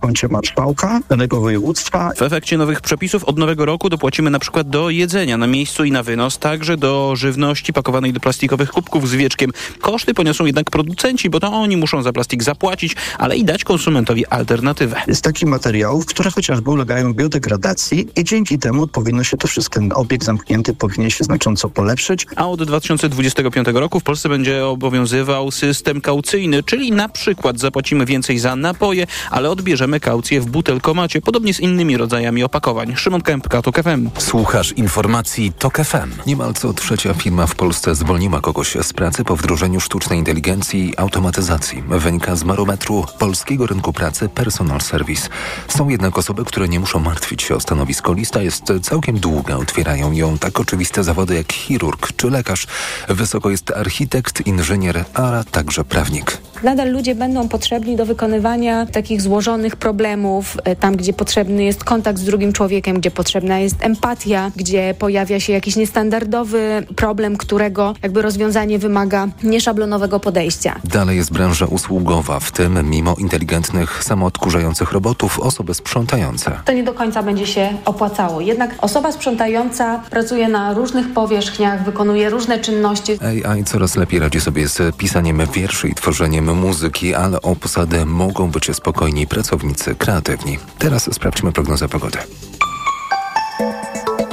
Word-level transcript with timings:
koncie 0.00 0.28
marszałka 0.28 1.00
danego 1.08 1.40
województwa. 1.40 2.12
W 2.16 2.22
efekcie 2.22 2.58
nowych 2.58 2.80
przepisów 2.80 3.24
od 3.24 3.38
nowego 3.38 3.64
roku 3.64 3.88
dopłacimy 3.88 4.30
na 4.30 4.38
przykład 4.38 4.68
do 4.68 4.90
jedzenia 4.90 5.36
na 5.36 5.46
miejscu 5.46 5.84
i 5.84 5.92
na 5.92 6.02
wynos, 6.02 6.38
także 6.38 6.76
do 6.76 7.16
żywności 7.16 7.72
pakowanej 7.72 8.12
do 8.12 8.20
plastikowych 8.20 8.70
kubków 8.70 9.08
z 9.08 9.14
wieczkiem. 9.14 9.50
Koszty 9.80 10.14
poniosą 10.14 10.44
jednak 10.44 10.70
producenci, 10.70 11.30
bo 11.30 11.40
to 11.40 11.52
oni 11.52 11.76
muszą 11.76 12.02
za 12.02 12.12
plastik 12.12 12.42
zapłacić, 12.42 12.96
ale 13.18 13.36
i 13.36 13.44
dać 13.44 13.64
konsumentowi 13.64 14.26
alternatywę. 14.26 14.96
Z 15.08 15.20
takich 15.20 15.48
materiałów, 15.48 16.06
które 16.06 16.30
chociażby 16.30 16.70
ulegają 16.70 17.14
biodegradacji 17.14 18.08
i 18.16 18.24
dzięki 18.24 18.58
temu 18.58 18.86
powinno 18.86 19.24
się 19.24 19.36
to 19.36 19.48
wszystko, 19.48 19.80
ten 19.80 19.92
obieg 19.94 20.24
zamknięty 20.24 20.74
powinien 20.74 21.10
się 21.10 21.24
znacząco 21.24 21.68
polepszyć. 21.68 22.26
A 22.36 22.48
od 22.48 22.62
2025 22.64 23.68
roku 23.72 24.00
w 24.00 24.02
Polsce 24.02 24.28
będzie 24.28 24.66
obowiązywał 24.66 25.50
system 25.50 26.00
kaucyjny, 26.00 26.62
czyli 26.62 26.92
na 26.92 27.08
przykład 27.08 27.58
zapłacimy 27.58 28.06
więcej 28.06 28.38
za 28.38 28.56
napoje, 28.56 29.06
ale 29.30 29.41
odbierzemy 29.50 30.00
kaucję 30.00 30.40
w 30.40 30.46
butelkomacie, 30.46 31.20
podobnie 31.20 31.54
z 31.54 31.60
innymi 31.60 31.96
rodzajami 31.96 32.44
opakowań. 32.44 32.96
Szymon 32.96 33.22
Kępka, 33.22 33.62
TOK 33.62 33.82
FM. 33.82 34.10
Słuchasz 34.18 34.72
informacji 34.72 35.52
TOK 35.58 35.76
FM. 35.76 36.10
Niemal 36.26 36.54
co 36.54 36.72
trzecia 36.72 37.14
firma 37.14 37.46
w 37.46 37.54
Polsce 37.54 37.94
zwolniła 37.94 38.40
kogoś 38.40 38.76
z 38.82 38.92
pracy 38.92 39.24
po 39.24 39.36
wdrożeniu 39.36 39.80
sztucznej 39.80 40.18
inteligencji 40.18 40.90
i 40.90 40.98
automatyzacji. 40.98 41.82
Wynika 41.88 42.36
z 42.36 42.42
barometru 42.42 43.06
polskiego 43.18 43.66
rynku 43.66 43.92
pracy 43.92 44.28
Personal 44.28 44.80
Service. 44.80 45.28
Są 45.68 45.88
jednak 45.88 46.18
osoby, 46.18 46.44
które 46.44 46.68
nie 46.68 46.80
muszą 46.80 46.98
martwić 46.98 47.42
się 47.42 47.54
o 47.54 47.60
stanowisko. 47.60 48.12
Lista 48.12 48.42
jest 48.42 48.72
całkiem 48.82 49.18
długa. 49.18 49.56
Otwierają 49.56 50.12
ją 50.12 50.38
tak 50.38 50.60
oczywiste 50.60 51.04
zawody 51.04 51.34
jak 51.34 51.52
chirurg 51.52 52.12
czy 52.16 52.30
lekarz. 52.30 52.66
Wysoko 53.08 53.50
jest 53.50 53.70
architekt, 53.70 54.46
inżynier, 54.46 55.04
a 55.14 55.44
także 55.50 55.84
prawnik. 55.84 56.38
Nadal 56.62 56.92
ludzie 56.92 57.14
będą 57.14 57.48
potrzebni 57.48 57.96
do 57.96 58.06
wykonywania 58.06 58.86
takich 58.86 59.22
złożonych 59.22 59.76
problemów, 59.76 60.56
e, 60.64 60.76
tam 60.76 60.96
gdzie 60.96 61.12
potrzebny 61.12 61.64
jest 61.64 61.84
kontakt 61.84 62.18
z 62.18 62.24
drugim 62.24 62.52
człowiekiem, 62.52 63.00
gdzie 63.00 63.10
potrzebna 63.10 63.58
jest 63.58 63.76
empatia, 63.80 64.50
gdzie 64.56 64.94
pojawia 64.98 65.40
się 65.40 65.52
jakiś 65.52 65.76
niestandardowy 65.76 66.86
problem, 66.96 67.36
którego 67.36 67.94
jakby 68.02 68.22
rozwiązanie 68.22 68.78
wymaga 68.78 69.28
nieszablonowego 69.42 70.20
podejścia. 70.20 70.80
Dalej 70.84 71.16
jest 71.16 71.32
branża 71.32 71.66
usługowa, 71.66 72.40
w 72.40 72.52
tym 72.52 72.90
mimo 72.90 73.14
inteligentnych, 73.18 74.04
samoodkurzających 74.04 74.92
robotów 74.92 75.40
osoby 75.40 75.74
sprzątające. 75.74 76.60
To 76.64 76.72
nie 76.72 76.84
do 76.84 76.92
końca 76.92 77.22
będzie 77.22 77.46
się 77.46 77.68
opłacało. 77.84 78.40
Jednak 78.40 78.74
osoba 78.78 79.12
sprzątająca 79.12 80.02
pracuje 80.10 80.48
na 80.48 80.74
różnych 80.74 81.12
powierzchniach, 81.12 81.84
wykonuje 81.84 82.30
różne 82.30 82.58
czynności. 82.58 83.18
AI 83.46 83.64
coraz 83.64 83.96
lepiej 83.96 84.20
radzi 84.20 84.40
sobie 84.40 84.68
z 84.68 84.96
pisaniem 84.96 85.42
wierszy 85.54 85.88
i 85.88 85.94
tworzeniem 85.94 86.51
muzyki, 86.54 87.14
ale 87.14 87.42
o 87.42 87.56
posadę 87.56 88.04
mogą 88.06 88.50
być 88.50 88.76
spokojni 88.76 89.26
pracownicy 89.26 89.94
kreatywni. 89.94 90.58
Teraz 90.78 91.14
sprawdźmy 91.14 91.52
prognozę 91.52 91.88
pogody. 91.88 92.18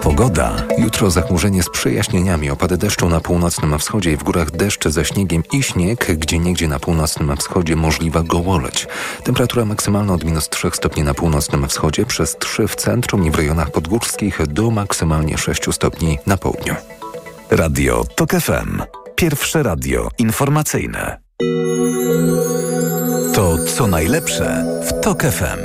Pogoda. 0.01 0.55
Jutro 0.77 1.11
zachmurzenie 1.11 1.63
z 1.63 1.69
przejaśnieniami, 1.69 2.49
opady 2.49 2.77
deszczu 2.77 3.09
na 3.09 3.19
północnym 3.19 3.79
wschodzie 3.79 4.11
i 4.11 4.17
w 4.17 4.23
górach 4.23 4.51
deszcze 4.51 4.91
ze 4.91 5.05
śniegiem 5.05 5.43
i 5.51 5.63
śnieg, 5.63 6.17
gdzie 6.17 6.39
niegdzie 6.39 6.67
na 6.67 6.79
północnym 6.79 7.37
wschodzie 7.37 7.75
możliwa 7.75 8.23
gołoleć. 8.23 8.87
Temperatura 9.23 9.65
maksymalna 9.65 10.13
od 10.13 10.23
minus 10.23 10.49
3 10.49 10.69
stopni 10.73 11.03
na 11.03 11.13
północnym 11.13 11.67
wschodzie, 11.67 12.05
przez 12.05 12.37
3 12.37 12.67
w 12.67 12.75
centrum 12.75 13.25
i 13.25 13.31
w 13.31 13.35
rejonach 13.35 13.71
podgórskich 13.71 14.47
do 14.47 14.71
maksymalnie 14.71 15.37
6 15.37 15.61
stopni 15.71 16.17
na 16.25 16.37
południu. 16.37 16.75
Radio 17.51 18.03
TOK 18.15 18.31
FM. 18.31 18.81
Pierwsze 19.15 19.63
radio 19.63 20.09
informacyjne. 20.17 21.28
To 23.35 23.57
co 23.75 23.87
najlepsze 23.87 24.65
w 24.83 25.01
TOK 25.01 25.23
FM. 25.23 25.59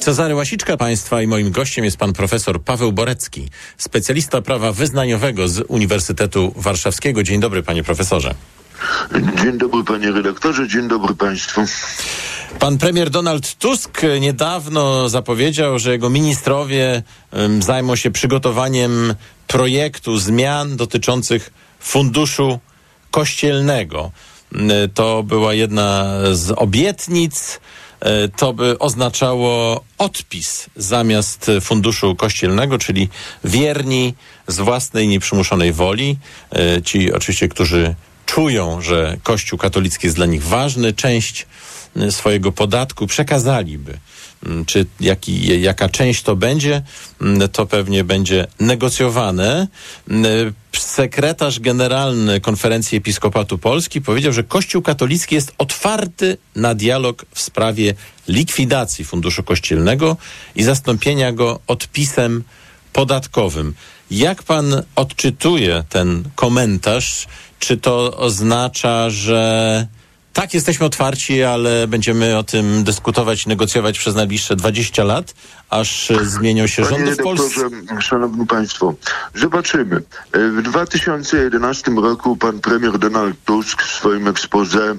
Cezary 0.00 0.34
Łasiczka 0.34 0.76
Państwa 0.76 1.22
i 1.22 1.26
moim 1.26 1.50
gościem 1.50 1.84
jest 1.84 1.96
pan 1.96 2.12
profesor 2.12 2.62
Paweł 2.62 2.92
Borecki, 2.92 3.48
specjalista 3.76 4.42
prawa 4.42 4.72
wyznaniowego 4.72 5.48
z 5.48 5.64
Uniwersytetu 5.68 6.52
Warszawskiego. 6.56 7.22
Dzień 7.22 7.40
dobry 7.40 7.62
panie 7.62 7.84
profesorze. 7.84 8.34
Dzień 9.42 9.58
dobry 9.58 9.84
panie 9.84 10.10
redaktorze, 10.10 10.68
dzień 10.68 10.88
dobry 10.88 11.14
państwu. 11.14 11.60
Pan 12.58 12.78
premier 12.78 13.10
Donald 13.10 13.54
Tusk 13.54 14.02
niedawno 14.20 15.08
zapowiedział, 15.08 15.78
że 15.78 15.92
jego 15.92 16.10
ministrowie 16.10 17.02
um, 17.32 17.62
zajmą 17.62 17.96
się 17.96 18.10
przygotowaniem 18.10 19.14
projektu 19.46 20.18
zmian 20.18 20.76
dotyczących 20.76 21.50
funduszu 21.80 22.58
kościelnego. 23.10 24.10
To 24.94 25.22
była 25.22 25.54
jedna 25.54 26.18
z 26.32 26.50
obietnic. 26.56 27.60
To 28.36 28.52
by 28.52 28.78
oznaczało 28.78 29.84
odpis 29.98 30.66
zamiast 30.76 31.50
funduszu 31.60 32.16
kościelnego, 32.16 32.78
czyli 32.78 33.08
wierni 33.44 34.14
z 34.46 34.56
własnej 34.56 35.08
nieprzymuszonej 35.08 35.72
woli. 35.72 36.18
Ci 36.84 37.12
oczywiście, 37.12 37.48
którzy 37.48 37.94
czują, 38.26 38.80
że 38.80 39.16
Kościół 39.22 39.58
katolicki 39.58 40.06
jest 40.06 40.16
dla 40.16 40.26
nich 40.26 40.44
ważny, 40.44 40.92
część 40.92 41.46
swojego 42.10 42.52
podatku 42.52 43.06
przekazaliby. 43.06 43.98
Czy 44.66 44.86
jaki, 45.00 45.60
jaka 45.62 45.88
część 45.88 46.22
to 46.22 46.36
będzie, 46.36 46.82
to 47.52 47.66
pewnie 47.66 48.04
będzie 48.04 48.46
negocjowane. 48.60 49.68
Sekretarz 50.76 51.60
generalny 51.60 52.40
Konferencji 52.40 52.98
Episkopatu 52.98 53.58
Polski 53.58 54.00
powiedział, 54.00 54.32
że 54.32 54.44
Kościół 54.44 54.82
katolicki 54.82 55.34
jest 55.34 55.54
otwarty 55.58 56.36
na 56.56 56.74
dialog 56.74 57.26
w 57.34 57.40
sprawie 57.40 57.94
likwidacji 58.28 59.04
Funduszu 59.04 59.42
Kościelnego 59.42 60.16
i 60.56 60.62
zastąpienia 60.62 61.32
go 61.32 61.60
odpisem 61.66 62.44
podatkowym. 62.92 63.74
Jak 64.10 64.42
pan 64.42 64.82
odczytuje 64.96 65.84
ten 65.88 66.24
komentarz? 66.34 67.26
Czy 67.58 67.76
to 67.76 68.16
oznacza, 68.16 69.10
że 69.10 69.86
tak, 70.38 70.54
jesteśmy 70.54 70.86
otwarci, 70.86 71.42
ale 71.42 71.86
będziemy 71.86 72.38
o 72.38 72.42
tym 72.42 72.84
dyskutować, 72.84 73.46
negocjować 73.46 73.98
przez 73.98 74.14
najbliższe 74.14 74.56
20 74.56 75.04
lat, 75.04 75.34
aż 75.70 76.12
zmienią 76.22 76.66
się 76.66 76.82
Panie 76.82 76.96
rządy 76.96 77.14
w 77.14 77.24
Polsce. 77.24 77.60
Szanowni 78.00 78.46
Państwo, 78.46 78.94
zobaczymy. 79.34 80.02
W 80.32 80.62
2011 80.62 81.90
roku 81.90 82.36
pan 82.36 82.60
premier 82.60 82.98
Donald 82.98 83.36
Tusk 83.44 83.82
w 83.82 83.90
swoim 83.90 84.28
ekspoze 84.28 84.96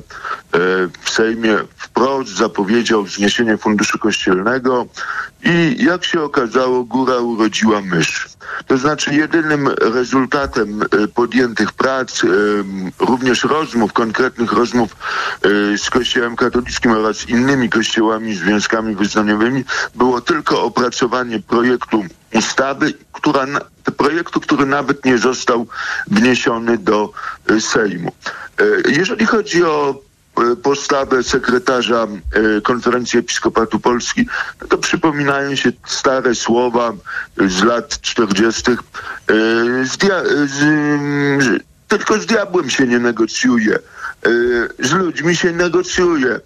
w 1.01 1.09
Sejmie 1.09 1.57
wprost 1.77 2.35
zapowiedział 2.35 3.07
zniesienie 3.07 3.57
funduszu 3.57 3.99
kościelnego 3.99 4.85
i 5.43 5.85
jak 5.85 6.05
się 6.05 6.21
okazało, 6.21 6.83
góra 6.83 7.17
urodziła 7.17 7.81
mysz. 7.81 8.29
To 8.67 8.77
znaczy 8.77 9.13
jedynym 9.13 9.67
rezultatem 9.67 10.83
podjętych 11.15 11.71
prac, 11.71 12.21
również 12.99 13.43
rozmów, 13.43 13.93
konkretnych 13.93 14.53
rozmów 14.53 14.95
z 15.77 15.89
Kościołem 15.89 16.35
katolickim 16.35 16.91
oraz 16.91 17.29
innymi 17.29 17.69
kościołami, 17.69 18.35
związkami 18.35 18.95
wyznaniowymi, 18.95 19.63
było 19.95 20.21
tylko 20.21 20.58
opracowanie 20.61 21.39
projektu 21.39 22.05
ustawy, 22.33 22.93
która, 23.13 23.45
projektu, 23.97 24.39
który 24.39 24.65
nawet 24.65 25.05
nie 25.05 25.17
został 25.17 25.67
wniesiony 26.07 26.77
do 26.77 27.13
Sejmu. 27.59 28.11
Jeżeli 28.89 29.25
chodzi 29.25 29.63
o 29.63 30.01
postawę 30.63 31.23
sekretarza 31.23 32.07
Konferencji 32.63 33.19
Episkopatu 33.19 33.79
Polski, 33.79 34.25
no 34.61 34.67
to 34.67 34.77
przypominają 34.77 35.55
się 35.55 35.71
stare 35.87 36.35
słowa 36.35 36.93
z 37.37 37.63
lat 37.63 38.01
40. 38.01 38.63
Z 39.83 39.97
z, 40.45 41.63
tylko 41.87 42.19
z 42.19 42.25
diabłem 42.25 42.69
się 42.69 42.87
nie 42.87 42.99
negocjuje. 42.99 43.79
Z 44.79 44.91
ludźmi 44.91 45.35
się 45.35 45.51
negocjuje. 45.51 46.39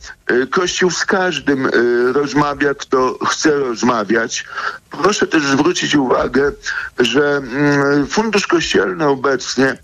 Kościół 0.52 0.92
z 0.92 1.06
każdym 1.06 1.70
rozmawia, 2.14 2.74
kto 2.74 3.18
chce 3.26 3.52
rozmawiać. 3.52 4.46
Proszę 4.90 5.28
też 5.28 5.44
zwrócić 5.44 5.96
uwagę, 5.96 6.52
że 7.00 7.42
Fundusz 8.10 8.48
Kościelny 8.48 9.08
obecnie 9.08 9.78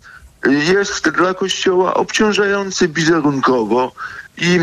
jest 0.46 1.10
dla 1.10 1.34
Kościoła 1.34 1.94
obciążający 1.94 2.88
wizerunkowo 2.88 3.92
i 4.38 4.60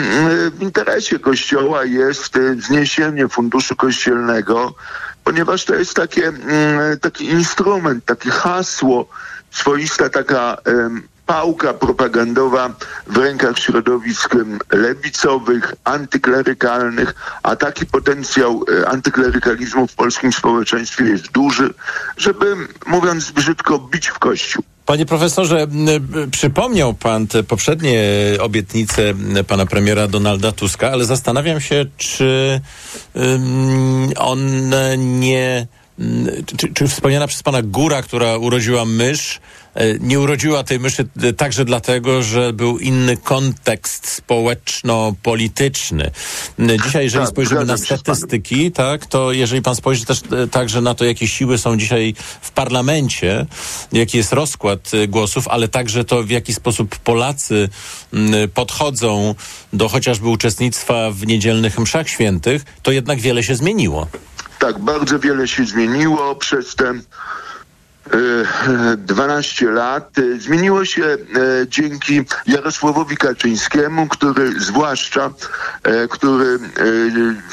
w 0.51 0.63
interesie 0.63 1.19
Kościoła 1.19 1.85
jest 1.85 2.39
zniesienie 2.59 3.29
Funduszu 3.29 3.77
Kościelnego, 3.77 4.75
ponieważ 5.25 5.65
to 5.65 5.75
jest 5.75 5.95
takie, 5.95 6.33
taki 7.01 7.25
instrument, 7.31 8.05
takie 8.05 8.31
hasło, 8.31 9.09
swoista 9.51 10.09
taka 10.09 10.57
pałka 11.27 11.75
propagandowa 11.75 12.75
w 13.07 13.17
rękach 13.17 13.59
środowisk 13.59 14.35
lewicowych, 14.73 15.75
antyklerykalnych, 15.85 17.15
a 17.43 17.57
taki 17.57 17.87
potencjał 17.87 18.65
antyklerykalizmu 18.87 19.87
w 19.87 19.95
polskim 19.95 20.33
społeczeństwie 20.33 21.05
jest 21.05 21.33
duży, 21.33 21.75
żeby, 22.17 22.57
mówiąc 22.87 23.31
brzydko, 23.31 23.79
bić 23.79 24.09
w 24.09 24.19
kościół. 24.19 24.65
Panie 24.87 25.07
profesorze, 25.07 25.63
m, 25.63 26.31
przypomniał 26.31 26.95
pan 26.95 27.27
te 27.27 27.43
poprzednie 27.43 28.03
obietnice 28.41 29.15
pana 29.47 29.67
premiera 29.67 30.09
Donalda 30.09 30.53
Tuska, 30.53 30.91
ale 30.91 31.05
zastanawiam 31.05 31.61
się, 31.61 31.87
czy 31.97 32.61
one 34.19 34.99
nie. 34.99 35.67
Czy, 36.57 36.73
czy 36.75 36.89
wspomniana 36.89 37.27
przez 37.27 37.43
pana 37.43 37.63
góra, 37.63 38.03
która 38.03 38.37
urodziła 38.37 38.85
mysz, 38.85 39.37
e, 39.37 39.41
nie 40.01 40.21
urodziła 40.21 40.65
tej 40.65 40.81
myszy 40.81 41.09
e, 41.23 41.33
także 41.33 41.65
dlatego, 41.65 42.23
że 42.23 42.53
był 42.53 42.79
inny 42.79 43.17
kontekst 43.17 44.09
społeczno-polityczny. 44.09 46.11
M, 46.59 46.69
Dzisiaj, 46.85 47.05
jeżeli 47.05 47.25
tak, 47.25 47.33
spojrzymy 47.33 47.65
na 47.65 47.77
statystyki, 47.77 48.73
tak, 48.73 49.07
to 49.07 49.33
jeżeli 49.33 49.63
pan 49.63 49.77
spojrzy 49.77 50.05
też 50.05 50.21
e, 50.33 50.49
także 50.49 50.81
na 50.81 50.95
to, 50.95 51.05
jakie 51.05 51.29
siły 51.29 51.59
są 51.59 51.77
dzisiaj 51.77 52.15
w 52.41 52.51
parlamencie, 52.51 53.47
jaki 53.93 54.19
jest 54.19 54.33
rozkład 54.33 54.91
e, 54.95 55.09
głosów, 55.09 55.49
ale 55.49 55.69
także 55.69 56.05
to, 56.05 56.23
w 56.23 56.31
jaki 56.31 56.55
sposób 56.55 56.99
Polacy 56.99 57.69
podchodzą 58.55 59.35
do 59.73 59.89
chociażby 59.89 60.29
uczestnictwa 60.29 61.11
w 61.11 61.27
niedzielnych 61.27 61.79
mszach 61.79 62.09
świętych, 62.09 62.65
to 62.83 62.93
jednak 62.93 63.21
wiele 63.21 63.43
się 63.43 63.55
zmieniło. 63.55 64.07
Tak, 64.59 64.79
bardzo 64.79 65.19
wiele 65.19 65.49
się 65.49 65.67
zmieniło 65.67 66.35
przez 66.35 66.75
te 66.75 66.89
e, 66.89 67.01
12 68.97 69.71
lat. 69.71 70.19
E, 70.19 70.41
Zmieniło 70.41 70.85
się 70.85 71.05
e, 71.05 71.19
dzięki 71.69 72.25
Jarosławowi 72.47 73.17
Kaczyńskiemu, 73.17 74.09
który 74.09 74.61
zwłaszcza, 74.61 75.31
e, 75.83 76.09
który 76.09 76.59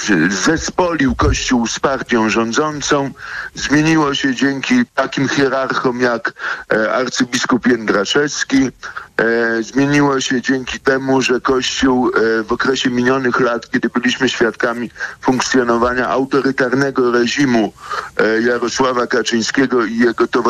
e, 0.10 0.30
zespolił 0.30 1.16
Kościół 1.16 1.68
z 1.68 1.80
partią 1.80 2.30
rządzącą. 2.30 3.12
Zmieniło 3.56 4.16
się 4.16 4.36
dzięki 4.36 4.86
takim 4.96 5.28
hierarchom 5.28 6.02
jak 6.02 6.34
e, 6.74 6.94
arcybiskup 6.94 7.68
Jędraszewski. 7.68 8.70
E, 9.18 9.64
zmieniło 9.64 10.22
się 10.22 10.42
dzięki 10.42 10.80
temu, 10.80 11.22
że 11.22 11.42
Kościół 11.42 12.10
e, 12.10 12.44
w 12.44 12.52
okresie 12.52 12.90
minionych 12.90 13.40
lat, 13.40 13.70
kiedy 13.70 13.90
byliśmy 13.90 14.30
świadkami 14.30 14.92
funkcjonowania 15.22 16.08
autorytarnego 16.10 17.12
reżimu 17.12 17.74
e, 18.18 18.42
Jarosława 18.42 19.08
Kaczyńskiego 19.08 19.86
i 19.86 19.98
jego 19.98 20.28
towarzyszy 20.28 20.43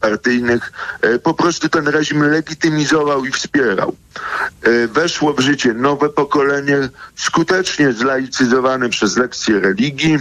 partyjnych, 0.00 0.72
e, 1.00 1.18
po 1.18 1.34
prostu 1.34 1.68
ten 1.68 1.88
reżim 1.88 2.22
legitymizował 2.22 3.24
i 3.24 3.30
wspierał. 3.30 3.96
E, 4.62 4.86
Weszło 4.88 5.32
w 5.32 5.40
życie 5.40 5.74
nowe 5.74 6.08
pokolenie, 6.08 6.88
skutecznie 7.16 7.92
zlaicyzowane 7.92 8.88
przez 8.88 9.16
lekcje 9.16 9.60
religii. 9.60 10.18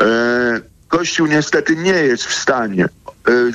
E, 0.00 0.60
Kościół 0.88 1.26
niestety 1.26 1.76
nie 1.76 1.92
jest 1.92 2.24
w 2.24 2.34
stanie 2.34 2.88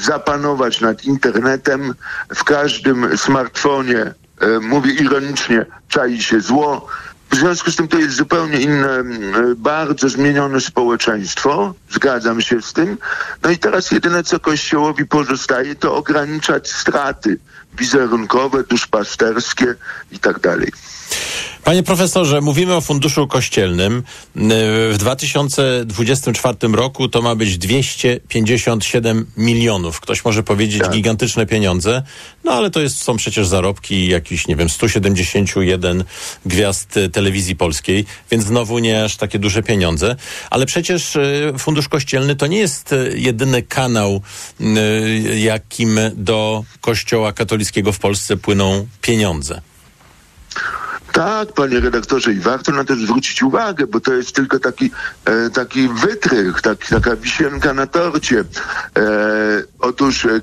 zapanować 0.01 0.81
nad 0.81 1.05
internetem. 1.05 1.93
W 2.35 2.43
każdym 2.43 3.17
smartfonie, 3.17 4.13
mówię 4.61 4.91
ironicznie, 4.91 5.65
czai 5.87 6.21
się 6.21 6.41
zło. 6.41 6.87
W 7.33 7.35
związku 7.35 7.71
z 7.71 7.75
tym 7.75 7.87
to 7.87 7.97
jest 7.97 8.15
zupełnie 8.15 8.59
inne, 8.59 8.89
m, 8.89 9.35
e, 9.35 9.55
bardzo 9.55 10.09
zmienione 10.09 10.61
społeczeństwo. 10.61 11.73
Zgadzam 11.89 12.41
się 12.41 12.61
z 12.61 12.73
tym. 12.73 12.97
No 13.43 13.49
i 13.49 13.57
teraz 13.57 13.91
jedyne, 13.91 14.23
co 14.23 14.39
Kościołowi 14.39 15.05
pozostaje, 15.05 15.75
to 15.75 15.95
ograniczać 15.95 16.71
straty 16.71 17.37
wizerunkowe, 17.77 18.63
duszpasterskie 18.63 19.75
i 20.11 20.19
tak 20.19 20.39
dalej. 20.39 20.71
Panie 21.63 21.83
profesorze, 21.83 22.41
mówimy 22.41 22.75
o 22.75 22.81
funduszu 22.81 23.27
kościelnym. 23.27 24.03
W 24.35 24.95
2024 24.97 26.57
roku 26.73 27.07
to 27.07 27.21
ma 27.21 27.35
być 27.35 27.57
257 27.57 29.25
milionów. 29.37 29.99
Ktoś 29.99 30.25
może 30.25 30.43
powiedzieć 30.43 30.81
Tak. 30.81 30.91
gigantyczne 30.91 31.45
pieniądze, 31.45 32.03
no 32.43 32.51
ale 32.51 32.71
to 32.71 32.81
jest, 32.81 33.03
są 33.03 33.17
przecież 33.17 33.47
zarobki 33.47 34.07
jakichś, 34.07 34.47
nie 34.47 34.55
wiem, 34.55 34.69
171 34.69 36.03
gwiazd 36.45 36.97
y, 36.97 37.09
telewizji 37.09 37.55
polskiej, 37.55 38.05
więc 38.31 38.43
znowu 38.43 38.79
nie 38.79 39.03
aż 39.03 39.17
takie 39.17 39.39
duże 39.39 39.63
pieniądze. 39.63 40.15
Ale 40.49 40.65
przecież 40.65 41.15
y, 41.15 41.53
fundusz 41.57 41.87
kościelny 41.87 42.35
to 42.35 42.47
nie 42.47 42.57
jest 42.57 42.93
y, 42.93 43.13
jedyny 43.17 43.61
kanał, 43.61 44.21
jakim 45.35 45.99
do 46.15 46.63
kościoła 46.81 47.33
katolickiego 47.33 47.91
w 47.91 47.99
Polsce 47.99 48.37
płyną 48.37 48.87
pieniądze. 49.01 49.61
Tak, 51.13 51.53
panie 51.53 51.79
redaktorze, 51.79 52.33
i 52.33 52.39
warto 52.39 52.71
na 52.71 52.83
to 52.83 52.95
zwrócić 52.95 53.43
uwagę, 53.43 53.87
bo 53.87 53.99
to 53.99 54.13
jest 54.13 54.35
tylko 54.35 54.59
taki, 54.59 54.91
e, 55.25 55.49
taki 55.49 55.89
wytrych, 55.89 56.61
taki, 56.61 56.87
taka 56.87 57.15
wisienka 57.15 57.73
na 57.73 57.87
torcie. 57.87 58.39
E, 58.39 58.43
otóż 59.79 60.25
e, 60.25 60.29
m, 60.29 60.41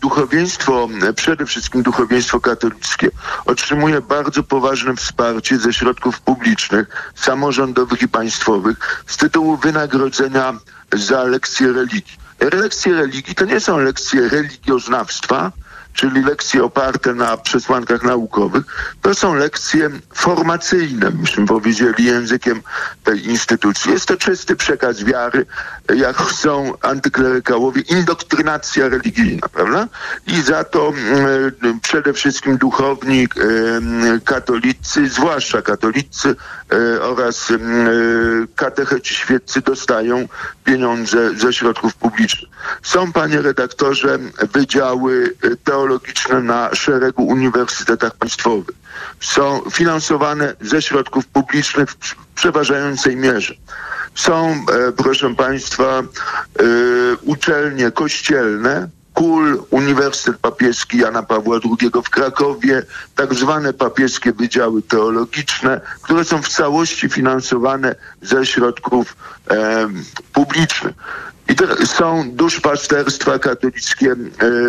duchowieństwo, 0.00 0.88
e, 1.02 1.12
przede 1.12 1.46
wszystkim 1.46 1.82
duchowieństwo 1.82 2.40
katolickie, 2.40 3.10
otrzymuje 3.44 4.00
bardzo 4.00 4.42
poważne 4.42 4.96
wsparcie 4.96 5.58
ze 5.58 5.72
środków 5.72 6.20
publicznych, 6.20 7.12
samorządowych 7.14 8.02
i 8.02 8.08
państwowych 8.08 9.04
z 9.06 9.16
tytułu 9.16 9.56
wynagrodzenia 9.56 10.54
za 10.92 11.24
lekcje 11.24 11.72
religii. 11.72 12.16
Lekcje 12.52 12.94
religii 12.94 13.34
to 13.34 13.44
nie 13.44 13.60
są 13.60 13.78
lekcje 13.78 14.28
religioznawstwa, 14.28 15.52
czyli 15.92 16.22
lekcje 16.24 16.64
oparte 16.64 17.14
na 17.14 17.36
przesłankach 17.36 18.02
naukowych, 18.02 18.64
to 19.02 19.14
są 19.14 19.34
lekcje 19.34 19.90
formacyjne, 20.14 21.10
byśmy 21.10 21.46
powiedzieli 21.46 22.04
językiem 22.04 22.62
tej 23.04 23.28
instytucji. 23.28 23.92
Jest 23.92 24.06
to 24.06 24.16
czysty 24.16 24.56
przekaz 24.56 25.04
wiary, 25.04 25.46
jak 25.94 26.16
chcą 26.16 26.72
antyklerykałowie, 26.82 27.80
indoktrynacja 27.80 28.88
religijna, 28.88 29.48
prawda? 29.48 29.88
I 30.26 30.42
za 30.42 30.64
to 30.64 30.88
mm, 30.88 31.80
przede 31.80 32.12
wszystkim 32.12 32.56
duchowni 32.56 33.20
em, 33.20 34.20
katolicy, 34.24 35.08
zwłaszcza 35.08 35.62
katolicy 35.62 36.36
e, 36.72 37.02
oraz 37.02 37.50
mm, 37.50 38.48
katecheci 38.56 39.14
świeccy 39.14 39.60
dostają 39.60 40.28
pieniądze 40.64 41.34
ze 41.34 41.52
środków 41.52 41.94
publicznych. 41.94 42.50
Są, 42.82 43.12
panie 43.12 43.42
redaktorze, 43.42 44.18
wydziały 44.52 45.34
e, 45.42 45.56
teologiczne 45.82 46.42
na 46.42 46.74
szeregu 46.74 47.22
uniwersytetach 47.22 48.14
państwowych. 48.16 48.76
Są 49.20 49.60
finansowane 49.70 50.54
ze 50.60 50.82
środków 50.82 51.26
publicznych 51.26 51.90
w 51.90 51.98
pr- 51.98 52.14
przeważającej 52.34 53.16
mierze. 53.16 53.54
Są, 54.14 54.48
e, 54.48 54.92
proszę 54.92 55.34
państwa, 55.34 55.98
e, 55.98 56.04
uczelnie 57.22 57.90
kościelne, 57.90 58.88
KUL, 59.14 59.62
Uniwersytet 59.70 60.36
Papieski 60.40 60.98
Jana 60.98 61.22
Pawła 61.22 61.56
II 61.64 61.90
w 62.04 62.10
Krakowie, 62.10 62.82
tak 63.16 63.34
zwane 63.34 63.72
papieskie 63.72 64.32
wydziały 64.32 64.82
teologiczne, 64.82 65.80
które 66.02 66.24
są 66.24 66.42
w 66.42 66.48
całości 66.48 67.08
finansowane 67.08 67.94
ze 68.22 68.46
środków 68.46 69.16
em, 69.48 70.04
publicznych. 70.32 70.94
I 71.48 71.54
te, 71.54 71.86
są 71.86 72.30
duszpasterstwa 72.30 73.38
katolickie 73.38 74.12
e, 74.12 74.16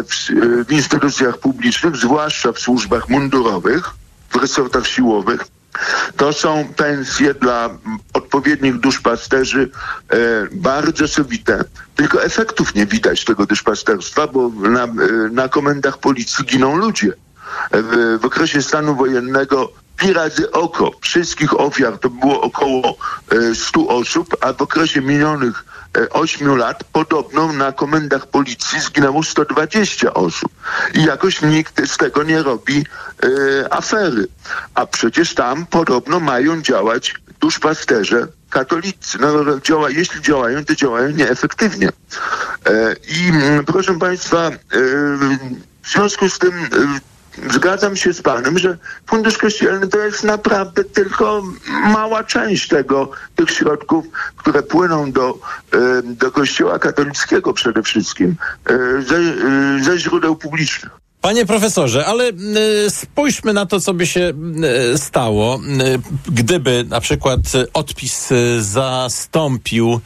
w, 0.04 0.30
e, 0.60 0.66
w 0.66 0.72
instytucjach 0.72 1.38
publicznych, 1.38 1.96
zwłaszcza 1.96 2.52
w 2.52 2.60
służbach 2.60 3.10
mundurowych, 3.10 3.90
w 4.30 4.36
resortach 4.36 4.88
siłowych. 4.88 5.46
To 6.18 6.34
są 6.34 6.68
pensje 6.76 7.34
dla 7.34 7.70
odpowiednich 8.14 8.80
duszpasterzy 8.80 9.70
e, 10.10 10.18
bardzo 10.52 11.08
sobite. 11.08 11.64
Tylko 11.96 12.24
efektów 12.24 12.76
nie 12.76 12.86
widać 12.86 13.26
tego 13.26 13.46
duszpasterstwa, 13.46 14.28
bo 14.28 14.50
na, 14.50 14.84
e, 14.84 14.90
na 15.32 15.50
komendach 15.50 15.98
policji 15.98 16.46
giną 16.46 16.78
ludzie. 16.78 17.14
W, 17.72 18.18
w 18.22 18.26
okresie 18.26 18.62
stanu 18.62 18.96
wojennego 18.96 19.72
pi 19.98 20.14
razy 20.14 20.52
oko 20.52 20.92
wszystkich 21.02 21.60
ofiar 21.60 21.98
to 21.98 22.10
było 22.10 22.42
około 22.42 22.98
e, 23.32 23.56
100 23.56 23.88
osób, 23.88 24.36
a 24.42 24.54
w 24.54 24.62
okresie 24.62 25.02
minionych 25.02 25.66
8 26.12 26.58
lat 26.58 26.84
podobno 26.84 27.54
na 27.54 27.72
komendach 27.72 28.28
policji 28.28 28.80
zginęło 28.80 29.24
120 29.24 30.14
osób. 30.14 30.52
I 30.94 31.04
jakoś 31.04 31.42
nikt 31.42 31.88
z 31.88 31.98
tego 31.98 32.24
nie 32.24 32.44
robi 32.44 32.86
e, 33.24 33.74
afery. 33.74 34.28
A 34.76 34.86
przecież 34.86 35.34
tam 35.36 35.66
podobno 35.66 36.20
mają 36.20 36.62
działać 36.62 37.16
duszpasterze 37.40 38.28
katolicy. 38.50 39.18
No, 39.20 39.60
działa, 39.60 39.90
jeśli 39.90 40.22
działają, 40.22 40.66
to 40.66 40.76
działają 40.76 41.10
nieefektywnie. 41.10 41.90
E, 42.66 42.96
I 43.08 43.30
mm, 43.30 43.66
proszę 43.66 44.00
Państwa, 44.00 44.48
e, 44.48 44.52
w 45.84 45.90
związku 45.92 46.30
z 46.30 46.40
tym 46.40 46.54
Zgadzam 47.54 47.96
się 47.96 48.14
z 48.14 48.22
panem, 48.22 48.60
że 48.60 48.78
fundusz 49.06 49.38
kościelny 49.38 49.88
to 49.88 49.98
jest 49.98 50.24
naprawdę 50.24 50.84
tylko 50.84 51.44
mała 51.84 52.24
część 52.24 52.68
tego, 52.68 53.12
tych 53.36 53.52
środków, 53.52 54.06
które 54.36 54.64
płyną 54.64 55.12
do, 55.12 55.40
e, 55.74 56.02
do 56.04 56.32
kościoła 56.32 56.80
katolickiego 56.80 57.54
przede 57.54 57.84
wszystkim 57.84 58.36
e, 58.66 59.02
ze, 59.02 59.16
e, 59.18 59.84
ze 59.84 60.00
źródeł 60.00 60.36
publicznych. 60.36 60.92
Panie 61.22 61.46
profesorze, 61.46 62.06
ale 62.06 62.32
spójrzmy 62.90 63.54
na 63.54 63.66
to, 63.66 63.80
co 63.80 63.94
by 63.94 64.08
się 64.08 64.34
stało, 64.96 65.60
gdyby 66.26 66.86
na 66.90 67.02
przykład 67.02 67.40
odpis 67.74 68.30
zastąpił 68.60 70.02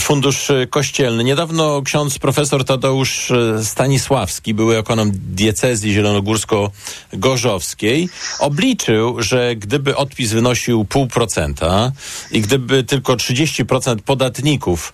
fundusz 0.00 0.50
e, 0.50 0.66
kościelny. 0.66 1.24
Niedawno 1.24 1.82
ksiądz 1.82 2.18
profesor 2.18 2.64
Tadeusz 2.64 3.30
e, 3.30 3.64
Stanisławski, 3.64 4.54
były 4.54 4.78
ekonom 4.78 5.10
diecezji 5.14 5.94
zielonogórsko-gorzowskiej, 5.94 8.08
obliczył, 8.38 9.22
że 9.22 9.56
gdyby 9.56 9.96
odpis 9.96 10.32
wynosił 10.32 10.84
pół 10.84 11.06
procenta 11.06 11.92
i 12.30 12.40
gdyby 12.40 12.84
tylko 12.84 13.16
30% 13.16 13.96
podatników 13.96 14.92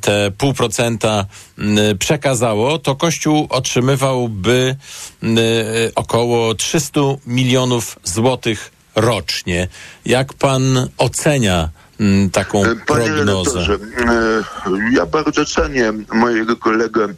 te 0.00 0.30
pół 0.38 0.54
procenta 0.54 1.26
mm, 1.58 1.98
przekazało, 1.98 2.78
to 2.78 2.96
Kościół 2.96 3.46
otrzymywałby 3.50 4.76
e, 5.22 5.26
około 5.94 6.54
300 6.54 7.00
milionów 7.26 7.98
złotych 8.04 8.72
rocznie. 8.94 9.68
Jak 10.06 10.34
pan 10.34 10.88
ocenia 10.98 11.68
taką 12.32 12.62
Panie 12.62 12.78
prognozę? 12.86 13.60
e, 13.60 13.76
ja 14.92 15.06
bardzo 15.06 15.44
cenię 15.44 15.92
mojego 16.12 16.56
kolegę 16.56 17.04
e, 17.04 17.14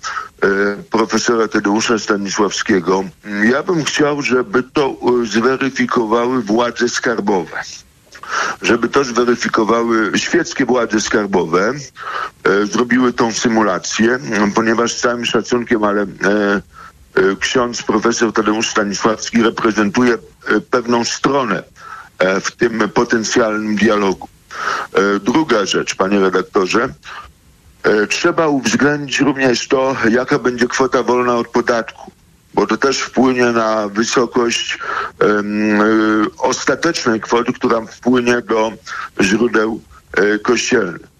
profesora 0.90 1.49
Tadeusza 1.49 1.99
Stanisławskiego. 1.99 3.04
Ja 3.52 3.62
bym 3.62 3.84
chciał, 3.84 4.22
żeby 4.22 4.62
to 4.62 4.96
e, 5.22 5.26
zweryfikowały 5.26 6.42
władze 6.42 6.88
skarbowe. 6.88 7.62
Żeby 8.62 8.88
to 8.88 9.04
zweryfikowały 9.04 10.12
świeckie 10.18 10.66
władze 10.66 11.00
skarbowe, 11.00 11.72
e, 12.44 12.66
zrobiły 12.66 13.12
tą 13.12 13.32
symulację, 13.32 14.18
ponieważ 14.54 14.92
z 14.92 15.00
całym 15.00 15.25
szacunkiem, 15.25 15.84
ale 15.84 16.02
e, 16.02 16.06
e, 16.06 16.60
ksiądz 17.40 17.82
profesor 17.82 18.32
Tadeusz 18.32 18.68
Stanisławski 18.68 19.42
reprezentuje 19.42 20.14
e, 20.14 20.60
pewną 20.60 21.04
stronę 21.04 21.62
e, 22.18 22.40
w 22.40 22.50
tym 22.50 22.88
potencjalnym 22.94 23.76
dialogu. 23.76 24.28
E, 24.92 25.21
Druga 25.21 25.66
rzecz, 25.66 25.95
panie 25.95 26.21
redaktorze, 26.21 26.88
e, 27.83 28.07
trzeba 28.07 28.49
uwzględnić 28.49 29.21
również 29.21 29.69
to, 29.69 29.97
jaka 30.11 30.38
będzie 30.38 30.69
kwota 30.69 31.02
wolna 31.02 31.37
od 31.37 31.49
podatku, 31.49 32.12
bo 32.54 32.66
to 32.66 32.76
też 32.76 32.99
wpłynie 33.00 33.47
na 33.47 33.88
wysokość 33.88 34.78
e, 35.21 35.26
ostatecznej 36.38 37.21
kwoty, 37.21 37.52
która 37.52 37.80
wpłynie 37.80 38.42
do 38.42 38.73
źródeł 39.21 39.80
kościelnych. 40.42 41.11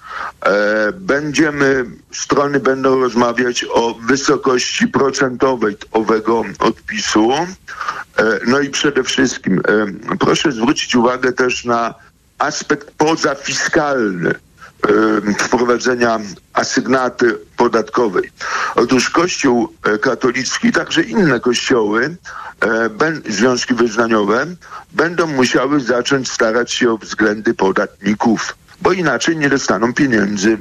E, 0.47 0.93
Będziemy, 0.93 1.85
strony 2.13 2.61
będą 2.61 3.01
rozmawiać 3.01 3.65
o 3.73 3.95
wysokości 3.95 4.89
procentowej 4.89 5.77
owego 5.93 6.43
odpisu. 6.59 7.33
E, 7.33 7.47
No 8.47 8.61
i 8.61 8.71
przede 8.71 9.05
wszystkim 9.05 9.61
e, 10.13 10.17
proszę 10.19 10.53
zwrócić 10.53 10.95
uwagę 10.95 11.33
też 11.33 11.65
na 11.65 11.95
aspekt 12.41 12.91
pozafiskalny 12.91 14.35
wprowadzenia 15.39 16.21
asygnaty 16.53 17.39
podatkowej. 17.57 18.31
Otóż 18.75 19.11
Kościół 19.11 19.73
e, 19.83 19.99
katolicki, 19.99 20.73
także 20.73 21.03
inne 21.03 21.41
kościoły, 21.41 22.17
e, 22.61 23.33
związki 23.33 23.75
wyznaniowe 23.75 24.47
będą 24.93 25.27
musiały 25.27 25.81
zacząć 25.81 26.31
starać 26.31 26.73
się 26.73 26.91
o 26.91 26.99
względy 26.99 27.55
podatników 27.55 28.57
bo 28.83 28.93
inaczej 28.93 29.37
nie 29.37 29.49
dostaną 29.49 29.95
pieniędzy. 29.95 30.59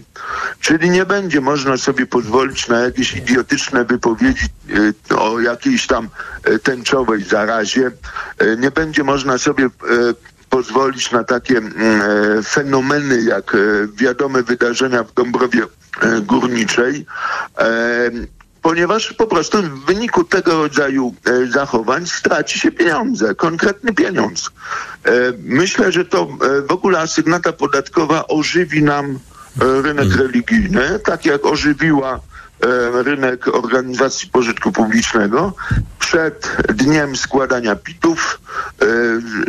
Czyli 0.60 0.90
nie 0.90 1.06
będzie 1.06 1.42
można 1.42 1.78
sobie 1.78 2.06
pozwolić 2.06 2.68
na 2.68 2.80
jakieś 2.80 3.14
idiotyczne 3.14 3.86
wypowiedzi 3.86 4.46
e, 5.12 5.16
o 5.16 5.40
jakiejś 5.40 5.88
tam 5.88 6.10
tęczowej 6.64 7.24
zarazie. 7.24 7.92
Nie 8.58 8.72
będzie 8.72 9.04
można 9.04 9.38
sobie 9.38 9.70
pozwolić 10.50 11.12
na 11.12 11.24
takie 11.24 11.58
mm, 11.58 11.74
e, 12.02 12.44
fenomeny 12.44 13.22
jak 13.22 13.56
e, 13.56 13.58
wiadome 13.94 14.44
wydarzenia 14.44 15.04
w 15.04 15.14
Dąbrowie 15.14 15.64
e, 16.02 16.22
Górniczej. 16.22 17.06
Ponieważ 18.62 19.14
po 19.14 19.28
prostu 19.28 19.62
w 19.62 19.86
wyniku 19.86 20.24
tego 20.24 20.52
rodzaju 20.52 21.16
e, 21.26 21.48
zachowań 21.48 22.06
straci 22.08 22.60
się 22.60 22.72
pieniądze, 22.72 23.36
konkretny 23.36 23.94
pieniądz. 23.94 24.50
E, 25.06 25.12
myślę, 25.44 25.92
że 25.92 26.06
to 26.06 26.22
e, 26.22 26.62
w 26.62 26.72
ogóle 26.72 27.00
asygnata 27.00 27.54
podatkowa 27.54 28.28
ożywi 28.28 28.84
nam 28.84 29.20
rynek 29.84 30.16
religijny, 30.16 31.00
tak 31.00 31.26
jak 31.26 31.46
ożywiła 31.46 32.20
rynek 33.04 33.48
organizacji 33.48 34.30
pożytku 34.30 34.72
publicznego. 34.72 35.54
Przed 36.00 36.58
dniem 36.70 37.16
składania 37.16 37.76
pitów 37.76 38.42
e, 38.82 38.86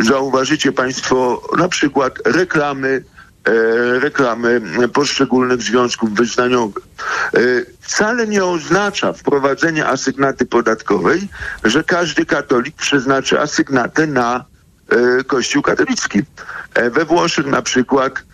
zauważycie 0.02 0.73
Państwo 0.73 1.43
na 1.59 1.69
przykład 1.69 2.14
reklamy 2.25 3.05
e, 3.45 3.52
reklamy 4.00 4.61
poszczególnych 4.93 5.62
związków 5.62 6.14
wyznaniowych. 6.14 6.85
E, 7.35 7.38
Wcale 7.81 8.26
nie 8.26 8.45
oznacza 8.45 9.12
wprowadzenie 9.12 9.87
asygnaty 9.87 10.47
podatkowej, 10.47 11.29
że 11.64 11.85
każdy 11.85 12.26
katolik 12.26 12.76
przeznaczy 12.76 13.40
asygnatę 13.40 14.07
na 14.07 14.45
e, 14.88 15.25
Kościół 15.25 15.62
katolicki. 15.62 16.23
E, 16.75 16.90
We 16.90 17.05
Włoszech 17.05 17.47
na 17.47 17.62
przykład 17.62 18.12
e, 18.19 18.29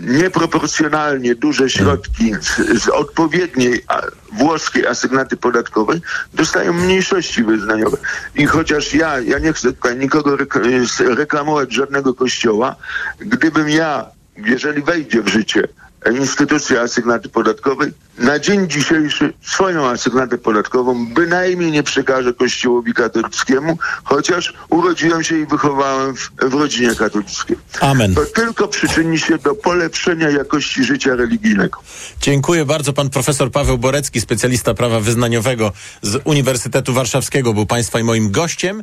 nieproporcjonalnie 0.00 1.34
duże 1.34 1.70
środki 1.70 2.32
z, 2.80 2.88
odpowiedniej 2.88 3.84
włoskiej 4.32 4.86
asygnaty 4.86 5.36
podatkowej 5.36 6.00
dostają 6.34 6.72
mniejszości 6.72 7.44
wyznaniowe. 7.44 7.96
I 8.34 8.46
chociaż 8.46 8.94
ja, 8.94 9.20
ja 9.20 9.38
nie 9.38 9.52
chcę 9.52 9.72
tutaj 9.72 9.96
nikogo 9.96 10.36
rek- 10.36 11.14
reklamować 11.14 11.72
żadnego 11.74 12.14
kościoła, 12.14 12.76
gdybym 13.18 13.68
ja, 13.68 14.06
jeżeli 14.36 14.82
wejdzie 14.82 15.22
w 15.22 15.28
życie 15.28 15.68
instytucja 16.10 16.80
asygnaty 16.80 17.28
podatkowej, 17.28 17.92
na 18.18 18.38
dzień 18.38 18.70
dzisiejszy 18.70 19.32
swoją 19.42 19.86
asygnatę 19.86 20.38
podatkową 20.38 21.06
bynajmniej 21.06 21.70
nie 21.70 21.82
przekażę 21.82 22.34
Kościołowi 22.34 22.94
katolickiemu, 22.94 23.78
chociaż 24.04 24.54
urodziłem 24.70 25.24
się 25.24 25.38
i 25.38 25.46
wychowałem 25.46 26.16
w, 26.16 26.30
w 26.42 26.54
rodzinie 26.54 26.94
katolickiej. 26.94 27.56
Amen. 27.80 28.14
To 28.14 28.24
tylko 28.24 28.68
przyczyni 28.68 29.18
się 29.18 29.38
do 29.38 29.54
polepszenia 29.54 30.30
jakości 30.30 30.84
życia 30.84 31.16
religijnego. 31.16 31.80
Dziękuję 32.20 32.64
bardzo. 32.64 32.92
Pan 32.92 33.10
profesor 33.10 33.50
Paweł 33.50 33.78
Borecki, 33.78 34.20
specjalista 34.20 34.74
prawa 34.74 35.00
wyznaniowego 35.00 35.72
z 36.02 36.20
Uniwersytetu 36.24 36.92
Warszawskiego, 36.92 37.54
był 37.54 37.66
Państwa 37.66 38.00
i 38.00 38.04
moim 38.04 38.30
gościem. 38.30 38.82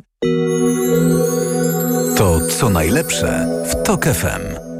To 2.16 2.40
co 2.46 2.70
najlepsze 2.70 3.46
w 3.70 3.86
TOK 3.86 4.04
FM. 4.04 4.71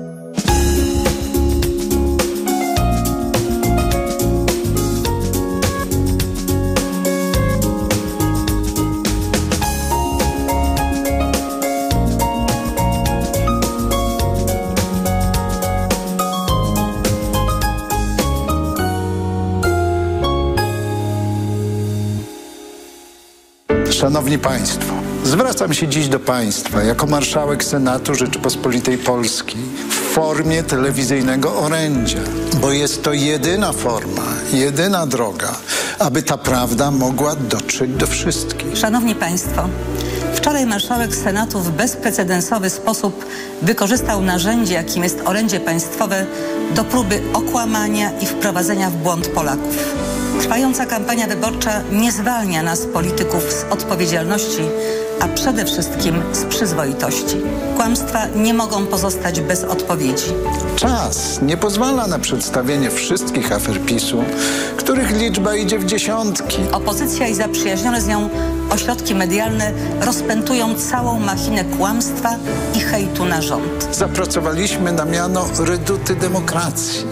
Szanowni 24.02 24.38
Państwo, 24.38 24.94
zwracam 25.24 25.74
się 25.74 25.88
dziś 25.88 26.08
do 26.08 26.20
Państwa 26.20 26.82
jako 26.82 27.06
marszałek 27.06 27.64
Senatu 27.64 28.14
Rzeczypospolitej 28.14 28.98
Polskiej 28.98 29.60
w 29.88 29.94
formie 29.94 30.62
telewizyjnego 30.62 31.58
orędzia, 31.58 32.18
bo 32.60 32.72
jest 32.72 33.02
to 33.02 33.12
jedyna 33.12 33.72
forma, 33.72 34.22
jedyna 34.52 35.06
droga, 35.06 35.56
aby 35.98 36.22
ta 36.22 36.38
prawda 36.38 36.90
mogła 36.90 37.36
dotrzeć 37.36 37.90
do 37.90 38.06
wszystkich. 38.06 38.78
Szanowni 38.78 39.14
Państwo, 39.14 39.68
wczoraj 40.34 40.66
marszałek 40.66 41.16
Senatu 41.16 41.60
w 41.60 41.70
bezprecedensowy 41.70 42.70
sposób 42.70 43.26
wykorzystał 43.62 44.22
narzędzie, 44.22 44.74
jakim 44.74 45.02
jest 45.02 45.20
orędzie 45.24 45.60
państwowe, 45.60 46.26
do 46.74 46.84
próby 46.84 47.20
okłamania 47.32 48.18
i 48.20 48.26
wprowadzenia 48.26 48.90
w 48.90 48.94
błąd 48.94 49.28
Polaków. 49.28 49.76
Trwająca 50.40 50.86
kampania 50.86 51.26
wyborcza 51.26 51.82
nie 51.92 52.12
zwalnia 52.12 52.62
nas, 52.62 52.86
polityków, 52.86 53.52
z 53.52 53.64
odpowiedzialności, 53.72 54.62
a 55.20 55.28
przede 55.28 55.64
wszystkim 55.64 56.22
z 56.32 56.44
przyzwoitości. 56.44 57.36
Kłamstwa 57.76 58.26
nie 58.26 58.54
mogą 58.54 58.86
pozostać 58.86 59.40
bez 59.40 59.64
odpowiedzi. 59.64 60.32
Czas 60.76 61.42
nie 61.42 61.56
pozwala 61.56 62.06
na 62.06 62.18
przedstawienie 62.18 62.90
wszystkich 62.90 63.52
afer 63.52 63.80
PiSu, 63.80 64.24
których 64.76 65.10
liczba 65.10 65.56
idzie 65.56 65.78
w 65.78 65.84
dziesiątki. 65.84 66.58
Opozycja 66.72 67.28
i 67.28 67.34
zaprzyjaźnione 67.34 68.00
z 68.00 68.06
nią 68.06 68.28
ośrodki 68.70 69.14
medialne 69.14 69.72
rozpętują 70.00 70.74
całą 70.74 71.18
machinę 71.18 71.64
kłamstwa 71.64 72.36
i 72.74 72.80
hejtu 72.80 73.24
na 73.24 73.42
rząd. 73.42 73.88
Zapracowaliśmy 73.92 74.92
na 74.92 75.04
miano 75.04 75.44
reduty 75.58 76.14
demokracji, 76.14 77.06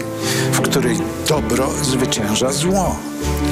której 0.71 0.97
dobro 1.29 1.69
zwycięża 1.81 2.51
zło, 2.51 2.95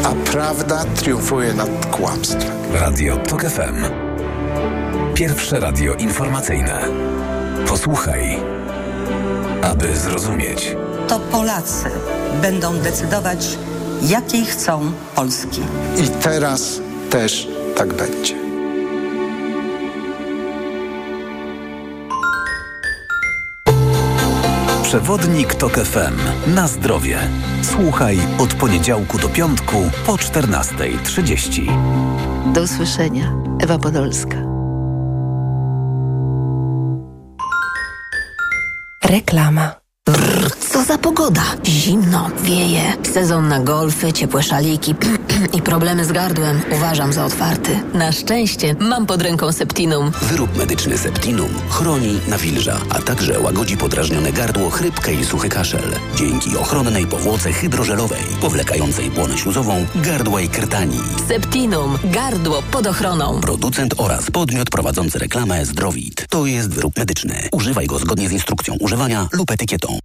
a 0.04 0.32
prawda 0.32 0.86
triumfuje 0.96 1.54
nad 1.54 1.86
kłamstwem. 1.86 2.52
Radio 2.74 3.18
TOK 3.18 3.44
FM. 3.44 3.86
Pierwsze 5.14 5.60
radio 5.60 5.94
informacyjne. 5.94 6.82
Posłuchaj. 7.68 8.40
aby 9.62 9.96
zrozumieć. 9.96 10.76
To 11.08 11.20
Polacy 11.20 11.90
będą 12.42 12.74
decydować, 12.78 13.58
jakiej 14.02 14.46
chcą 14.46 14.92
Polski. 15.16 15.62
I 15.98 16.08
teraz 16.08 16.80
też 17.10 17.48
tak 17.76 17.94
będzie. 17.94 18.49
Przewodnik 24.90 25.56
TOK 25.56 25.74
FM. 25.74 26.16
Na 26.56 26.68
zdrowie. 26.68 27.18
Słuchaj 27.62 28.18
od 28.40 28.54
poniedziałku 28.54 29.18
do 29.18 29.30
piątku 29.30 29.78
po 30.06 30.14
14.30. 30.14 32.54
Do 32.54 32.62
usłyszenia. 32.62 33.34
Ewa 33.62 33.80
Podolska. 33.80 34.38
Reklama. 39.04 39.79
Za 40.90 40.98
pogoda? 40.98 41.44
Zimno, 41.66 42.30
wieje. 42.44 42.94
Sezon 43.14 43.48
na 43.48 43.60
golfy, 43.60 44.14
ciepłe 44.14 44.44
szaliki 44.44 44.96
i 45.58 45.62
problemy 45.62 46.06
z 46.06 46.12
gardłem 46.12 46.62
uważam 46.72 47.14
za 47.14 47.26
otwarty. 47.26 47.80
Na 47.94 48.12
szczęście 48.12 48.76
mam 48.80 49.06
pod 49.06 49.22
ręką 49.22 49.52
Septinum. 49.52 50.12
Wyrób 50.22 50.58
medyczny 50.58 50.98
Septinum 50.98 51.50
chroni, 51.70 52.20
nawilża, 52.28 52.80
a 52.90 53.02
także 53.02 53.40
łagodzi 53.40 53.78
podrażnione 53.78 54.32
gardło, 54.32 54.70
chrypkę 54.70 55.14
i 55.14 55.26
suchy 55.26 55.50
kaszel. 55.50 55.96
Dzięki 56.16 56.58
ochronnej 56.58 57.08
powłoce 57.08 57.54
hydrożelowej, 57.54 58.24
powlekającej 58.42 59.12
błonę 59.12 59.38
śluzową, 59.38 59.86
gardła 59.96 60.42
i 60.42 60.50
krtani. 60.50 61.00
Septinum. 61.28 61.98
Gardło 62.04 62.64
pod 62.72 62.88
ochroną. 62.88 63.42
Producent 63.42 63.94
oraz 63.98 64.32
podmiot 64.32 64.70
prowadzący 64.70 65.20
reklamę 65.20 65.66
Zdrowit. 65.66 66.26
To 66.30 66.46
jest 66.46 66.70
wyrób 66.70 66.98
medyczny. 66.98 67.50
Używaj 67.52 67.88
go 67.88 68.00
zgodnie 68.00 68.30
z 68.30 68.32
instrukcją 68.32 68.76
używania 68.80 69.28
lub 69.32 69.52
etykietą. 69.52 70.00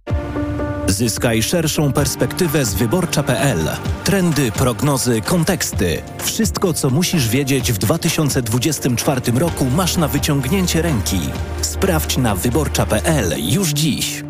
Zyskaj 0.87 1.43
szerszą 1.43 1.93
perspektywę 1.93 2.65
z 2.65 2.73
wyborcza.pl. 2.73 3.59
Trendy, 4.03 4.51
prognozy, 4.51 5.21
konteksty. 5.21 6.01
Wszystko, 6.23 6.73
co 6.73 6.89
musisz 6.89 7.29
wiedzieć 7.29 7.71
w 7.71 7.77
2024 7.77 9.21
roku, 9.31 9.65
masz 9.65 9.97
na 9.97 10.07
wyciągnięcie 10.07 10.81
ręki. 10.81 11.19
Sprawdź 11.61 12.17
na 12.17 12.35
wyborcza.pl 12.35 13.33
już 13.37 13.69
dziś. 13.69 14.23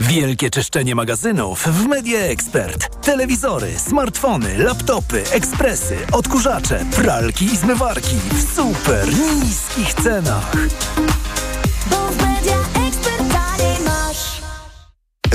Wielkie 0.00 0.50
czyszczenie 0.50 0.94
magazynów 0.94 1.62
w 1.62 1.86
Media 1.86 2.18
Expert. 2.18 3.04
Telewizory, 3.04 3.78
smartfony, 3.78 4.58
laptopy, 4.58 5.22
ekspresy, 5.32 5.96
odkurzacze, 6.12 6.84
pralki 6.96 7.44
i 7.44 7.56
zmywarki 7.56 8.16
w 8.32 8.54
super 8.56 9.08
niskich 9.42 9.94
cenach. 9.94 10.52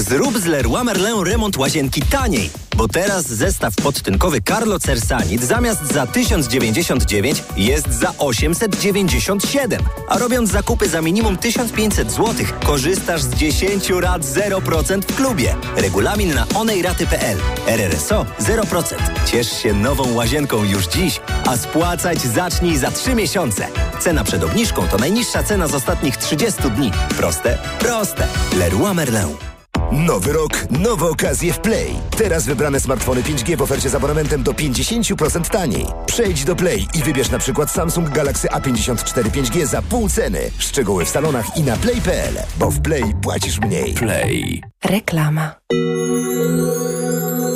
Zrób 0.09 0.37
z 0.37 0.45
Leroy 0.45 0.83
Merlin 0.83 1.23
remont 1.25 1.57
łazienki 1.57 2.01
taniej, 2.01 2.49
bo 2.75 2.87
teraz 2.87 3.25
zestaw 3.25 3.75
podtynkowy 3.75 4.41
Carlo 4.41 4.79
Cersanit 4.79 5.43
zamiast 5.43 5.93
za 5.93 6.07
1099 6.07 7.43
jest 7.57 7.93
za 7.93 8.13
897. 8.17 9.81
A 10.09 10.17
robiąc 10.17 10.51
zakupy 10.51 10.89
za 10.89 11.01
minimum 11.01 11.37
1500 11.37 12.11
zł, 12.11 12.45
korzystasz 12.65 13.21
z 13.21 13.35
10 13.35 13.89
rat 13.89 14.21
0% 14.21 15.01
w 15.01 15.15
klubie. 15.15 15.55
Regulamin 15.75 16.33
na 16.35 16.45
onejraty.pl. 16.55 17.37
RRSO 17.67 18.25
0%. 18.39 18.95
Ciesz 19.25 19.61
się 19.61 19.73
nową 19.73 20.13
łazienką 20.13 20.63
już 20.63 20.87
dziś, 20.87 21.21
a 21.45 21.57
spłacać 21.57 22.21
zacznij 22.21 22.77
za 22.77 22.91
3 22.91 23.15
miesiące. 23.15 23.67
Cena 23.99 24.23
przed 24.23 24.43
obniżką 24.43 24.87
to 24.87 24.97
najniższa 24.97 25.43
cena 25.43 25.67
z 25.67 25.73
ostatnich 25.73 26.17
30 26.17 26.61
dni. 26.61 26.91
Proste? 27.17 27.57
Proste. 27.79 28.27
Leroy 28.57 28.93
Merlin. 28.93 29.53
Nowy 29.93 30.33
rok, 30.33 30.51
nowe 30.69 31.09
okazje 31.09 31.53
w 31.53 31.59
Play. 31.59 31.95
Teraz 32.17 32.45
wybrane 32.45 32.79
smartfony 32.79 33.21
5G 33.21 33.57
w 33.57 33.61
ofercie 33.61 33.89
z 33.89 33.95
abonamentem 33.95 34.43
do 34.43 34.51
50% 34.51 35.49
taniej. 35.49 35.85
Przejdź 36.05 36.43
do 36.43 36.55
Play 36.55 36.87
i 36.93 37.03
wybierz 37.03 37.29
na 37.29 37.39
przykład 37.39 37.71
Samsung 37.71 38.09
Galaxy 38.09 38.47
A54 38.47 39.23
5G 39.23 39.65
za 39.65 39.81
pół 39.81 40.09
ceny. 40.09 40.51
Szczegóły 40.57 41.05
w 41.05 41.09
salonach 41.09 41.57
i 41.57 41.63
na 41.63 41.77
play.pl, 41.77 42.33
bo 42.57 42.71
w 42.71 42.81
Play 42.81 43.03
płacisz 43.21 43.59
mniej. 43.59 43.93
Play. 43.93 44.63
Reklama. 44.85 45.55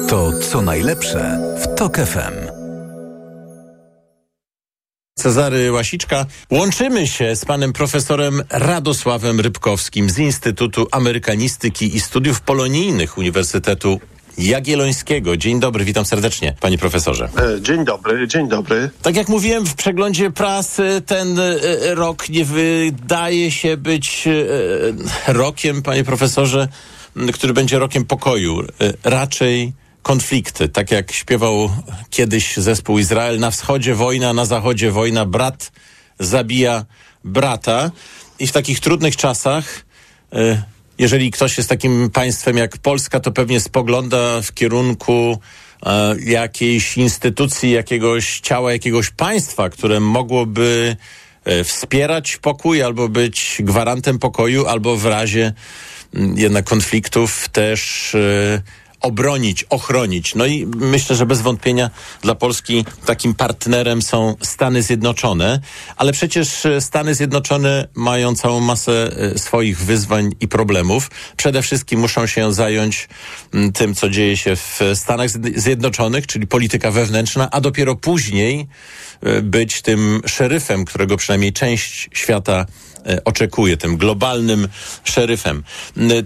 To 0.10 0.32
co 0.40 0.62
najlepsze 0.62 1.40
w 1.62 1.76
TOK 1.76 1.98
FM. 1.98 2.57
Cezary 5.18 5.72
Łasiczka. 5.72 6.26
Łączymy 6.52 7.08
się 7.08 7.36
z 7.36 7.46
panem 7.46 7.74
profesorem 7.74 8.44
Radosławem 8.50 9.40
Rybkowskim 9.40 10.10
z 10.10 10.20
Instytutu 10.20 10.88
Amerykanistyki 10.92 11.96
i 11.96 12.00
Studiów 12.00 12.42
Polonijnych 12.42 13.18
Uniwersytetu 13.18 14.00
Jagiellońskiego. 14.38 15.38
Dzień 15.38 15.60
dobry, 15.60 15.86
witam 15.86 16.06
serdecznie, 16.06 16.56
panie 16.60 16.78
profesorze. 16.78 17.30
Dzień 17.62 17.86
dobry, 17.86 18.28
dzień 18.28 18.50
dobry. 18.50 18.90
Tak 19.02 19.16
jak 19.16 19.30
mówiłem 19.30 19.66
w 19.66 19.76
przeglądzie 19.76 20.32
prasy, 20.32 21.02
ten 21.06 21.40
e, 21.40 21.56
rok 21.96 22.30
nie 22.30 22.46
wydaje 22.46 23.52
się 23.52 23.78
być 23.78 24.28
e, 24.28 25.34
rokiem, 25.34 25.82
panie 25.82 26.04
profesorze, 26.04 26.68
który 27.34 27.54
będzie 27.54 27.80
rokiem 27.80 28.06
pokoju. 28.06 28.62
E, 28.62 28.66
raczej 29.04 29.74
konflikty. 30.08 30.70
Tak 30.70 30.92
jak 30.92 31.12
śpiewał 31.12 31.70
kiedyś 32.10 32.58
zespół 32.58 33.00
Izrael, 33.00 33.40
na 33.40 33.52
wschodzie 33.52 33.96
wojna, 33.96 34.34
na 34.34 34.46
zachodzie 34.46 34.92
wojna, 34.92 35.26
brat 35.26 35.72
zabija 36.20 36.86
brata. 37.24 37.92
I 38.40 38.48
w 38.48 38.52
takich 38.52 38.80
trudnych 38.80 39.16
czasach, 39.16 39.86
jeżeli 40.98 41.32
ktoś 41.32 41.58
jest 41.58 41.70
takim 41.70 42.10
państwem 42.10 42.58
jak 42.58 42.78
Polska, 42.78 43.20
to 43.20 43.32
pewnie 43.32 43.60
spogląda 43.60 44.42
w 44.42 44.54
kierunku 44.54 45.40
jakiejś 46.26 46.98
instytucji, 46.98 47.72
jakiegoś 47.72 48.40
ciała, 48.40 48.72
jakiegoś 48.72 49.10
państwa, 49.10 49.70
które 49.70 50.00
mogłoby 50.00 50.96
wspierać 51.64 52.38
pokój 52.38 52.84
albo 52.84 53.10
być 53.10 53.58
gwarantem 53.60 54.20
pokoju, 54.20 54.66
albo 54.66 54.98
w 54.98 55.06
razie 55.06 55.54
jednak 56.36 56.66
konfliktów 56.66 57.50
też 57.50 58.16
obronić, 59.02 59.66
ochronić. 59.70 60.36
No 60.36 60.46
i 60.46 60.66
myślę, 60.76 61.16
że 61.16 61.26
bez 61.26 61.42
wątpienia 61.42 61.90
dla 62.22 62.36
Polski 62.36 62.86
takim 63.06 63.34
partnerem 63.34 64.02
są 64.02 64.36
Stany 64.42 64.84
Zjednoczone, 64.84 65.60
ale 65.98 66.12
przecież 66.12 66.68
Stany 66.80 67.16
Zjednoczone 67.16 67.88
mają 67.96 68.36
całą 68.36 68.60
masę 68.60 69.12
swoich 69.36 69.78
wyzwań 69.78 70.32
i 70.40 70.48
problemów. 70.48 71.12
Przede 71.38 71.62
wszystkim 71.62 72.00
muszą 72.00 72.28
się 72.28 72.54
zająć 72.54 73.10
tym, 73.74 73.96
co 73.96 74.10
dzieje 74.10 74.38
się 74.38 74.56
w 74.56 74.80
Stanach 74.96 75.30
Zjednoczonych, 75.56 76.28
czyli 76.28 76.48
polityka 76.48 76.92
wewnętrzna, 76.92 77.50
a 77.52 77.62
dopiero 77.62 77.96
później 77.96 78.68
być 79.44 79.82
tym 79.82 80.22
szeryfem, 80.26 80.86
którego 80.86 81.18
przynajmniej 81.18 81.54
część 81.54 82.10
świata 82.14 82.66
oczekuje, 83.26 83.78
tym 83.78 83.98
globalnym 83.98 84.68
szeryfem. 85.04 85.64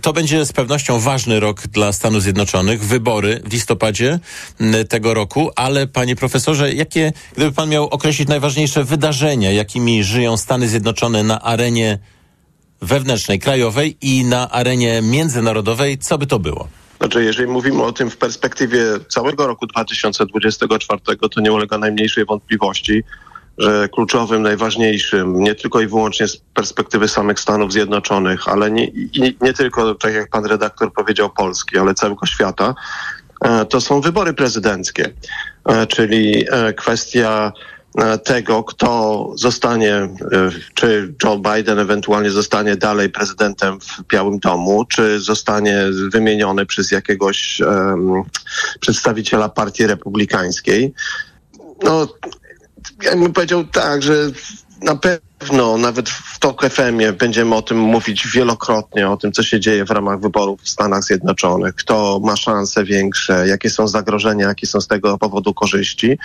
To 0.01 0.13
będzie 0.13 0.45
z 0.45 0.53
pewnością 0.53 0.99
ważny 0.99 1.39
rok 1.39 1.61
dla 1.67 1.91
Stanów 1.91 2.23
Zjednoczonych, 2.23 2.83
wybory 2.85 3.41
w 3.45 3.53
listopadzie 3.53 4.19
tego 4.89 5.13
roku, 5.13 5.51
ale 5.55 5.87
panie 5.87 6.15
profesorze, 6.15 6.73
jakie, 6.73 7.13
gdyby 7.35 7.51
pan 7.51 7.69
miał 7.69 7.87
określić 7.87 8.27
najważniejsze 8.27 8.83
wydarzenia, 8.83 9.51
jakimi 9.51 10.03
żyją 10.03 10.37
Stany 10.37 10.67
Zjednoczone 10.67 11.23
na 11.23 11.41
arenie 11.41 11.99
wewnętrznej, 12.81 13.39
krajowej 13.39 13.97
i 14.01 14.25
na 14.25 14.51
arenie 14.51 15.01
międzynarodowej, 15.01 15.97
co 15.97 16.17
by 16.17 16.27
to 16.27 16.39
było? 16.39 16.67
Znaczy, 16.97 17.23
jeżeli 17.23 17.47
mówimy 17.47 17.83
o 17.83 17.91
tym 17.91 18.09
w 18.09 18.17
perspektywie 18.17 18.83
całego 19.09 19.47
roku 19.47 19.67
2024, 19.67 21.01
to 21.31 21.41
nie 21.41 21.51
ulega 21.51 21.77
najmniejszej 21.77 22.25
wątpliwości, 22.25 23.03
że 23.57 23.89
kluczowym, 23.89 24.41
najważniejszym, 24.41 25.43
nie 25.43 25.55
tylko 25.55 25.81
i 25.81 25.87
wyłącznie 25.87 26.27
z 26.27 26.37
perspektywy 26.37 27.07
samych 27.07 27.39
Stanów 27.39 27.71
Zjednoczonych, 27.71 28.47
ale 28.47 28.71
nie, 28.71 28.91
nie 29.41 29.53
tylko, 29.53 29.95
tak 29.95 30.13
jak 30.13 30.29
pan 30.29 30.45
redaktor 30.45 30.93
powiedział, 30.93 31.29
Polski, 31.29 31.77
ale 31.77 31.93
całego 31.93 32.25
świata, 32.25 32.75
to 33.69 33.81
są 33.81 34.01
wybory 34.01 34.33
prezydenckie, 34.33 35.13
czyli 35.87 36.45
kwestia 36.77 37.51
tego, 38.23 38.63
kto 38.63 39.31
zostanie, 39.35 40.09
czy 40.73 41.13
Joe 41.23 41.37
Biden 41.37 41.79
ewentualnie 41.79 42.31
zostanie 42.31 42.75
dalej 42.75 43.09
prezydentem 43.09 43.79
w 43.79 44.03
Białym 44.07 44.39
Domu, 44.39 44.85
czy 44.85 45.19
zostanie 45.19 45.85
wymieniony 46.11 46.65
przez 46.65 46.91
jakiegoś 46.91 47.59
um, 47.59 48.23
przedstawiciela 48.79 49.49
partii 49.49 49.87
republikańskiej. 49.87 50.93
No, 51.83 52.07
ja 53.03 53.11
bym 53.11 53.33
powiedział 53.33 53.63
tak, 53.63 54.03
że 54.03 54.13
na 54.81 54.95
pewno 54.95 55.77
nawet 55.77 56.09
w 56.09 56.39
TOK 56.39 56.69
FM-ie 56.69 57.13
będziemy 57.13 57.55
o 57.55 57.61
tym 57.61 57.77
mówić 57.77 58.27
wielokrotnie, 58.27 59.09
o 59.09 59.17
tym, 59.17 59.31
co 59.31 59.43
się 59.43 59.59
dzieje 59.59 59.85
w 59.85 59.91
ramach 59.91 60.19
wyborów 60.19 60.61
w 60.61 60.69
Stanach 60.69 61.03
Zjednoczonych, 61.03 61.75
kto 61.75 62.19
ma 62.23 62.35
szanse 62.35 62.83
większe, 62.83 63.47
jakie 63.47 63.69
są 63.69 63.87
zagrożenia, 63.87 64.47
jakie 64.47 64.67
są 64.67 64.81
z 64.81 64.87
tego 64.87 65.17
powodu 65.17 65.53
korzyści. 65.53 66.17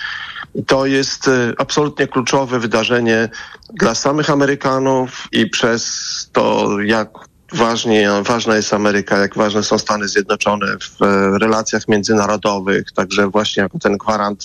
To 0.66 0.86
jest 0.86 1.30
absolutnie 1.58 2.06
kluczowe 2.06 2.58
wydarzenie 2.58 3.28
dla 3.74 3.94
samych 3.94 4.30
Amerykanów 4.30 5.28
i 5.32 5.46
przez 5.46 5.84
to, 6.32 6.68
jak 6.80 7.08
ważni, 7.52 7.98
ważna 8.22 8.56
jest 8.56 8.74
Ameryka, 8.74 9.18
jak 9.18 9.34
ważne 9.34 9.62
są 9.62 9.78
Stany 9.78 10.08
Zjednoczone 10.08 10.66
w 10.80 11.02
e, 11.02 11.38
relacjach 11.38 11.88
międzynarodowych, 11.88 12.92
także 12.92 13.28
właśnie 13.28 13.62
jako 13.62 13.78
ten 13.78 13.96
gwarant 13.96 14.44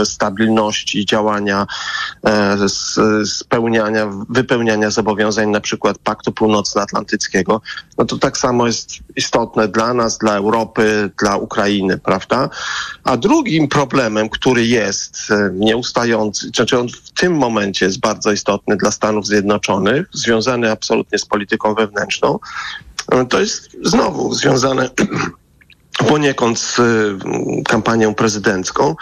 e, 0.00 0.06
stabilności 0.06 1.06
działania, 1.06 1.66
e, 2.26 2.56
spełniania, 3.24 4.10
wypełniania 4.28 4.90
zobowiązań 4.90 5.48
na 5.50 5.60
przykład 5.60 5.98
Paktu 5.98 6.32
Północnoatlantyckiego, 6.32 7.60
no 7.98 8.04
to 8.04 8.18
tak 8.18 8.38
samo 8.38 8.66
jest 8.66 8.90
istotne 9.16 9.68
dla 9.68 9.94
nas, 9.94 10.18
dla 10.18 10.36
Europy, 10.36 11.10
dla 11.20 11.36
Ukrainy, 11.36 11.98
prawda? 11.98 12.50
A 13.04 13.16
drugim 13.16 13.68
problemem, 13.68 14.28
który 14.28 14.66
jest 14.66 15.18
nieustający, 15.52 16.48
znaczy 16.54 16.78
on 16.78 16.88
w 16.88 17.10
tym 17.10 17.34
momencie 17.34 17.86
jest 17.86 18.00
bardzo 18.00 18.32
istotny 18.32 18.76
dla 18.76 18.90
Stanów 18.90 19.26
Zjednoczonych, 19.26 20.06
związany 20.12 20.70
absolutnie 20.70 21.18
z 21.18 21.26
polityką 21.26 21.74
wewnętrzną, 21.74 22.01
zewnętrzną, 22.02 22.38
to 23.30 23.40
jest 23.40 23.76
znowu 23.82 24.34
związane 24.34 24.90
poniekąd 26.08 26.58
z 26.58 26.78
y, 26.78 27.18
kampanią 27.68 28.14
prezydencką, 28.14 28.96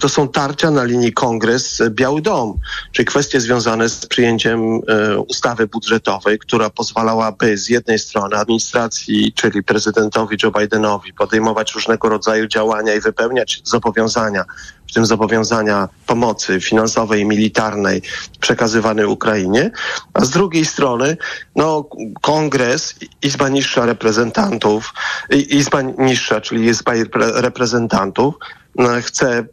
to 0.00 0.08
są 0.08 0.28
tarcia 0.28 0.70
na 0.70 0.84
linii 0.84 1.12
Kongres-Biały 1.12 2.20
Dom, 2.20 2.58
czyli 2.92 3.06
kwestie 3.06 3.40
związane 3.40 3.88
z 3.88 4.06
przyjęciem 4.06 4.80
ustawy 5.28 5.66
budżetowej, 5.66 6.38
która 6.38 6.70
pozwalałaby 6.70 7.58
z 7.58 7.68
jednej 7.68 7.98
strony 7.98 8.36
administracji, 8.36 9.32
czyli 9.32 9.62
prezydentowi 9.62 10.36
Joe 10.42 10.50
Bidenowi 10.50 11.12
podejmować 11.12 11.74
różnego 11.74 12.08
rodzaju 12.08 12.46
działania 12.46 12.94
i 12.94 13.00
wypełniać 13.00 13.62
zobowiązania 13.64 14.44
w 14.90 14.94
tym 14.94 15.06
zobowiązania 15.06 15.88
pomocy 16.06 16.60
finansowej 16.60 17.20
i 17.20 17.24
militarnej 17.24 18.02
przekazywanej 18.40 19.06
Ukrainie, 19.06 19.70
a 20.14 20.24
z 20.24 20.30
drugiej 20.30 20.64
strony 20.64 21.16
no, 21.56 21.88
Kongres, 22.20 22.94
Izba 23.22 23.48
Niższa 23.48 23.86
Reprezentantów, 23.86 24.94
Izba 25.30 25.82
Niższa, 25.82 26.40
czyli 26.40 26.64
Izba 26.66 26.92
Reprezentantów 27.14 28.34
no, 28.76 28.88
chce 29.02 29.44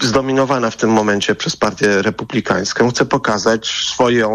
zdominowana 0.00 0.70
w 0.70 0.76
tym 0.76 0.90
momencie 0.90 1.34
przez 1.34 1.56
partię 1.56 2.02
republikańską, 2.02 2.90
chce 2.90 3.04
pokazać 3.04 3.66
swoją 3.66 4.30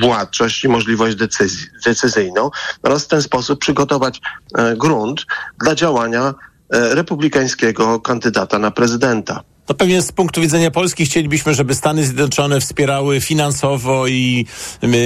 władczość 0.00 0.64
i 0.64 0.68
możliwość 0.68 1.16
decyzji, 1.16 1.66
decyzyjną 1.84 2.50
oraz 2.82 3.04
w 3.04 3.08
ten 3.08 3.22
sposób 3.22 3.60
przygotować 3.60 4.20
e, 4.58 4.76
grunt 4.76 5.26
dla 5.60 5.74
działania 5.74 6.34
republikańskiego 6.72 8.00
kandydata 8.00 8.58
na 8.58 8.70
prezydenta. 8.70 9.42
To 9.66 9.74
pewnie 9.74 10.02
z 10.02 10.12
punktu 10.12 10.40
widzenia 10.40 10.70
Polski 10.70 11.04
chcielibyśmy, 11.04 11.54
żeby 11.54 11.74
Stany 11.74 12.04
Zjednoczone 12.04 12.60
wspierały 12.60 13.20
finansowo 13.20 14.06
i 14.06 14.46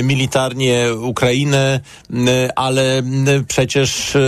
militarnie 0.02 0.94
Ukrainę, 1.00 1.80
ale 2.56 3.02
przecież 3.48 4.16
e, 4.16 4.20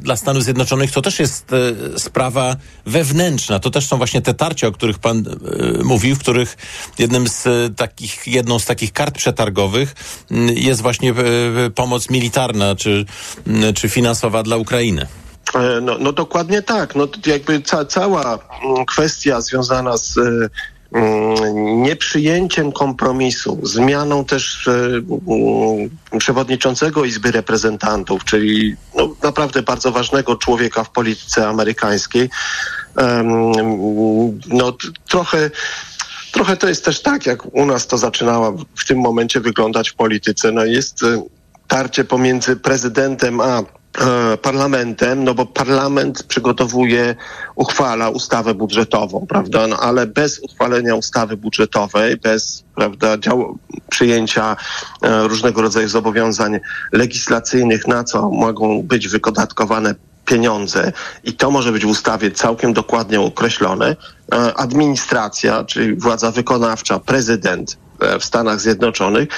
dla 0.00 0.16
Stanów 0.16 0.44
Zjednoczonych 0.44 0.92
to 0.92 1.02
też 1.02 1.18
jest 1.18 1.52
e, 1.52 1.98
sprawa 1.98 2.56
wewnętrzna. 2.86 3.58
To 3.58 3.70
też 3.70 3.86
są 3.86 3.96
właśnie 3.96 4.22
te 4.22 4.34
tarcia, 4.34 4.66
o 4.66 4.72
których 4.72 4.98
pan 4.98 5.24
mówił, 5.84 6.16
w 6.16 6.18
których 6.18 6.56
jednym 6.98 7.28
z 7.28 7.46
takich, 7.76 8.26
jedną 8.26 8.58
z 8.58 8.66
takich 8.66 8.92
kart 8.92 9.14
przetargowych 9.14 9.94
jest 10.54 10.82
właśnie 10.82 11.14
pomoc 11.74 12.10
militarna 12.10 12.76
czy, 12.76 13.04
czy 13.74 13.88
finansowa 13.88 14.42
dla 14.42 14.56
Ukrainy. 14.56 15.06
E, 15.54 15.80
no, 15.80 15.98
no 15.98 16.12
dokładnie 16.12 16.62
tak. 16.62 16.94
No, 16.94 17.08
jakby 17.26 17.62
ca 17.62 17.84
cała 17.84 18.38
mm, 18.64 18.86
kwestia 18.86 19.40
związana 19.40 19.96
z 19.96 20.18
e, 20.18 20.22
mm, 20.92 21.82
nieprzyjęciem 21.82 22.72
kompromisu, 22.72 23.60
zmianą 23.62 24.24
też 24.24 24.68
e, 24.68 24.72
mm, 24.72 25.90
przewodniczącego 26.18 27.04
Izby 27.04 27.32
Reprezentantów, 27.32 28.24
czyli 28.24 28.76
no, 28.94 29.08
naprawdę 29.22 29.62
bardzo 29.62 29.92
ważnego 29.92 30.36
człowieka 30.36 30.84
w 30.84 30.90
polityce 30.90 31.48
amerykańskiej, 31.48 32.30
no 34.48 34.76
trochę 35.08 35.50
Trochę 36.32 36.56
to 36.56 36.68
jest 36.68 36.84
też 36.84 37.02
tak, 37.02 37.26
jak 37.26 37.54
u 37.54 37.66
nas 37.66 37.86
to 37.86 37.98
zaczynało 37.98 38.56
w 38.76 38.84
tym 38.84 38.98
momencie 38.98 39.40
wyglądać 39.40 39.90
w 39.90 39.94
polityce. 39.94 40.52
No 40.52 40.64
jest 40.64 41.00
tarcie 41.68 42.04
pomiędzy 42.04 42.56
prezydentem 42.56 43.40
a 43.40 43.62
parlamentem, 44.42 45.24
no 45.24 45.34
bo 45.34 45.46
parlament 45.46 46.22
przygotowuje, 46.22 47.16
uchwala 47.54 48.08
ustawę 48.08 48.54
budżetową, 48.54 49.26
prawda? 49.28 49.66
No 49.66 49.80
ale 49.80 50.06
bez 50.06 50.38
uchwalenia 50.38 50.94
ustawy 50.94 51.36
budżetowej, 51.36 52.16
bez 52.16 52.64
prawda, 52.74 53.18
dział, 53.18 53.58
przyjęcia 53.90 54.56
e, 55.02 55.28
różnego 55.28 55.62
rodzaju 55.62 55.88
zobowiązań 55.88 56.58
legislacyjnych, 56.92 57.86
na 57.86 58.04
co 58.04 58.30
mogą 58.30 58.82
być 58.82 59.08
wydatkowane 59.08 59.94
pieniądze 60.24 60.92
i 61.24 61.32
to 61.32 61.50
może 61.50 61.72
być 61.72 61.84
w 61.84 61.88
ustawie 61.88 62.30
całkiem 62.30 62.72
dokładnie 62.72 63.20
określone, 63.20 63.96
e, 64.32 64.54
administracja, 64.54 65.64
czyli 65.64 65.94
władza 65.94 66.30
wykonawcza, 66.30 66.98
prezydent, 66.98 67.78
w 68.20 68.24
Stanach 68.24 68.60
Zjednoczonych 68.60 69.28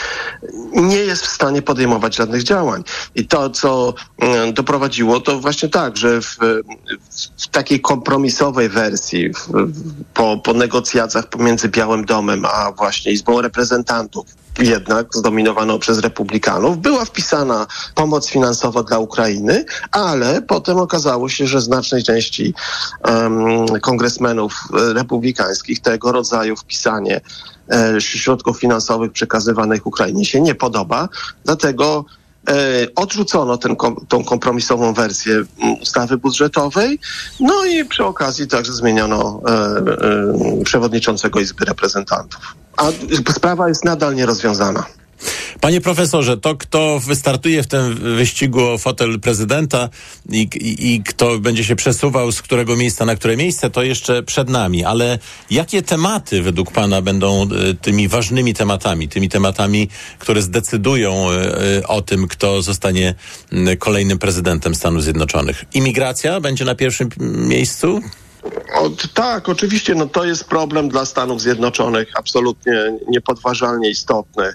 nie 0.73 0.97
jest 0.97 1.23
w 1.23 1.29
stanie 1.29 1.63
podejmować 1.63 2.17
żadnych 2.17 2.43
działań. 2.43 2.85
I 3.15 3.27
to, 3.27 3.51
co 3.51 3.95
mm, 4.19 4.55
doprowadziło, 4.55 5.21
to 5.21 5.41
właśnie 5.41 5.69
tak, 5.69 5.97
że 5.97 6.21
w, 6.21 6.37
w 7.39 7.47
takiej 7.51 7.81
kompromisowej 7.81 8.69
wersji, 8.69 9.33
w, 9.35 9.49
po, 10.15 10.37
po 10.37 10.55
negocjacjach 10.55 11.27
pomiędzy 11.27 11.69
Białym 11.69 12.05
Domem 12.05 12.45
a 12.45 12.73
właśnie 12.73 13.13
Izbą 13.13 13.41
Reprezentantów, 13.41 14.27
jednak 14.59 15.07
zdominowaną 15.15 15.79
przez 15.79 15.99
republikanów, 15.99 16.79
była 16.79 17.05
wpisana 17.05 17.67
pomoc 17.95 18.29
finansowa 18.29 18.83
dla 18.83 18.99
Ukrainy, 18.99 19.65
ale 19.93 20.43
potem 20.43 20.79
okazało 20.79 21.29
się, 21.29 21.47
że 21.47 21.61
znacznej 21.61 22.03
części 22.03 22.55
um, 23.05 23.67
kongresmenów 23.81 24.55
republikańskich 24.95 25.81
tego 25.81 26.13
rodzaju 26.13 26.57
wpisanie 26.57 27.21
e, 27.73 28.01
środków 28.01 28.61
finansowych 28.61 29.13
przekazywanych 29.13 29.87
Ukrainie 29.87 30.25
się 30.25 30.41
nie 30.41 30.55
podoba, 30.55 31.09
dlatego 31.45 32.05
e, 32.05 32.28
odrzucono 32.97 33.59
ten, 33.59 33.77
tą 34.09 34.25
kompromisową 34.25 34.95
wersję 34.95 35.45
ustawy 35.83 36.17
budżetowej, 36.17 36.99
no 37.41 37.65
i 37.65 37.85
przy 37.85 38.05
okazji 38.05 38.47
także 38.47 38.73
zmieniono 38.73 39.41
e, 39.47 39.51
e, 39.51 40.65
przewodniczącego 40.65 41.41
Izby 41.41 41.65
Reprezentantów. 41.65 42.41
A 42.77 42.91
sprawa 43.33 43.69
jest 43.69 43.85
nadal 43.85 44.15
nierozwiązana. 44.15 44.87
Panie 45.61 45.81
profesorze, 45.81 46.37
to 46.37 46.57
kto 46.57 47.01
wystartuje 47.01 47.63
w 47.63 47.67
tym 47.67 47.95
wyścigu 47.95 48.65
o 48.65 48.79
fotel 48.79 49.21
prezydenta 49.21 49.89
i, 50.31 50.41
i, 50.41 50.95
i, 50.95 51.03
kto 51.03 51.39
będzie 51.39 51.65
się 51.65 51.77
przesuwał 51.77 52.33
z 52.33 52.43
którego 52.43 52.77
miejsca 52.77 53.05
na 53.05 53.17
które 53.17 53.37
miejsce, 53.37 53.71
to 53.71 53.83
jeszcze 53.83 54.23
przed 54.23 54.49
nami. 54.49 54.85
Ale 54.85 55.19
jakie 55.51 55.83
tematy 55.83 56.43
według 56.43 56.73
pana 56.73 57.03
będą 57.03 57.49
y, 57.71 57.75
tymi 57.75 58.09
ważnymi 58.09 58.55
tematami, 58.55 59.09
tymi 59.09 59.29
tematami, 59.29 59.89
które 60.19 60.43
zdecydują 60.43 61.27
y, 61.81 61.87
o 61.87 62.03
tym, 62.03 62.29
kto 62.29 62.63
zostanie 62.63 63.15
kolejnym 63.79 64.19
prezydentem 64.19 64.75
Stanów 64.75 65.03
Zjednoczonych? 65.03 65.65
Imigracja 65.75 66.41
będzie 66.41 66.65
na 66.65 66.75
pierwszym 66.75 67.09
miejscu? 67.21 68.01
O, 68.75 68.91
tak, 69.15 69.49
oczywiście, 69.49 69.95
no 69.95 70.07
to 70.07 70.25
jest 70.25 70.45
problem 70.45 70.89
dla 70.89 71.05
Stanów 71.05 71.41
Zjednoczonych, 71.41 72.09
absolutnie 72.15 72.99
niepodważalnie 73.09 73.91
istotny. 73.91 74.53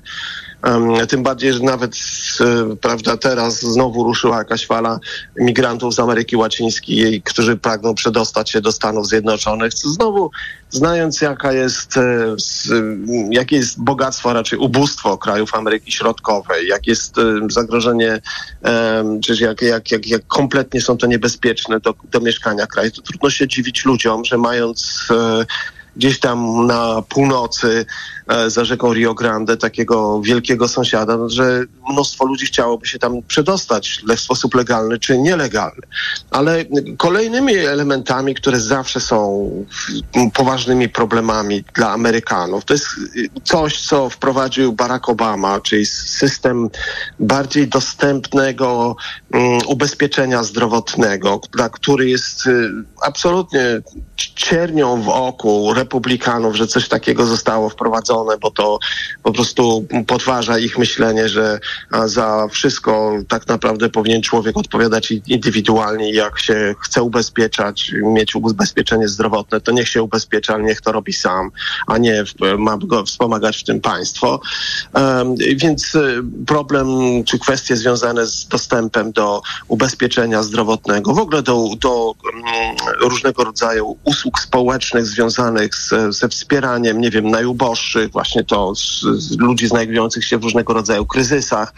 Tym 1.09 1.23
bardziej, 1.23 1.53
że 1.53 1.59
nawet 1.59 1.95
e, 2.41 2.75
prawda, 2.75 3.17
teraz 3.17 3.59
znowu 3.59 4.03
ruszyła 4.03 4.37
jakaś 4.37 4.65
fala 4.65 4.99
migrantów 5.37 5.93
z 5.95 5.99
Ameryki 5.99 6.35
Łacińskiej, 6.35 7.21
którzy 7.21 7.57
pragną 7.57 7.95
przedostać 7.95 8.51
się 8.51 8.61
do 8.61 8.71
Stanów 8.71 9.07
Zjednoczonych. 9.07 9.73
Znowu, 9.73 10.31
znając 10.69 11.21
jaka 11.21 11.53
jest, 11.53 11.97
e, 11.97 12.35
jakie 13.29 13.55
jest 13.55 13.83
bogactwo, 13.83 14.29
a 14.29 14.33
raczej 14.33 14.59
ubóstwo 14.59 15.17
krajów 15.17 15.55
Ameryki 15.55 15.91
Środkowej, 15.91 16.67
jak 16.67 16.87
jest 16.87 17.17
e, 17.17 17.23
zagrożenie, 17.49 18.21
czy 19.23 19.43
jak, 19.43 19.61
jak, 19.61 19.91
jak, 19.91 20.07
jak 20.07 20.27
kompletnie 20.27 20.81
są 20.81 20.97
to 20.97 21.07
niebezpieczne 21.07 21.79
do, 21.79 21.93
do 22.11 22.19
mieszkania 22.19 22.67
kraju, 22.67 22.91
to 22.91 23.01
trudno 23.01 23.29
się 23.29 23.47
dziwić 23.47 23.85
ludziom, 23.85 24.25
że 24.25 24.37
mając 24.37 25.07
gdzieś 25.95 26.19
tam 26.19 26.67
na 26.67 27.01
północy 27.09 27.85
e, 28.27 28.49
za 28.49 28.65
rzeką 28.65 28.93
Rio 28.93 29.13
Grande, 29.13 29.57
takiego 29.57 30.21
wielkiego 30.21 30.67
sąsiada, 30.67 31.17
no, 31.17 31.29
że 31.29 31.63
mnóstwo 31.89 32.25
ludzi 32.25 32.45
chciałoby 32.45 32.87
się 32.87 32.99
tam 32.99 33.21
przedostać 33.27 34.01
w 34.17 34.19
sposób 34.19 34.55
legalny 34.55 34.99
czy 34.99 35.17
nielegalny. 35.17 35.81
Ale 36.31 36.65
kolejnymi 36.97 37.55
elementami, 37.55 38.35
które 38.35 38.59
zawsze 38.59 38.99
są 38.99 39.49
poważnymi 40.33 40.89
problemami 40.89 41.63
dla 41.75 41.91
Amerykanów, 41.91 42.65
to 42.65 42.73
jest 42.73 42.85
coś, 43.43 43.81
co 43.81 44.09
wprowadził 44.09 44.73
Barack 44.73 45.09
Obama, 45.09 45.61
czyli 45.61 45.85
system 45.85 46.69
bardziej 47.19 47.67
dostępnego 47.67 48.95
um, 49.33 49.59
ubezpieczenia 49.67 50.43
zdrowotnego, 50.43 51.41
dla 51.51 51.69
który 51.69 52.09
jest 52.09 52.47
y, 52.47 52.71
absolutnie 53.01 53.81
ciernią 54.35 55.01
w 55.01 55.09
oku 55.09 55.73
republikanów, 55.73 56.55
że 56.55 56.67
coś 56.67 56.87
takiego 56.87 57.25
zostało 57.25 57.69
wprowadzone, 57.69 58.37
bo 58.37 58.51
to 58.51 58.79
po 59.23 59.33
prostu 59.33 59.85
podważa 60.07 60.59
ich 60.59 60.77
myślenie, 60.77 61.29
że 61.29 61.59
za 62.05 62.47
wszystko 62.51 63.11
tak 63.27 63.47
naprawdę 63.47 63.89
powinien 63.89 64.21
człowiek 64.21 64.57
odpowiadać 64.57 65.13
indywidualnie. 65.27 66.13
Jak 66.13 66.39
się 66.39 66.75
chce 66.79 67.03
ubezpieczać, 67.03 67.91
mieć 68.03 68.35
ubezpieczenie 68.35 69.07
zdrowotne, 69.07 69.61
to 69.61 69.71
niech 69.71 69.89
się 69.89 70.03
ubezpiecza, 70.03 70.57
niech 70.57 70.81
to 70.81 70.91
robi 70.91 71.13
sam, 71.13 71.51
a 71.87 71.97
nie 71.97 72.23
ma 72.57 72.77
go 72.77 73.05
wspomagać 73.05 73.57
w 73.57 73.63
tym 73.63 73.81
państwo. 73.81 74.39
Więc 75.55 75.95
y, 75.95 76.23
problem 76.47 76.87
czy 77.25 77.39
kwestie 77.39 77.75
związane 77.75 78.25
z 78.25 78.47
dostępem 78.47 79.11
do 79.11 79.41
ubezpieczenia 79.67 80.43
zdrowotnego, 80.43 81.13
w 81.13 81.19
ogóle 81.19 81.41
do, 81.41 81.67
do 81.77 82.13
mm, 82.33 82.75
różnego 83.01 83.43
rodzaju 83.43 83.97
usług 84.03 84.22
społecznych 84.39 85.05
związanych 85.05 85.75
z, 85.75 86.15
ze 86.17 86.29
wspieraniem, 86.29 87.01
nie 87.01 87.09
wiem, 87.09 87.29
najuboższych, 87.29 88.11
właśnie 88.11 88.43
to 88.43 88.75
z, 88.75 89.01
z 89.01 89.37
ludzi 89.37 89.67
znajdujących 89.67 90.25
się 90.25 90.37
w 90.37 90.43
różnego 90.43 90.73
rodzaju 90.73 91.05
kryzysach, 91.05 91.73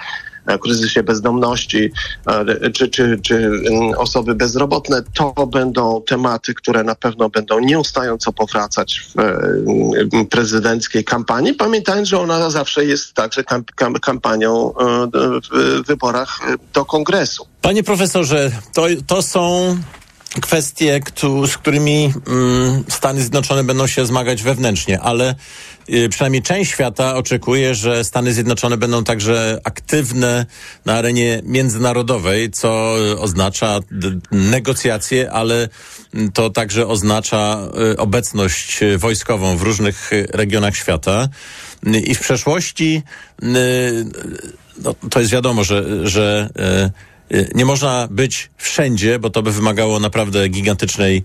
e, 0.45 0.59
kryzysie 0.59 1.03
bezdomności, 1.03 1.91
e, 2.27 2.71
czy, 2.71 2.89
czy, 2.89 3.19
czy 3.23 3.51
osoby 3.97 4.35
bezrobotne, 4.35 5.03
to 5.13 5.47
będą 5.47 6.01
tematy, 6.01 6.53
które 6.53 6.83
na 6.83 6.95
pewno 6.95 7.29
będą 7.29 7.59
nieustająco 7.59 8.33
powracać 8.33 9.01
w 9.15 9.19
e, 9.19 10.25
prezydenckiej 10.25 11.03
kampanii, 11.03 11.53
pamiętając, 11.53 12.07
że 12.07 12.19
ona 12.19 12.49
zawsze 12.49 12.85
jest 12.85 13.13
także 13.13 13.43
kam, 13.43 13.63
kam, 13.75 13.93
kampanią 13.93 14.73
w 15.51 15.81
wyborach 15.87 16.39
do 16.73 16.85
kongresu. 16.85 17.47
Panie 17.61 17.83
profesorze, 17.83 18.51
to, 18.73 18.85
to 19.07 19.21
są 19.21 19.75
kwestie, 20.41 20.99
z 21.47 21.57
którymi 21.57 22.13
mm, 22.27 22.83
Stany 22.89 23.21
Zjednoczone 23.21 23.63
będą 23.63 23.87
się 23.87 24.05
zmagać 24.05 24.43
wewnętrznie, 24.43 24.99
ale 24.99 25.35
y, 25.89 26.09
przynajmniej 26.09 26.41
część 26.41 26.71
świata 26.71 27.15
oczekuje, 27.15 27.75
że 27.75 28.03
Stany 28.03 28.33
Zjednoczone 28.33 28.77
będą 28.77 29.03
także 29.03 29.61
aktywne 29.63 30.45
na 30.85 30.93
arenie 30.93 31.41
międzynarodowej, 31.45 32.51
co 32.51 32.95
oznacza 33.19 33.79
negocjacje, 34.31 35.31
ale 35.31 35.69
mm, 36.13 36.31
to 36.31 36.49
także 36.49 36.87
oznacza 36.87 37.59
y, 37.93 37.97
obecność 37.97 38.79
wojskową 38.97 39.57
w 39.57 39.61
różnych 39.61 40.11
regionach 40.29 40.75
świata. 40.75 41.29
I 42.03 42.15
w 42.15 42.19
przeszłości 42.19 43.03
y, 43.43 43.45
no, 44.83 44.95
to 45.09 45.19
jest 45.19 45.31
wiadomo, 45.31 45.63
że, 45.63 46.07
że 46.07 46.49
Nie 47.55 47.65
można 47.65 48.07
być 48.11 48.49
wszędzie, 48.57 49.19
bo 49.19 49.29
to 49.29 49.41
by 49.43 49.51
wymagało 49.51 49.99
naprawdę 49.99 50.49
gigantycznej 50.49 51.23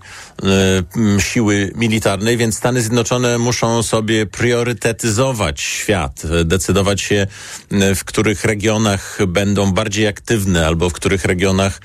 y, 1.17 1.21
siły 1.21 1.71
militarnej, 1.75 2.37
więc 2.37 2.57
Stany 2.57 2.81
Zjednoczone 2.81 3.37
muszą 3.37 3.83
sobie 3.83 4.25
priorytetyzować 4.25 5.61
świat, 5.61 6.23
y, 6.41 6.45
decydować 6.45 7.01
się, 7.01 7.27
y, 7.71 7.95
w 7.95 8.03
których 8.03 8.45
regionach 8.45 9.17
będą 9.27 9.71
bardziej 9.71 10.07
aktywne, 10.07 10.67
albo 10.67 10.89
w 10.89 10.93
których 10.93 11.25
regionach 11.25 11.81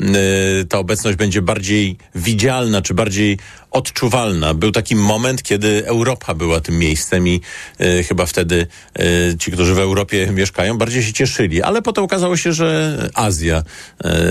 y, 0.00 0.64
ta 0.64 0.78
obecność 0.78 1.18
będzie 1.18 1.42
bardziej 1.42 1.96
widzialna, 2.14 2.82
czy 2.82 2.94
bardziej 2.94 3.38
odczuwalna. 3.70 4.54
Był 4.54 4.72
taki 4.72 4.96
moment, 4.96 5.42
kiedy 5.42 5.86
Europa 5.86 6.34
była 6.34 6.60
tym 6.60 6.78
miejscem 6.78 7.28
i 7.28 7.40
y, 7.80 8.04
chyba 8.04 8.26
wtedy 8.26 8.66
y, 9.00 9.36
ci, 9.38 9.52
którzy 9.52 9.74
w 9.74 9.78
Europie 9.78 10.26
mieszkają, 10.32 10.78
bardziej 10.78 11.02
się 11.02 11.12
cieszyli. 11.12 11.62
Ale 11.62 11.82
potem 11.82 12.04
okazało 12.04 12.36
się, 12.36 12.52
że 12.52 12.98
Azja 13.14 13.55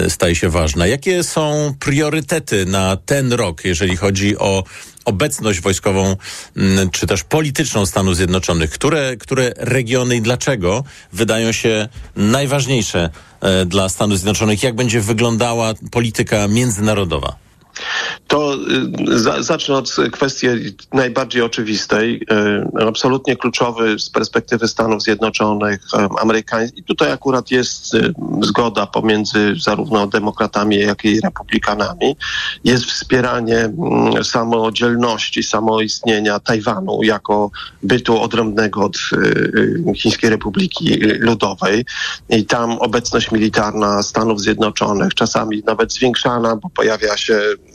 y, 0.06 0.10
staje 0.10 0.36
się 0.36 0.50
ważna. 0.50 0.88
Jakie 0.88 1.24
są 1.24 1.74
priorytety 1.80 2.66
na 2.66 2.98
ten 2.98 3.34
rok, 3.34 3.66
jeżeli 3.66 3.98
chodzi 3.98 4.38
o 4.38 4.64
obecność 5.06 5.62
wojskową 5.62 6.16
mm, 6.58 6.90
czy 6.90 7.08
też 7.08 7.24
polityczną 7.24 7.86
Stanów 7.86 8.16
Zjednoczonych? 8.16 8.70
Które, 8.70 9.18
które 9.18 9.54
regiony 9.58 10.16
i 10.16 10.22
dlaczego 10.22 10.84
wydają 11.14 11.52
się 11.52 11.88
najważniejsze 12.16 13.10
e, 13.42 13.66
dla 13.66 13.90
Stanów 13.90 14.18
Zjednoczonych? 14.18 14.64
Jak 14.64 14.76
będzie 14.76 15.02
wyglądała 15.02 15.74
polityka 15.92 16.48
międzynarodowa? 16.48 17.45
To 18.28 18.56
y, 19.10 19.20
za, 19.20 19.44
zacznę 19.44 19.76
od 19.76 19.96
kwestii 20.12 20.48
najbardziej 20.94 21.42
oczywistej. 21.42 22.22
Y, 22.78 22.88
absolutnie 22.88 23.36
kluczowy 23.36 24.00
z 24.00 24.10
perspektywy 24.10 24.68
Stanów 24.68 25.04
Zjednoczonych, 25.04 25.82
y, 25.94 25.98
amerykańskich. 26.22 26.80
I 26.80 26.84
tutaj 26.84 27.12
akurat 27.12 27.52
jest 27.52 27.98
zgoda 28.42 28.86
pomiędzy 28.86 29.56
zarówno 29.64 30.08
demokratami, 30.08 30.80
jak 30.80 31.06
i 31.06 31.22
republikanami. 31.22 32.16
Jest 32.64 32.86
wspieranie 32.86 33.58
mm, 33.58 34.24
samodzielności, 34.24 35.44
samoistnienia 35.44 36.40
Tajwanu 36.40 37.04
jako 37.04 37.52
bytu 37.84 38.22
odrębnego 38.22 38.84
od 38.84 38.98
Chińskiej 39.96 40.30
Republiki 40.30 41.00
Ludowej. 41.20 41.86
I 42.30 42.46
tam 42.46 42.72
obecność 42.72 43.32
militarna 43.32 44.04
Stanów 44.04 44.42
Zjednoczonych, 44.42 45.14
czasami 45.14 45.64
nawet 45.66 45.94
zwiększana, 45.94 46.56
bo 46.56 46.70
pojawia 46.70 47.18
się 47.18 47.40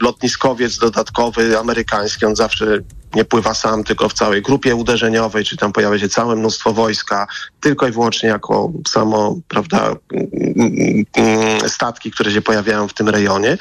lotniskowiec 0.00 0.78
dodatkowy 0.78 1.58
amerykański, 1.58 2.26
on 2.26 2.36
zawsze 2.36 2.78
nie 3.14 3.24
pływa 3.24 3.54
sam, 3.54 3.84
tylko 3.84 4.08
w 4.08 4.12
całej 4.12 4.42
grupie 4.42 4.76
uderzeniowej, 4.76 5.44
czy 5.44 5.56
tam 5.56 5.72
pojawia 5.72 5.98
się 5.98 6.08
całe 6.08 6.36
mnóstwo 6.36 6.72
wojska, 6.72 7.26
tylko 7.60 7.88
i 7.88 7.92
wyłącznie 7.92 8.28
jako 8.28 8.72
samo, 8.88 9.36
prawda, 9.48 9.94
statki, 11.68 12.10
które 12.10 12.30
się 12.32 12.42
pojawiają 12.42 12.88
w 12.88 12.94
tym 12.94 13.08
rejonie. 13.08 13.58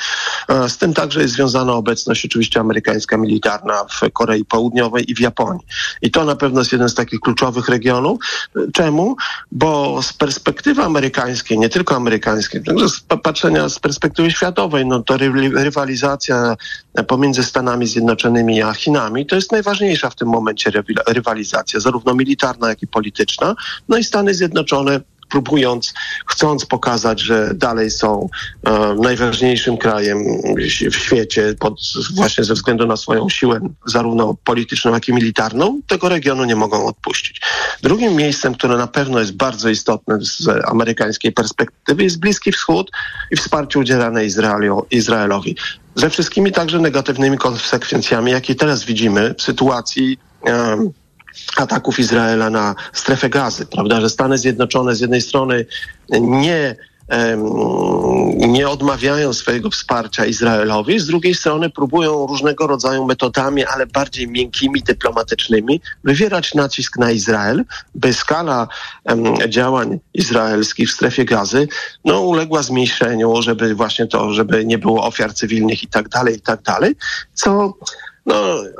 E, 0.50 0.70
Z 0.70 0.78
tym 0.78 0.94
także 0.94 1.22
jest 1.22 1.34
związana 1.34 1.74
obecność 1.74 2.26
oczywiście 2.26 2.60
amerykańska 2.60 3.18
militarna 3.18 3.86
w 3.92 4.12
Korei 4.14 4.46
Południowej 4.46 5.12
i 5.12 5.16
w 5.16 5.20
Japonii. 5.20 5.66
I 6.02 6.12
to 6.12 6.26
na 6.26 6.36
pewno 6.36 6.60
jest 6.62 6.72
jeden 6.72 6.90
z 6.90 6.96
takich 6.96 7.20
kluczowych 7.20 7.70
regionów. 7.70 8.20
Czemu? 8.74 9.16
Bo 9.52 10.02
z 10.04 10.14
perspektywy 10.14 10.84
amerykańskiej, 10.84 11.60
nie 11.60 11.70
tylko 11.70 11.96
amerykańskiej, 11.96 12.64
także 12.64 12.90
z 12.90 13.00
pa- 13.00 13.18
patrzenia 13.18 13.70
z 13.70 13.80
perspektywy 13.80 14.32
światowej, 14.32 14.86
no 14.86 15.04
to 15.04 15.18
ry- 15.18 15.52
rywalizacja 16.18 16.56
pomiędzy 17.08 17.44
Stanami 17.44 17.88
Zjednoczonymi 17.88 18.62
a 18.62 18.74
Chinami 18.74 19.26
to 19.26 19.36
jest 19.36 19.52
najważniejsza 19.52 20.10
w 20.10 20.16
tym 20.16 20.28
momencie 20.28 20.72
rywalizacja, 21.08 21.80
zarówno 21.80 22.14
militarna, 22.14 22.70
jak 22.70 22.84
i 22.84 22.88
polityczna. 22.88 23.56
No 23.90 23.98
i 23.98 24.04
Stany 24.04 24.34
Zjednoczone 24.34 25.02
próbując, 25.30 25.94
chcąc 26.28 26.66
pokazać, 26.66 27.22
że 27.22 27.54
dalej 27.56 27.92
są 27.92 28.30
e, 28.64 28.96
najważniejszym 29.02 29.78
krajem 29.78 30.18
w 30.92 30.96
świecie 30.96 31.56
pod, 31.60 31.74
właśnie 32.16 32.44
ze 32.44 32.54
względu 32.54 32.88
na 32.88 32.98
swoją 32.98 33.30
siłę 33.30 33.60
zarówno 33.86 34.36
polityczną, 34.44 34.94
jak 34.94 35.08
i 35.08 35.14
militarną, 35.14 35.82
tego 35.88 36.10
regionu 36.10 36.46
nie 36.46 36.56
mogą 36.56 36.86
odpuścić. 36.86 37.42
Drugim 37.82 38.16
miejscem, 38.16 38.54
które 38.54 38.78
na 38.78 38.88
pewno 38.88 39.20
jest 39.20 39.36
bardzo 39.36 39.70
istotne 39.70 40.18
z 40.22 40.48
amerykańskiej 40.66 41.32
perspektywy 41.32 42.04
jest 42.04 42.20
Bliski 42.20 42.52
Wschód 42.52 42.92
i 43.32 43.36
wsparcie 43.36 43.80
udzielane 43.80 44.26
Izraelu, 44.26 44.86
Izraelowi. 44.92 45.56
Ze 45.96 46.10
wszystkimi 46.10 46.52
także 46.52 46.80
negatywnymi 46.80 47.38
konsekwencjami, 47.38 48.32
jakie 48.32 48.56
teraz 48.56 48.84
widzimy 48.84 49.36
w 49.38 49.42
sytuacji 49.42 50.20
em, 50.46 50.92
ataków 51.58 52.00
Izraela 52.00 52.50
na 52.50 52.76
strefę 52.94 53.30
gazy, 53.30 53.66
prawda, 53.66 54.02
że 54.02 54.10
Stany 54.10 54.38
Zjednoczone 54.38 54.96
z 54.96 55.00
jednej 55.00 55.22
strony 55.22 55.66
nie 56.20 56.76
nie 58.48 58.70
odmawiają 58.70 59.34
swojego 59.34 59.70
wsparcia 59.70 60.26
Izraelowi, 60.26 61.00
z 61.00 61.08
drugiej 61.08 61.36
strony 61.36 61.70
próbują 61.70 62.28
różnego 62.28 62.68
rodzaju 62.68 63.06
metodami, 63.06 63.66
ale 63.66 63.86
bardziej 63.86 64.28
miękkimi, 64.28 64.82
dyplomatycznymi, 64.84 65.82
wywierać 66.04 66.54
nacisk 66.54 66.98
na 66.98 67.12
Izrael, 67.12 67.66
by 67.96 68.14
skala 68.14 68.68
działań 69.50 70.00
izraelskich 70.14 70.90
w 70.90 70.94
strefie 70.94 71.26
gazy 71.26 71.68
no, 72.06 72.22
uległa 72.22 72.64
zmniejszeniu, 72.64 73.42
żeby 73.42 73.76
właśnie 73.76 74.08
to, 74.08 74.34
żeby 74.34 74.66
nie 74.66 74.78
było 74.78 75.04
ofiar 75.04 75.34
cywilnych 75.34 75.84
i 75.84 75.88
tak 75.88 76.10
dalej, 76.10 76.36
i 76.36 76.42
tak 76.42 76.62
dalej, 76.62 76.96
co 77.34 77.74
no, 78.28 78.36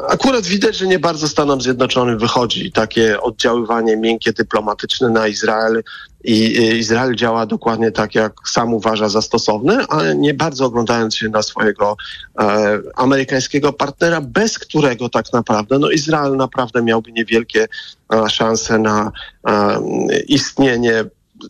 akurat 0.10 0.46
widać, 0.46 0.78
że 0.78 0.88
nie 0.88 1.00
bardzo 1.00 1.28
Stanom 1.28 1.62
Zjednoczonym 1.62 2.20
wychodzi 2.20 2.72
takie 2.72 3.22
oddziaływanie 3.22 3.98
miękkie, 3.98 4.34
dyplomatyczne 4.34 5.10
na 5.10 5.28
Izrael 5.28 5.84
i 6.24 6.38
i 6.38 6.78
Izrael 6.78 7.16
działa 7.16 7.46
dokładnie 7.46 7.92
tak, 7.92 8.16
jak 8.16 8.34
sam 8.46 8.74
uważa 8.74 9.10
za 9.10 9.22
stosowne, 9.22 9.86
ale 9.90 10.16
nie 10.16 10.34
bardzo 10.34 10.66
oglądając 10.66 11.16
się 11.16 11.30
na 11.30 11.44
swojego 11.44 11.98
e, 12.40 12.80
amerykańskiego 12.96 13.74
partnera, 13.74 14.22
bez 14.22 14.60
którego 14.60 15.10
tak 15.10 15.34
naprawdę 15.34 15.80
no, 15.80 15.90
Izrael 15.90 16.36
naprawdę 16.36 16.82
miałby 16.82 17.12
niewielkie 17.12 17.68
e, 18.14 18.30
szanse 18.30 18.80
na 18.80 19.12
e, 19.48 19.80
istnienie 20.28 21.06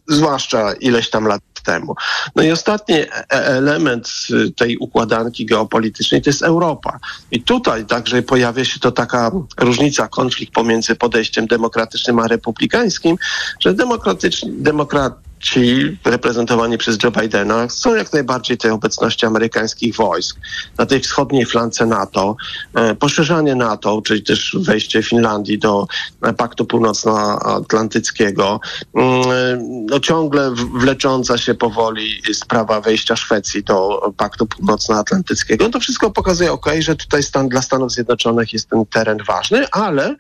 zwłaszcza 0.07 0.73
ileś 0.73 1.09
tam 1.09 1.25
lat 1.25 1.41
temu. 1.67 1.95
No 2.35 2.43
i 2.43 2.51
ostatni 2.51 2.95
e- 2.95 3.07
element 3.29 4.09
y, 4.31 4.51
tej 4.51 4.77
układanki 4.77 5.45
geopolitycznej 5.45 6.21
to 6.21 6.29
jest 6.29 6.41
Europa. 6.41 6.99
I 7.31 7.41
tutaj 7.41 7.85
także 7.85 8.21
pojawia 8.21 8.65
się 8.65 8.79
to 8.79 8.91
taka 8.91 9.31
różnica, 9.57 10.07
konflikt 10.07 10.53
pomiędzy 10.53 10.95
podejściem 10.95 11.47
demokratycznym 11.47 12.19
a 12.19 12.27
republikańskim, 12.27 13.17
że 13.59 13.73
demokratyczni, 13.73 14.51
demokrat 14.51 15.26
ci 15.39 15.97
reprezentowani 16.05 16.77
przez 16.77 16.97
Joe 17.03 17.11
Bidena 17.11 17.67
chcą 17.67 17.95
jak 17.95 18.13
najbardziej 18.13 18.57
tej 18.57 18.71
obecności 18.71 19.25
amerykańskich 19.25 19.95
wojsk 19.95 20.37
na 20.77 20.85
tej 20.85 20.99
wschodniej 20.99 21.45
flance 21.45 21.85
NATO, 21.85 22.35
e, 22.73 22.95
poszerzanie 22.95 23.55
NATO, 23.55 24.01
czyli 24.05 24.23
też 24.23 24.57
wejście 24.59 25.03
Finlandii 25.03 25.59
do 25.59 25.87
e, 26.21 26.33
Paktu 26.33 26.65
Północnoatlantyckiego, 26.65 28.59
mm, 28.95 29.21
e, 29.21 29.57
no 29.89 29.99
ciągle 29.99 30.51
wlecząca 30.79 31.37
się 31.37 31.55
powoli 31.55 32.21
sprawa 32.33 32.81
wejścia 32.81 33.15
Szwecji 33.15 33.63
do 33.63 34.01
Paktu 34.17 34.45
Północnoatlantyckiego. 34.45 35.69
To 35.69 35.79
wszystko 35.79 36.11
pokazuje, 36.11 36.51
ok, 36.51 36.65
że 36.79 36.95
tutaj 36.95 37.23
stan 37.23 37.49
dla 37.49 37.61
Stanów 37.61 37.91
Zjednoczonych 37.91 38.53
jest 38.53 38.69
ten 38.69 38.85
teren 38.85 39.17
ważny, 39.27 39.65
ale 39.71 40.15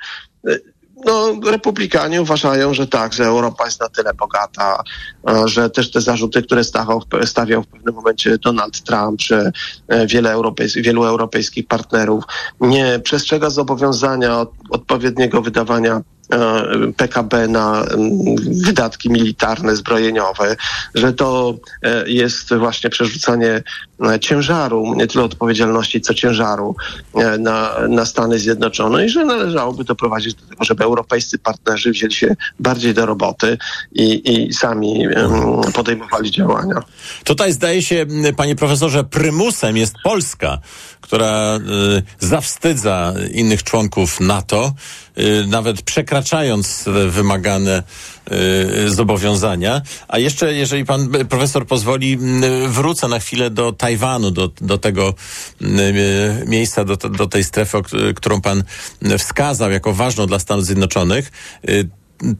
no, 1.05 1.39
republikanie 1.51 2.21
uważają, 2.21 2.73
że 2.73 2.87
tak, 2.87 3.13
że 3.13 3.25
Europa 3.25 3.65
jest 3.65 3.81
na 3.81 3.89
tyle 3.89 4.13
bogata, 4.13 4.83
e, 5.29 5.47
że 5.47 5.69
też 5.69 5.91
te 5.91 6.01
zarzuty, 6.01 6.43
które 6.43 6.63
stawiał, 6.63 7.01
stawiał 7.25 7.63
w 7.63 7.67
pewnym 7.67 7.95
momencie 7.95 8.37
Donald 8.37 8.81
Trump, 8.83 9.21
że 9.21 9.51
e, 9.87 10.07
wiele 10.07 10.35
europejs- 10.35 10.81
wielu 10.81 11.03
europejskich 11.03 11.67
partnerów 11.67 12.23
nie 12.61 12.99
przestrzega 13.03 13.49
zobowiązania 13.49 14.39
od, 14.39 14.51
odpowiedniego 14.69 15.41
wydawania 15.41 16.01
PKB 16.97 17.47
na 17.47 17.85
wydatki 18.65 19.09
militarne, 19.09 19.75
zbrojeniowe, 19.75 20.55
że 20.95 21.13
to 21.13 21.55
e, 21.83 22.09
jest 22.09 22.55
właśnie 22.55 22.89
przerzucanie 22.89 23.63
e, 24.05 24.19
ciężaru, 24.19 24.93
nie 24.95 25.07
tyle 25.07 25.23
odpowiedzialności, 25.23 26.01
co 26.01 26.13
ciężaru 26.13 26.75
e, 27.15 27.37
na, 27.37 27.75
na 27.89 28.05
Stany 28.05 28.39
Zjednoczone 28.39 29.05
i 29.05 29.09
że 29.09 29.25
należałoby 29.25 29.83
doprowadzić 29.83 30.33
do 30.33 30.47
tego, 30.47 30.63
żeby 30.63 30.83
europejscy 30.83 31.39
partnerzy 31.39 31.91
wzięli 31.91 32.13
się 32.13 32.35
bardziej 32.59 32.93
do 32.93 33.05
roboty 33.05 33.57
i, 33.91 34.33
i 34.33 34.53
sami 34.53 35.07
podejmowali 35.73 36.31
działania. 36.31 36.83
Tutaj 37.23 37.53
zdaje 37.53 37.81
się, 37.81 38.05
panie 38.37 38.55
profesorze, 38.55 39.03
prymusem 39.03 39.77
jest 39.77 39.95
Polska, 40.03 40.57
która 41.01 41.59
zawstydza 42.19 43.13
innych 43.31 43.63
członków 43.63 44.19
NATO, 44.19 44.73
nawet 45.47 45.81
przekraczając 45.81 46.85
wymagane 47.09 47.83
y, 48.31 48.89
zobowiązania. 48.89 49.81
A 50.07 50.19
jeszcze, 50.19 50.53
jeżeli 50.53 50.85
pan 50.85 51.15
y, 51.15 51.25
profesor 51.25 51.67
pozwoli, 51.67 52.17
wrócę 52.67 53.07
na 53.07 53.19
chwilę 53.19 53.49
do 53.49 53.71
Tajwanu, 53.71 54.31
do, 54.31 54.47
do 54.61 54.77
tego 54.77 55.13
y, 55.61 55.65
miejsca, 56.45 56.83
do, 56.85 56.95
do 56.97 57.27
tej 57.27 57.43
strefy, 57.43 57.77
którą 58.15 58.41
pan 58.41 58.63
wskazał 59.17 59.71
jako 59.71 59.93
ważną 59.93 60.25
dla 60.25 60.39
Stanów 60.39 60.65
Zjednoczonych. 60.65 61.31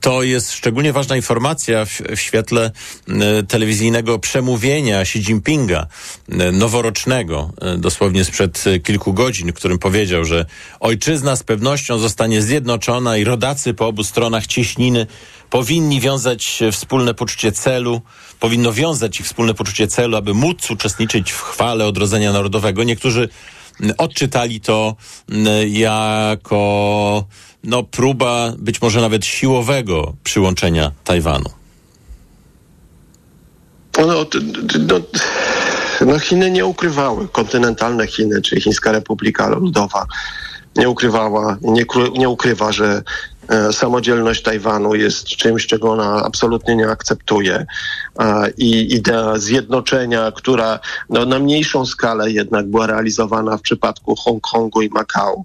To 0.02 0.24
jest 0.24 0.52
szczególnie 0.52 0.94
ważna 0.94 1.16
informacja 1.16 1.86
w, 1.86 1.90
w 1.90 2.20
świetle 2.20 2.72
e, 3.08 3.44
telewizyjnego 3.44 4.20
przemówienia 4.20 5.02
Xi 5.02 5.20
Jinpinga, 5.20 5.88
e, 6.30 6.52
noworocznego, 6.52 7.54
e, 7.62 7.78
dosłownie 7.78 8.26
sprzed 8.26 8.64
kilku 8.84 9.14
godzin, 9.14 9.54
którym 9.54 9.80
powiedział, 9.80 10.26
że 10.26 10.46
ojczyzna 10.80 11.36
z 11.36 11.44
pewnością 11.44 12.00
zostanie 12.00 12.42
zjednoczona 12.42 13.18
i 13.18 13.24
rodacy 13.24 13.74
po 13.74 13.88
obu 13.88 14.04
stronach 14.04 14.48
cieśniny 14.48 15.08
powinni 15.50 16.00
wiązać 16.00 16.60
wspólne 16.72 17.14
poczucie 17.14 17.52
celu, 17.52 18.02
powinno 18.40 18.74
wiązać 18.74 19.20
ich 19.20 19.26
wspólne 19.26 19.54
poczucie 19.54 19.88
celu, 19.88 20.18
aby 20.18 20.34
móc 20.34 20.72
uczestniczyć 20.72 21.32
w 21.32 21.42
chwale 21.42 21.86
odrodzenia 21.86 22.34
narodowego. 22.34 22.84
Niektórzy 22.84 23.30
odczytali 23.98 24.62
to 24.62 24.96
jako 25.68 27.26
no, 27.64 27.84
próba 27.84 28.54
być 28.58 28.82
może 28.82 29.02
nawet 29.02 29.26
siłowego 29.26 30.14
przyłączenia 30.24 30.92
Tajwanu. 31.04 31.50
No, 33.98 34.06
no, 34.08 35.00
no 36.06 36.20
Chiny 36.20 36.52
nie 36.52 36.66
ukrywały, 36.66 37.28
kontynentalne 37.28 38.08
Chiny, 38.08 38.42
czyli 38.42 38.62
Chińska 38.62 38.92
Republika 38.92 39.48
Ludowa, 39.50 40.06
nie 40.76 40.90
ukrywała, 40.90 41.58
nie, 41.62 41.86
nie 42.18 42.30
ukrywa, 42.30 42.72
że 42.72 43.04
samodzielność 43.72 44.42
Tajwanu 44.42 44.96
jest 44.96 45.26
czymś, 45.26 45.68
czego 45.68 45.92
ona 45.92 46.24
absolutnie 46.24 46.76
nie 46.76 46.88
akceptuje. 46.88 47.66
E, 48.20 48.52
I 48.58 48.96
idea 48.96 49.38
zjednoczenia, 49.38 50.32
która 50.36 50.80
no, 51.10 51.26
na 51.26 51.40
mniejszą 51.40 51.86
skalę 51.86 52.32
jednak 52.32 52.68
była 52.68 52.88
realizowana 52.88 53.58
w 53.58 53.62
przypadku 53.62 54.16
Hongkongu 54.16 54.82
i 54.82 54.90
Makao, 54.90 55.44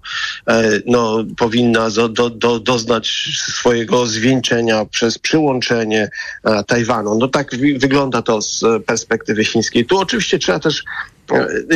e, 0.48 0.62
no, 0.86 1.24
powinna 1.36 1.88
do, 1.90 2.30
do, 2.30 2.60
doznać 2.60 3.28
swojego 3.48 4.06
zwieńczenia 4.06 4.84
przez 4.84 5.18
przyłączenie 5.18 6.10
e, 6.44 6.64
Tajwanu. 6.64 7.18
No 7.18 7.28
tak 7.28 7.50
wygląda 7.78 8.22
to 8.22 8.42
z 8.42 8.62
e, 8.62 8.80
perspektywy 8.80 9.44
chińskiej. 9.44 9.86
Tu 9.86 9.98
oczywiście 9.98 10.38
trzeba 10.38 10.58
też 10.58 10.78
e, 10.78 11.11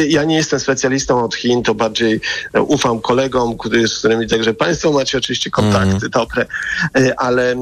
ja 0.08 0.24
nie 0.24 0.36
jestem 0.36 0.60
specjalistą 0.60 1.24
od 1.24 1.34
Chin, 1.34 1.62
to 1.62 1.74
bardziej 1.74 2.20
e, 2.52 2.62
ufam 2.62 3.00
kolegom, 3.00 3.56
z 3.86 3.98
którymi 3.98 4.28
także 4.28 4.54
Państwo 4.54 4.92
macie 4.92 5.18
oczywiście 5.18 5.50
kontakty 5.50 6.08
dobre, 6.08 6.46
E, 6.94 7.20
ale 7.20 7.52
e, 7.52 7.56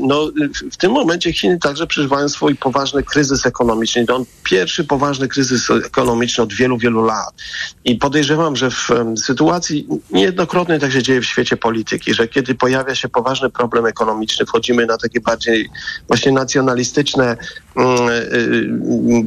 no, 0.00 0.30
w- 0.70 0.76
tym 0.76 0.92
momencie 0.92 1.32
Chiny 1.32 1.58
także 1.58 1.86
przeżywają 1.86 2.28
swój 2.28 2.56
poważny 2.56 3.02
kryzys 3.02 3.46
ekonomiczny. 3.46 4.06
To 4.06 4.16
on 4.16 4.24
pierwszy 4.44 4.84
poważny 4.84 5.28
kryzys 5.28 5.70
ekonomiczny 5.70 6.44
od 6.44 6.54
wielu, 6.54 6.78
wielu 6.78 7.04
lat. 7.04 7.34
I 7.84 7.96
podejrzewam, 7.96 8.56
że 8.56 8.70
w 8.70 8.88
sytuacji 9.16 9.86
niejednokrotnie 10.10 10.78
tak 10.78 10.92
się 10.92 11.02
dzieje 11.02 11.20
w 11.20 11.26
świecie 11.26 11.56
polityki, 11.56 12.14
że 12.14 12.28
kiedy 12.28 12.54
pojawia 12.54 12.94
się 12.94 13.08
poważny 13.08 13.50
problem 13.50 13.86
ekonomiczny, 13.86 14.46
wchodzimy 14.46 14.86
na 14.86 14.96
takie 14.96 15.20
bardziej 15.20 15.70
właśnie 16.08 16.32
nacjonalistyczne 16.32 17.36
mm, 17.76 18.08
y, 18.08 18.12
y, 18.12 18.70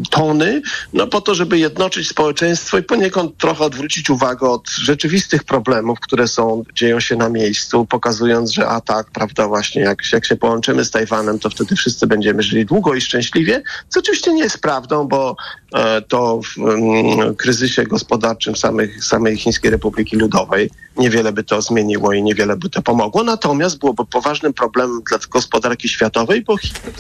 tony, 0.10 0.62
no 0.94 1.08
po 1.08 1.22
to, 1.22 1.36
żeby 1.36 1.60
jednoczyć 1.60 2.03
społeczeństwo 2.08 2.78
i 2.78 2.84
poniekąd 2.84 3.38
trochę 3.38 3.64
odwrócić 3.64 4.10
uwagę 4.10 4.50
od 4.50 4.70
rzeczywistych 4.70 5.44
problemów, 5.44 6.00
które 6.00 6.28
są, 6.28 6.64
dzieją 6.76 7.00
się 7.00 7.16
na 7.16 7.30
miejscu, 7.30 7.86
pokazując, 7.86 8.52
że 8.52 8.68
a 8.68 8.82
tak, 8.82 9.12
prawda, 9.12 9.48
właśnie 9.48 9.82
jak, 9.82 10.00
jak 10.14 10.26
się 10.26 10.36
połączymy 10.36 10.86
z 10.86 10.92
Tajwanem, 10.92 11.40
to 11.40 11.50
wtedy 11.50 11.76
wszyscy 11.76 12.08
będziemy 12.08 12.44
żyli 12.44 12.66
długo 12.66 12.94
i 12.94 13.02
szczęśliwie, 13.02 13.62
co 13.90 14.00
oczywiście 14.00 14.34
nie 14.34 14.44
jest 14.44 14.62
prawdą, 14.62 15.08
bo 15.08 15.36
e, 15.76 16.02
to 16.02 16.40
w 16.42 16.58
mm, 16.58 17.36
kryzysie 17.36 17.84
gospodarczym 17.84 18.56
samych, 18.56 19.04
samej 19.04 19.38
Chińskiej 19.38 19.72
Republiki 19.72 20.18
Ludowej 20.18 20.70
niewiele 20.98 21.32
by 21.32 21.44
to 21.44 21.62
zmieniło 21.62 22.14
i 22.14 22.24
niewiele 22.24 22.58
by 22.58 22.70
to 22.70 22.82
pomogło. 22.82 23.24
Natomiast 23.24 23.80
byłoby 23.80 24.06
poważnym 24.06 24.54
problemem 24.54 25.02
dla 25.10 25.18
gospodarki 25.30 25.90
światowej, 25.90 26.42
bo 26.42 26.56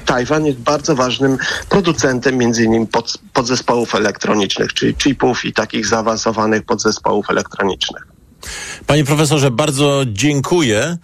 Tajwan 0.05 0.45
jest 0.45 0.59
bardzo 0.59 0.95
ważnym 0.95 1.37
producentem 1.69 2.37
między 2.37 2.63
innymi 2.63 2.87
pod, 2.87 3.17
podzespołów 3.33 3.95
elektronicznych, 3.95 4.73
czyli 4.73 4.92
chipów 4.97 5.45
i 5.45 5.53
takich 5.53 5.87
zaawansowanych 5.87 6.63
podzespołów 6.63 7.29
elektronicznych. 7.29 8.13
Panie 8.87 9.03
profesorze, 9.03 9.51
bardzo 9.51 10.03
dziękuję 10.07 10.97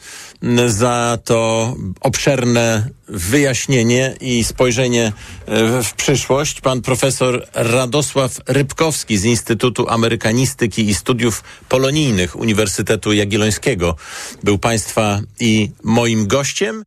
m, 0.44 0.70
za 0.70 1.18
to 1.24 1.76
obszerne 2.02 2.90
wyjaśnienie 3.08 4.16
i 4.22 4.44
spojrzenie 4.44 5.12
e, 5.46 5.84
w 5.84 5.94
przyszłość. 5.94 6.62
Pan 6.62 6.82
profesor 6.82 7.46
Radosław 7.54 8.40
Rybkowski 8.48 9.18
z 9.18 9.26
Instytutu 9.26 9.90
Amerykanistyki 9.90 10.90
i 10.90 10.96
Studiów 10.96 11.44
Polonijnych 11.70 12.36
Uniwersytetu 12.36 13.14
Jagiellońskiego 13.14 13.96
był 14.44 14.58
Państwa 14.58 15.20
i 15.40 15.72
moim 15.84 16.28
gościem. 16.28 16.84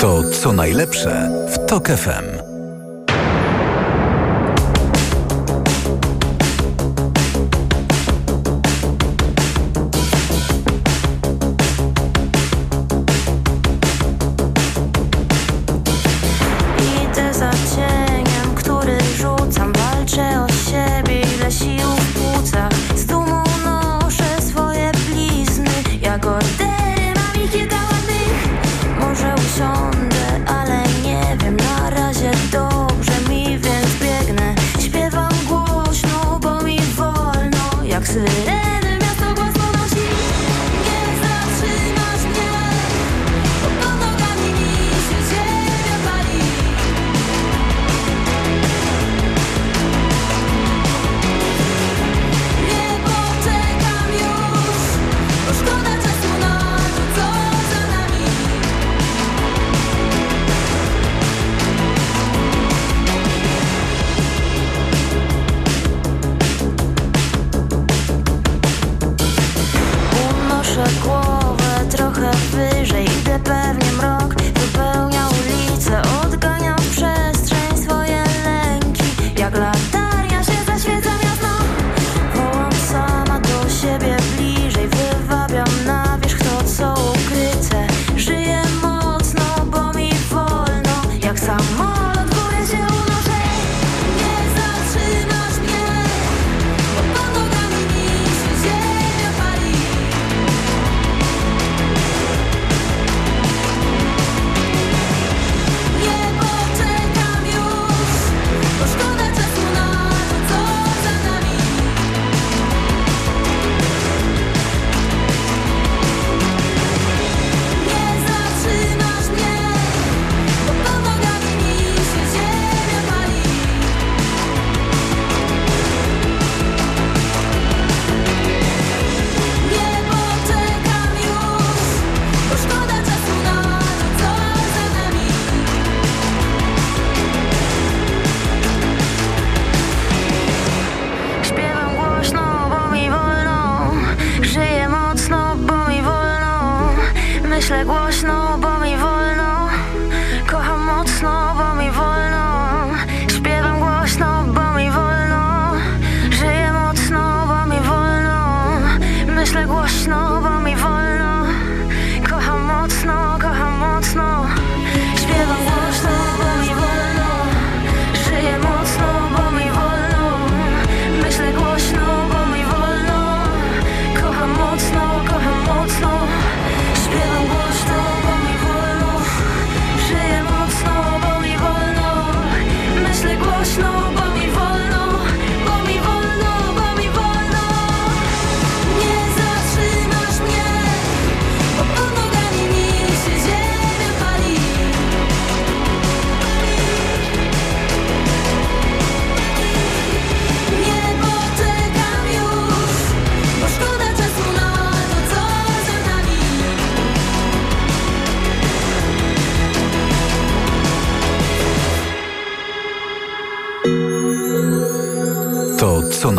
To 0.00 0.30
co 0.30 0.52
najlepsze 0.52 1.30
w 1.54 1.66
TOK 1.66 1.88
FM. 1.88 2.43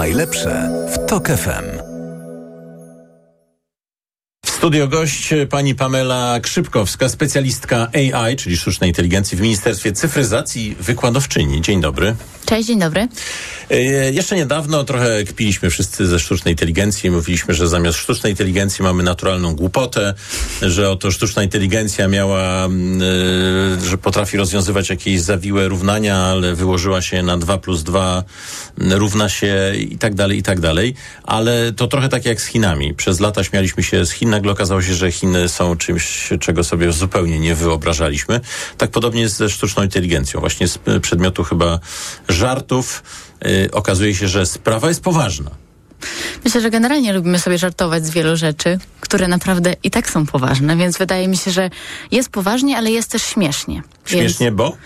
Najlepsze 0.05 0.69
w 0.93 1.09
TOK 1.09 1.27
FM. 1.27 1.81
W 4.45 4.49
studio 4.49 4.87
gość 4.87 5.33
pani 5.49 5.75
Pamela 5.75 6.39
Krzypkowska, 6.39 7.09
specjalistka 7.09 7.87
AI, 7.93 8.35
czyli 8.35 8.57
sztucznej 8.57 8.89
inteligencji 8.89 9.37
w 9.37 9.41
Ministerstwie 9.41 9.91
Cyfryzacji, 9.91 10.75
wykładowczyni. 10.79 11.61
Dzień 11.61 11.81
dobry. 11.81 12.15
Cześć, 12.45 12.67
dzień 12.67 12.79
dobry. 12.79 13.07
E, 13.69 13.81
jeszcze 14.11 14.35
niedawno 14.35 14.83
trochę 14.83 15.23
kpiliśmy 15.23 15.69
wszyscy 15.69 16.07
ze 16.07 16.19
sztucznej 16.19 16.53
inteligencji. 16.53 17.11
Mówiliśmy, 17.11 17.53
że 17.53 17.67
zamiast 17.67 17.97
sztucznej 17.97 18.31
inteligencji 18.31 18.83
mamy 18.83 19.03
naturalną 19.03 19.55
głupotę, 19.55 20.13
że 20.61 20.89
oto 20.89 21.11
sztuczna 21.11 21.43
inteligencja 21.43 22.07
miała, 22.07 22.65
mm, 22.65 23.01
e, 23.01 23.89
że 23.89 23.97
potrafi 23.97 24.37
rozwiązywać 24.37 24.89
jakieś 24.89 25.21
zawiłe 25.21 25.67
równania, 25.67 26.17
ale 26.17 26.55
wyłożyła 26.55 27.01
się 27.01 27.23
na 27.23 27.37
2 27.37 27.57
plus 27.57 27.83
2 27.83 28.23
mm, 28.79 28.99
równa 28.99 29.29
się 29.29 29.73
i 29.77 29.97
tak 29.97 30.15
dalej, 30.15 30.37
i 30.37 30.43
tak 30.43 30.59
dalej. 30.59 30.95
Ale 31.23 31.71
to 31.73 31.87
trochę 31.87 32.09
tak 32.09 32.25
jak 32.25 32.41
z 32.41 32.45
Chinami. 32.45 32.93
Przez 32.93 33.19
lata 33.19 33.43
śmialiśmy 33.43 33.83
się 33.83 34.05
z 34.05 34.11
Chin, 34.11 34.29
nagle 34.29 34.51
okazało 34.51 34.81
się, 34.81 34.93
że 34.93 35.11
Chiny 35.11 35.49
są 35.49 35.77
czymś, 35.77 36.29
czego 36.39 36.63
sobie 36.63 36.91
zupełnie 36.91 37.39
nie 37.39 37.55
wyobrażaliśmy. 37.55 38.41
Tak 38.77 38.91
podobnie 38.91 39.21
jest 39.21 39.35
ze 39.35 39.49
sztuczną 39.49 39.83
inteligencją. 39.83 40.39
Właśnie 40.39 40.67
z 40.67 40.79
e, 40.85 40.99
przedmiotu 40.99 41.43
chyba 41.43 41.79
żartów 42.35 43.03
y, 43.45 43.69
okazuje 43.71 44.15
się, 44.15 44.27
że 44.27 44.45
sprawa 44.45 44.87
jest 44.87 45.01
poważna. 45.01 45.51
Myślę, 46.45 46.61
że 46.61 46.69
generalnie 46.69 47.13
lubimy 47.13 47.39
sobie 47.39 47.57
żartować 47.57 48.05
z 48.05 48.09
wielu 48.09 48.37
rzeczy, 48.37 48.79
które 48.99 49.27
naprawdę 49.27 49.75
i 49.83 49.91
tak 49.91 50.09
są 50.09 50.25
poważne, 50.25 50.77
więc 50.77 50.97
wydaje 50.97 51.27
mi 51.27 51.37
się, 51.37 51.51
że 51.51 51.69
jest 52.11 52.29
poważnie, 52.29 52.77
ale 52.77 52.91
jest 52.91 53.11
też 53.11 53.23
śmiesznie. 53.23 53.81
Śmiesznie, 54.05 54.51
bo? 54.51 54.69
Więc, 54.69 54.77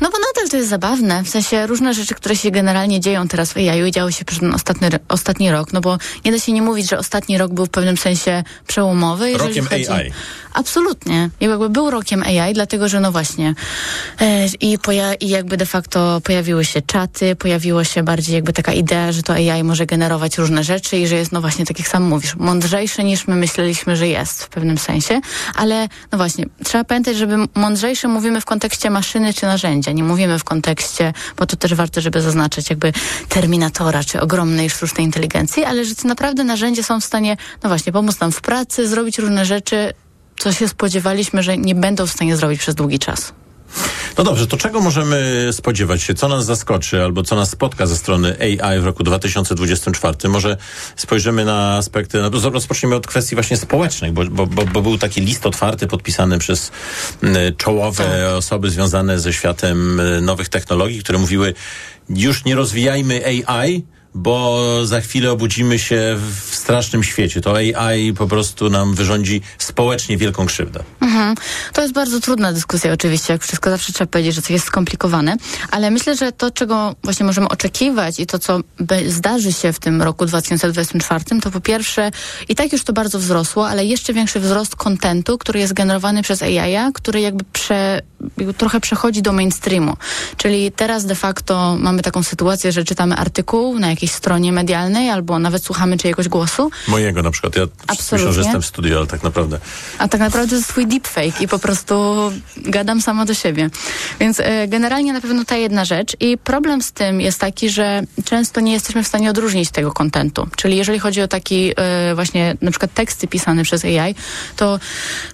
no 0.00 0.10
bo 0.10 0.18
nadal 0.18 0.50
to 0.50 0.56
jest 0.56 0.68
zabawne, 0.68 1.24
w 1.24 1.28
sensie 1.28 1.66
różne 1.66 1.94
rzeczy, 1.94 2.14
które 2.14 2.36
się 2.36 2.50
generalnie 2.50 3.00
dzieją 3.00 3.28
teraz 3.28 3.52
w 3.52 3.56
AI 3.56 3.88
i 3.88 3.90
działy 3.90 4.12
się 4.12 4.24
przez 4.24 4.40
ten 4.40 4.54
ostatni, 4.54 4.88
ostatni 5.08 5.50
rok, 5.50 5.72
no 5.72 5.80
bo 5.80 5.98
nie 6.24 6.32
da 6.32 6.38
się 6.38 6.52
nie 6.52 6.62
mówić, 6.62 6.90
że 6.90 6.98
ostatni 6.98 7.38
rok 7.38 7.52
był 7.52 7.66
w 7.66 7.70
pewnym 7.70 7.96
sensie 7.96 8.44
przełomowy. 8.66 9.38
Rokiem 9.38 9.66
chodzi... 9.66 9.88
AI. 9.88 10.12
Absolutnie. 10.54 11.30
Jakby 11.40 11.68
był 11.68 11.90
rokiem 11.90 12.22
AI, 12.22 12.54
dlatego 12.54 12.88
że 12.88 13.00
no 13.00 13.12
właśnie 13.12 13.54
e, 14.20 14.46
i, 14.60 14.78
poja- 14.78 15.14
i 15.20 15.28
jakby 15.28 15.56
de 15.56 15.66
facto 15.66 16.20
pojawiły 16.24 16.64
się 16.64 16.82
czaty, 16.82 17.36
pojawiło 17.36 17.84
się 17.84 18.02
bardziej 18.02 18.34
jakby 18.34 18.52
taka 18.52 18.72
idea, 18.72 19.12
że 19.12 19.22
to 19.22 19.32
AI 19.32 19.64
może 19.64 19.86
generować 19.86 20.38
różne 20.38 20.64
rzeczy 20.64 20.98
i 20.98 21.06
że 21.06 21.16
jest 21.16 21.32
no 21.32 21.40
właśnie, 21.40 21.66
tak 21.66 21.78
jak 21.78 21.88
sam 21.88 22.02
mówisz, 22.02 22.36
mądrzejszy 22.36 23.04
niż 23.04 23.26
my 23.26 23.36
myśleliśmy, 23.36 23.96
że 23.96 24.08
jest 24.08 24.42
w 24.44 24.48
pewnym 24.48 24.78
sensie, 24.78 25.20
ale 25.54 25.88
no 26.12 26.18
właśnie, 26.18 26.44
trzeba 26.64 26.84
pamiętać, 26.84 27.16
żeby 27.16 27.36
mądrzejszy 27.54 28.08
mówimy 28.08 28.40
w 28.40 28.44
kontekście 28.44 28.90
maszyny 28.90 29.34
czy 29.34 29.46
narzędzia, 29.46 29.92
nie 29.92 30.04
mówimy 30.04 30.38
w 30.38 30.44
kontekście, 30.44 31.12
bo 31.36 31.46
to 31.46 31.56
też 31.56 31.74
warto, 31.74 32.00
żeby 32.00 32.20
zaznaczyć 32.20 32.70
jakby 32.70 32.92
terminatora 33.28 34.04
czy 34.04 34.20
ogromnej 34.20 34.70
sztucznej 34.70 35.06
inteligencji, 35.06 35.64
ale 35.64 35.84
że 35.84 35.94
to 35.94 36.08
naprawdę 36.08 36.44
narzędzia 36.44 36.82
są 36.82 37.00
w 37.00 37.04
stanie, 37.04 37.36
no 37.62 37.68
właśnie, 37.68 37.92
pomóc 37.92 38.20
nam 38.20 38.32
w 38.32 38.40
pracy, 38.40 38.88
zrobić 38.88 39.18
różne 39.18 39.44
rzeczy, 39.46 39.92
co 40.38 40.52
się 40.52 40.68
spodziewaliśmy, 40.68 41.42
że 41.42 41.58
nie 41.58 41.74
będą 41.74 42.06
w 42.06 42.10
stanie 42.10 42.36
zrobić 42.36 42.60
przez 42.60 42.74
długi 42.74 42.98
czas. 42.98 43.32
No 44.18 44.24
dobrze, 44.24 44.46
to 44.46 44.56
czego 44.56 44.80
możemy 44.80 45.48
spodziewać 45.52 46.02
się? 46.02 46.14
Co 46.14 46.28
nas 46.28 46.44
zaskoczy 46.44 47.02
albo 47.02 47.22
co 47.22 47.36
nas 47.36 47.50
spotka 47.50 47.86
ze 47.86 47.96
strony 47.96 48.36
AI 48.40 48.80
w 48.80 48.84
roku 48.84 49.04
2024? 49.04 50.28
Może 50.28 50.56
spojrzymy 50.96 51.44
na 51.44 51.76
aspekty, 51.76 52.18
no, 52.22 52.50
rozpoczniemy 52.50 52.94
od 52.94 53.06
kwestii 53.06 53.34
właśnie 53.36 53.56
społecznych, 53.56 54.12
bo, 54.12 54.24
bo, 54.26 54.46
bo, 54.46 54.82
był 54.82 54.98
taki 54.98 55.20
list 55.20 55.46
otwarty 55.46 55.86
podpisany 55.86 56.38
przez 56.38 56.70
m, 57.22 57.36
czołowe 57.56 58.04
Tak. 58.04 58.36
osoby 58.36 58.70
związane 58.70 59.20
ze 59.20 59.32
światem 59.32 60.00
m, 60.00 60.24
nowych 60.24 60.48
technologii, 60.48 61.00
które 61.00 61.18
mówiły 61.18 61.54
już 62.10 62.44
nie 62.44 62.54
rozwijajmy 62.54 63.22
AI, 63.46 63.82
bo 64.18 64.60
za 64.86 65.00
chwilę 65.00 65.32
obudzimy 65.32 65.78
się 65.78 66.16
w 66.40 66.54
strasznym 66.54 67.04
świecie. 67.04 67.40
To 67.40 67.56
AI 67.56 68.12
po 68.12 68.26
prostu 68.26 68.70
nam 68.70 68.94
wyrządzi 68.94 69.40
społecznie 69.58 70.16
wielką 70.16 70.46
krzywdę. 70.46 70.84
Mhm. 71.00 71.34
To 71.72 71.82
jest 71.82 71.94
bardzo 71.94 72.20
trudna 72.20 72.52
dyskusja 72.52 72.92
oczywiście, 72.92 73.32
jak 73.32 73.42
wszystko 73.42 73.70
zawsze 73.70 73.92
trzeba 73.92 74.10
powiedzieć, 74.10 74.34
że 74.34 74.42
coś 74.42 74.50
jest 74.50 74.66
skomplikowane, 74.66 75.36
ale 75.70 75.90
myślę, 75.90 76.16
że 76.16 76.32
to, 76.32 76.50
czego 76.50 76.94
właśnie 77.04 77.26
możemy 77.26 77.48
oczekiwać 77.48 78.20
i 78.20 78.26
to, 78.26 78.38
co 78.38 78.60
zdarzy 79.06 79.52
się 79.52 79.72
w 79.72 79.78
tym 79.78 80.02
roku 80.02 80.26
2024, 80.26 81.40
to 81.40 81.50
po 81.50 81.60
pierwsze 81.60 82.10
i 82.48 82.54
tak 82.54 82.72
już 82.72 82.84
to 82.84 82.92
bardzo 82.92 83.18
wzrosło, 83.18 83.68
ale 83.68 83.84
jeszcze 83.84 84.12
większy 84.12 84.40
wzrost 84.40 84.76
kontentu, 84.76 85.38
który 85.38 85.60
jest 85.60 85.72
generowany 85.72 86.22
przez 86.22 86.42
AI, 86.42 86.92
który 86.94 87.20
jakby 87.20 87.44
prze, 87.52 88.02
jakby 88.36 88.54
trochę 88.54 88.80
przechodzi 88.80 89.22
do 89.22 89.32
mainstreamu. 89.32 89.96
Czyli 90.36 90.72
teraz 90.72 91.04
de 91.04 91.14
facto 91.14 91.76
mamy 91.80 92.02
taką 92.02 92.22
sytuację, 92.22 92.72
że 92.72 92.84
czytamy 92.84 93.16
artykuł 93.16 93.78
na 93.78 93.90
jakiejś 93.90 94.07
stronie 94.12 94.52
medialnej 94.52 95.10
albo 95.10 95.38
nawet 95.38 95.64
słuchamy 95.64 95.96
czyjegoś 95.98 96.28
głosu, 96.28 96.70
Mojego 96.88 97.22
na 97.22 97.30
przykład. 97.30 97.56
Ja 97.56 97.62
myślę, 97.62 97.84
Absolutnie. 97.86 98.32
że 98.32 98.40
jestem 98.40 98.62
w 98.62 98.66
studiu, 98.66 98.98
ale 98.98 99.06
tak 99.06 99.22
naprawdę. 99.22 99.58
a 99.98 100.08
tak 100.08 100.20
naprawdę 100.20 100.48
to 100.48 100.54
jest 100.56 100.68
swój 100.68 100.86
deepfake 100.86 101.40
i 101.40 101.48
po 101.48 101.58
prostu 101.58 102.14
gadam 102.56 103.02
sama 103.02 103.24
do 103.24 103.34
siebie. 103.34 103.70
Więc 104.20 104.40
e, 104.40 104.68
generalnie 104.68 105.12
na 105.12 105.20
pewno 105.20 105.44
ta 105.44 105.56
jedna 105.56 105.84
rzecz 105.84 106.16
i 106.20 106.38
problem 106.38 106.82
z 106.82 106.92
tym 106.92 107.20
jest 107.20 107.40
taki, 107.40 107.70
że 107.70 108.02
często 108.24 108.60
nie 108.60 108.72
jesteśmy 108.72 109.02
w 109.02 109.06
stanie 109.06 109.30
odróżnić 109.30 109.70
tego 109.70 109.92
kontentu. 109.92 110.48
Czyli 110.56 110.76
jeżeli 110.76 110.98
chodzi 110.98 111.22
o 111.22 111.28
taki 111.28 111.72
e, 111.76 112.14
właśnie 112.14 112.56
na 112.60 112.70
przykład 112.70 112.94
teksty 112.94 113.28
pisane 113.28 113.62
przez 113.62 113.84
AI, 113.84 114.14
to 114.56 114.78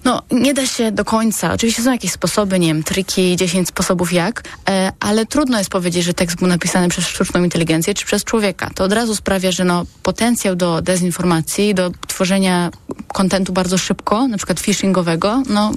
no, 0.03 0.21
nie 0.31 0.53
da 0.53 0.67
się 0.67 0.91
do 0.91 1.05
końca. 1.05 1.53
Oczywiście 1.53 1.83
są 1.83 1.91
jakieś 1.91 2.11
sposoby, 2.11 2.59
nie 2.59 2.67
wiem, 2.67 2.83
triki, 2.83 3.35
10 3.35 3.67
sposobów 3.67 4.13
jak, 4.13 4.43
e, 4.69 4.91
ale 4.99 5.25
trudno 5.25 5.57
jest 5.57 5.69
powiedzieć, 5.69 6.05
że 6.05 6.13
tekst 6.13 6.37
był 6.37 6.47
napisany 6.47 6.89
przez 6.89 7.07
sztuczną 7.07 7.43
inteligencję 7.43 7.93
czy 7.93 8.05
przez 8.05 8.23
człowieka. 8.23 8.54
To 8.75 8.83
od 8.83 8.93
razu 8.93 9.15
sprawia, 9.15 9.51
że 9.51 9.63
no, 9.63 9.85
potencjał 10.03 10.55
do 10.55 10.81
dezinformacji, 10.81 11.75
do 11.75 11.91
tworzenia 12.07 12.71
kontentu 13.07 13.53
bardzo 13.53 13.77
szybko, 13.77 14.27
na 14.27 14.37
przykład 14.37 14.59
phishingowego, 14.59 15.43
no 15.49 15.71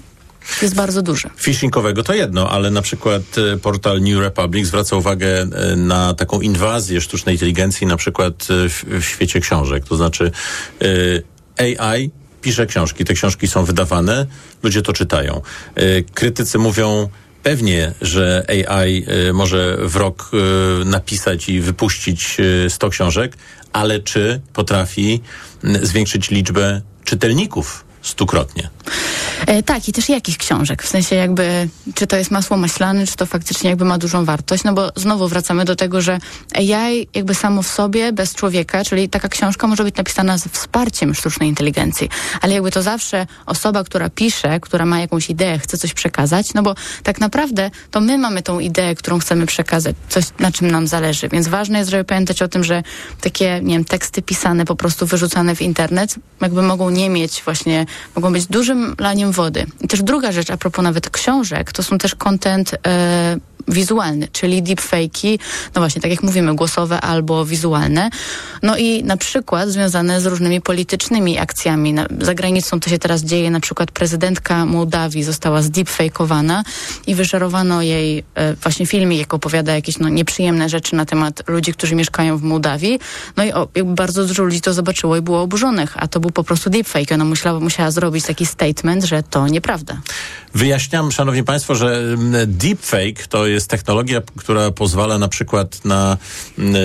jest 0.63 0.75
bardzo 0.75 1.03
duży. 1.03 1.31
Phishingowego 1.37 2.03
to 2.03 2.15
jedno, 2.15 2.51
ale 2.51 2.71
na 2.71 2.83
przykład 2.83 3.23
e, 3.39 3.57
portal 3.57 4.01
New 4.01 4.21
Republic 4.21 4.67
zwraca 4.67 4.97
uwagę 4.97 5.41
e, 5.43 5.77
na 5.77 6.15
taką 6.15 6.41
inwazję 6.41 7.01
sztucznej 7.01 7.35
inteligencji, 7.35 7.87
na 7.87 7.97
przykład 7.97 8.35
e, 8.51 8.69
w, 8.69 8.85
w 8.85 9.05
świecie 9.05 9.41
książek. 9.41 9.85
To 9.85 9.97
znaczy 9.97 10.31
AI 11.57 12.11
pisze 12.43 12.67
książki, 12.67 13.05
te 13.05 13.15
książki 13.15 13.49
są 13.49 13.65
wydawane, 13.65 14.27
ludzie 14.63 14.83
to 14.83 14.93
czytają. 14.93 15.43
Krytycy 16.15 16.59
mówią, 16.59 17.09
Pewnie, 17.49 17.93
że 18.01 18.45
AI 18.49 19.05
e, 19.07 19.33
może 19.33 19.77
w 19.81 19.97
rok 19.97 20.31
e, 20.33 20.85
napisać 20.85 21.49
i 21.49 21.61
wypuścić 21.61 22.37
e, 22.67 22.71
100 22.71 22.91
książek, 22.91 23.37
ale 23.73 24.01
czy 24.01 24.41
potrafi 24.53 25.21
zwiększyć 25.83 26.31
liczbę 26.31 26.81
czytelników 27.05 27.85
stukrotnie. 28.09 28.71
E, 29.47 29.63
tak, 29.63 29.89
i 29.89 29.93
też 29.93 30.09
jakich 30.09 30.39
książek? 30.39 30.83
W 30.83 30.89
sensie 30.89 31.17
jakby, 31.17 31.69
czy 31.95 32.07
to 32.07 32.17
jest 32.17 32.31
masło 32.31 32.57
maślane, 32.57 33.07
czy 33.07 33.17
to 33.17 33.27
faktycznie 33.27 33.71
jakby 33.71 33.85
ma 33.85 33.99
dużą 33.99 34.25
wartość? 34.25 34.65
No 34.65 34.73
bo 34.73 34.91
znowu 34.97 35.29
wracamy 35.29 35.65
do 35.65 35.77
tego, 35.77 36.01
że 36.01 36.19
AI 36.55 37.09
jakby 37.15 37.35
samo 37.35 37.63
w 37.63 37.69
sobie, 37.69 38.13
bez 38.13 38.35
człowieka, 38.35 38.85
czyli 38.85 39.09
taka 39.09 39.29
książka 39.29 39.67
może 39.67 39.85
być 39.85 39.97
napisana 39.97 40.39
z 40.39 40.49
wsparciem 40.49 41.15
sztucznej 41.15 41.49
inteligencji, 41.49 42.09
ale 42.41 42.55
jakby 42.55 42.71
to 42.71 42.83
zawsze 42.83 43.27
osoba, 43.47 43.85
która 43.85 44.11
pisze, 44.11 44.61
która 44.61 44.87
ma 44.87 45.01
jakąś 45.01 45.31
ideę, 45.31 45.59
chce 45.59 45.79
coś 45.79 45.95
przekazać, 45.95 46.55
no 46.55 46.63
bo 46.63 46.75
tak 47.03 47.21
naprawdę 47.21 47.71
to 47.91 48.01
my 48.01 48.19
mamy 48.19 48.43
tą 48.43 48.59
ideę, 48.59 48.95
którą 48.95 49.19
chcemy 49.19 49.47
przekazać, 49.47 49.97
coś 50.09 50.25
na 50.39 50.53
czym 50.53 50.71
nam 50.71 50.87
zależy, 50.87 51.29
więc 51.29 51.49
ważne 51.49 51.79
jest, 51.79 51.91
żeby 51.91 52.05
pamiętać 52.05 52.43
o 52.43 52.49
tym, 52.49 52.65
że 52.65 52.83
takie, 53.21 53.61
nie 53.63 53.75
wiem, 53.75 53.85
teksty 53.85 54.23
pisane, 54.23 54.65
po 54.65 54.77
prostu 54.77 55.07
wyrzucane 55.07 55.57
w 55.57 55.63
internet, 55.63 56.15
jakby 56.41 56.63
mogą 56.63 56.91
nie 56.91 57.11
mieć 57.11 57.43
właśnie, 57.45 57.87
mogą 58.17 58.33
być 58.33 58.47
dużym 58.47 58.95
laniem 58.99 59.33
wody. 59.33 59.67
I 59.81 59.89
też 59.89 60.03
druga 60.03 60.33
rzecz, 60.33 60.51
a 60.51 60.57
propos 60.57 60.83
nawet 60.83 61.11
książek, 61.11 61.73
to 61.73 61.83
są 61.83 61.99
też 61.99 62.15
content 62.15 62.75
e, 62.87 63.37
wizualny, 63.69 64.29
czyli 64.33 64.63
deepfake'i, 64.63 65.39
no 65.75 65.81
właśnie, 65.81 66.03
tak 66.03 66.11
jak 66.11 66.23
mówimy, 66.23 66.55
głosowe 66.55 67.01
albo 67.01 67.45
wizualne. 67.45 68.11
No 68.63 68.77
i 68.77 69.05
na 69.05 69.17
przykład 69.17 69.69
związane 69.69 70.21
z 70.21 70.27
różnymi 70.27 70.61
politycznymi 70.61 71.39
akcjami. 71.39 71.93
Na, 71.93 72.07
za 72.21 72.35
granicą 72.35 72.81
to 72.81 72.91
się 72.91 72.99
teraz 72.99 73.23
dzieje, 73.25 73.51
na 73.51 73.61
przykład 73.61 73.91
prezydentka 73.91 74.67
Mołdawii 74.67 75.25
została 75.25 75.61
zdeepfake'owana 75.61 76.63
i 77.07 77.15
wyszerowano 77.15 77.83
jej 77.83 78.25
e, 78.35 78.55
właśnie 78.55 78.87
filmik, 78.87 79.19
jak 79.19 79.35
opowiada 79.35 79.75
jakieś 79.75 79.99
no, 79.99 80.09
nieprzyjemne 80.09 80.69
rzeczy 80.69 80.97
na 80.97 81.05
temat 81.05 81.49
ludzi, 81.49 81.73
którzy 81.73 81.95
mieszkają 81.95 82.39
w 82.39 82.43
Mołdawii. 82.43 82.99
No 83.37 83.45
i 83.45 83.53
o, 83.53 83.69
bardzo 83.85 84.27
dużo 84.27 84.43
ludzi 84.43 84.61
to 84.61 84.73
zobaczyło 84.73 85.17
i 85.17 85.21
było 85.23 85.43
oburzonych, 85.43 85.95
a 85.97 86.09
to 86.09 86.21
był 86.21 86.31
po 86.31 86.45
prostu 86.45 86.71
deepfake. 86.71 87.13
Ona 87.15 87.25
musiała, 87.25 87.61
musiała 87.61 87.91
zrobić 87.91 88.25
taki 88.25 88.47
statement, 88.47 89.05
że 89.05 89.23
to 89.23 89.49
nieprawda. 89.49 89.97
Wyjaśniam, 90.55 91.13
szanowni 91.13 91.45
państwo, 91.45 91.75
że 91.75 91.97
mm, 91.97 92.35
deepfake 92.47 93.27
to 93.29 93.47
jest 93.47 93.58
technologia, 93.67 94.23
która 94.37 94.71
pozwala 94.71 95.19
na 95.19 95.29
przykład 95.29 95.85
na 95.85 96.17
mm, 96.59 96.77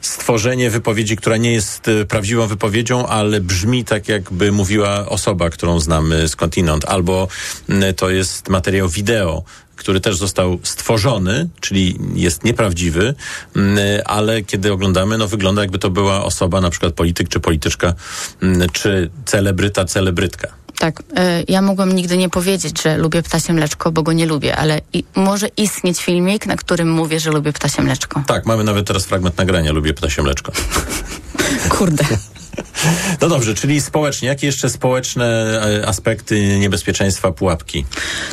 stworzenie 0.00 0.70
wypowiedzi, 0.70 1.16
która 1.16 1.36
nie 1.36 1.52
jest 1.52 1.88
y, 1.88 2.06
prawdziwą 2.06 2.46
wypowiedzią, 2.46 3.06
ale 3.06 3.40
brzmi 3.40 3.84
tak, 3.84 4.08
jakby 4.08 4.52
mówiła 4.52 5.08
osoba, 5.08 5.50
którą 5.50 5.80
znamy 5.80 6.28
skądinąd, 6.28 6.84
albo 6.84 7.28
mm, 7.68 7.94
to 7.94 8.10
jest 8.10 8.48
materiał 8.48 8.88
wideo, 8.88 9.42
który 9.76 10.00
też 10.00 10.16
został 10.16 10.58
stworzony, 10.62 11.48
czyli 11.60 11.98
jest 12.14 12.44
nieprawdziwy, 12.44 13.14
mm, 13.56 13.78
ale 14.04 14.42
kiedy 14.42 14.72
oglądamy, 14.72 15.18
no 15.18 15.28
wygląda 15.28 15.62
jakby 15.62 15.78
to 15.78 15.90
była 15.90 16.24
osoba, 16.24 16.60
na 16.60 16.70
przykład 16.70 16.94
polityk 16.94 17.28
czy 17.28 17.40
polityczka, 17.40 17.94
czy 18.72 19.10
celebryta, 19.24 19.84
celebrytka. 19.84 20.65
Tak, 20.78 21.02
e, 21.16 21.42
ja 21.48 21.62
mogłam 21.62 21.92
nigdy 21.92 22.16
nie 22.16 22.28
powiedzieć, 22.28 22.82
że 22.82 22.96
lubię 22.98 23.22
ptasie 23.22 23.52
mleczko, 23.52 23.92
bo 23.92 24.02
go 24.02 24.12
nie 24.12 24.26
lubię, 24.26 24.56
ale 24.56 24.80
i, 24.92 25.04
może 25.16 25.48
istnieć 25.56 26.04
filmik, 26.04 26.46
na 26.46 26.56
którym 26.56 26.90
mówię, 26.90 27.20
że 27.20 27.30
lubię 27.30 27.52
ptasie 27.52 27.82
mleczko. 27.82 28.22
Tak, 28.26 28.46
mamy 28.46 28.64
nawet 28.64 28.86
teraz 28.86 29.04
fragment 29.04 29.38
nagrania, 29.38 29.72
lubię 29.72 29.94
ptasie 29.94 30.22
mleczko. 30.22 30.52
Kurde. 31.68 32.04
No 33.20 33.28
dobrze, 33.28 33.54
czyli 33.54 33.80
społecznie. 33.80 34.28
Jakie 34.28 34.46
jeszcze 34.46 34.70
społeczne 34.70 35.26
e, 35.82 35.88
aspekty 35.88 36.58
niebezpieczeństwa 36.58 37.32
pułapki? 37.32 37.84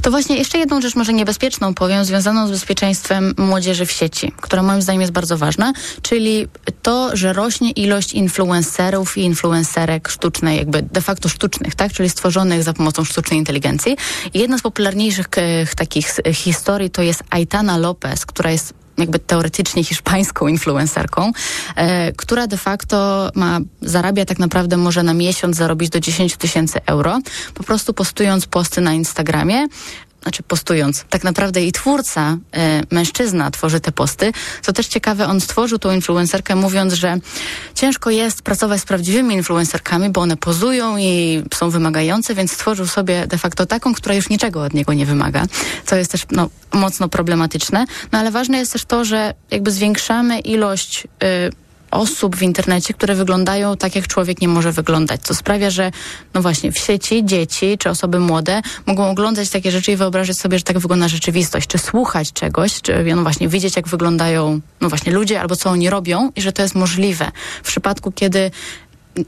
To 0.02 0.12
właśnie 0.12 0.38
jeszcze 0.38 0.58
jedną 0.58 0.82
rzecz 0.82 0.96
może 0.96 1.14
niebezpieczną 1.14 1.74
powiem, 1.74 2.06
związaną 2.06 2.48
z 2.48 2.52
bezpieczeństwem 2.52 3.34
młodzieży 3.38 3.86
w 3.86 3.92
sieci, 3.92 4.34
która 4.42 4.64
moim 4.64 4.82
zdaniem 4.82 5.02
jest 5.02 5.14
bardzo 5.14 5.38
ważna, 5.38 5.74
czyli 6.02 6.48
to, 6.82 7.16
że 7.18 7.34
rośnie 7.34 7.72
ilość 7.72 8.14
influencerów 8.14 9.18
i 9.18 9.22
influencerek 9.22 10.10
sztucznej, 10.10 10.58
jakby 10.58 10.82
de 10.82 11.02
facto 11.02 11.30
sztucznych, 11.30 11.76
tak? 11.76 11.94
Czyli 11.94 12.10
stworzonych 12.10 12.64
za 12.64 12.74
pomocą 12.74 13.04
sztucznej 13.04 13.40
inteligencji. 13.40 13.98
Jedna 14.34 14.58
z 14.58 14.62
popularniejszych 14.62 15.26
e, 15.36 15.66
takich 15.76 16.16
historii 16.34 16.90
to 16.90 17.02
jest 17.02 17.24
Aitana 17.30 17.78
Lopez, 17.78 18.26
która 18.26 18.52
jest 18.52 18.83
jakby 18.98 19.20
teoretycznie 19.20 19.84
hiszpańską 19.84 20.48
influencerką, 20.48 21.32
e, 21.76 22.12
która 22.12 22.48
de 22.48 22.58
facto 22.58 23.30
ma, 23.36 23.60
zarabia 23.82 24.26
tak 24.26 24.40
naprawdę 24.40 24.78
może 24.78 25.04
na 25.04 25.14
miesiąc 25.14 25.58
zarobić 25.58 25.90
do 25.90 26.00
10 26.00 26.38
tysięcy 26.38 26.80
euro, 26.86 27.20
po 27.54 27.64
prostu 27.64 27.94
postując 27.94 28.46
posty 28.46 28.82
na 28.82 28.94
Instagramie, 28.94 29.68
znaczy 30.24 30.44
postując, 30.44 31.06
tak 31.10 31.24
naprawdę 31.24 31.62
jej 31.62 31.72
twórca, 31.72 32.38
e, 32.54 32.82
mężczyzna 32.92 33.52
tworzy 33.52 33.80
te 33.80 33.92
posty. 33.92 34.32
Co 34.62 34.74
też 34.74 34.88
ciekawe, 34.88 35.28
on 35.28 35.42
stworzył 35.42 35.80
tą 35.80 35.92
influencerkę 35.92 36.56
mówiąc, 36.56 36.94
że 36.94 37.18
ciężko 37.76 38.10
jest 38.10 38.42
pracować 38.42 38.82
z 38.82 38.86
prawdziwymi 38.86 39.36
influencerkami, 39.36 40.10
bo 40.10 40.22
one 40.22 40.38
pozują 40.38 40.98
i 40.98 41.44
są 41.54 41.70
wymagające, 41.70 42.36
więc 42.36 42.52
stworzył 42.52 42.88
sobie 42.88 43.28
de 43.28 43.38
facto 43.38 43.66
taką, 43.66 43.94
która 43.94 44.16
już 44.16 44.30
niczego 44.30 44.64
od 44.64 44.74
niego 44.74 44.94
nie 44.94 45.06
wymaga, 45.06 45.46
co 45.86 45.96
jest 45.96 46.12
też 46.12 46.26
no, 46.32 46.50
mocno 46.74 47.10
problematyczne. 47.10 47.86
No 48.12 48.20
ale 48.20 48.32
ważne 48.32 48.58
jest 48.58 48.74
też 48.74 48.86
to, 48.86 49.06
że 49.06 49.34
jakby 49.52 49.72
zwiększamy 49.72 50.40
ilość 50.40 51.08
y, 51.24 51.63
osób 51.94 52.36
w 52.36 52.42
internecie, 52.42 52.94
które 52.94 53.16
wyglądają 53.16 53.78
tak, 53.78 53.96
jak 53.96 54.08
człowiek 54.08 54.42
nie 54.42 54.48
może 54.48 54.72
wyglądać, 54.72 55.22
co 55.22 55.36
sprawia, 55.36 55.70
że 55.70 55.92
no 56.34 56.42
właśnie 56.42 56.72
w 56.72 56.78
sieci 56.78 57.26
dzieci 57.26 57.78
czy 57.78 57.90
osoby 57.90 58.20
młode 58.20 58.62
mogą 58.86 59.10
oglądać 59.10 59.50
takie 59.50 59.72
rzeczy 59.72 59.92
i 59.92 59.96
wyobrazić 59.96 60.40
sobie, 60.40 60.58
że 60.58 60.64
tak 60.64 60.80
wygląda 60.80 61.08
rzeczywistość, 61.08 61.68
czy 61.68 61.78
słuchać 61.78 62.34
czegoś, 62.34 62.82
czy 62.82 63.04
no 63.16 63.22
właśnie 63.22 63.48
widzieć, 63.48 63.76
jak 63.76 63.88
wyglądają 63.88 64.60
no 64.82 64.90
właśnie 64.90 65.12
ludzie 65.12 65.42
albo 65.42 65.56
co 65.56 65.70
oni 65.70 65.90
robią 65.90 66.32
i 66.36 66.42
że 66.42 66.52
to 66.52 66.62
jest 66.62 66.76
możliwe. 66.76 67.32
W 67.64 67.68
przypadku, 67.68 68.12
kiedy 68.12 68.52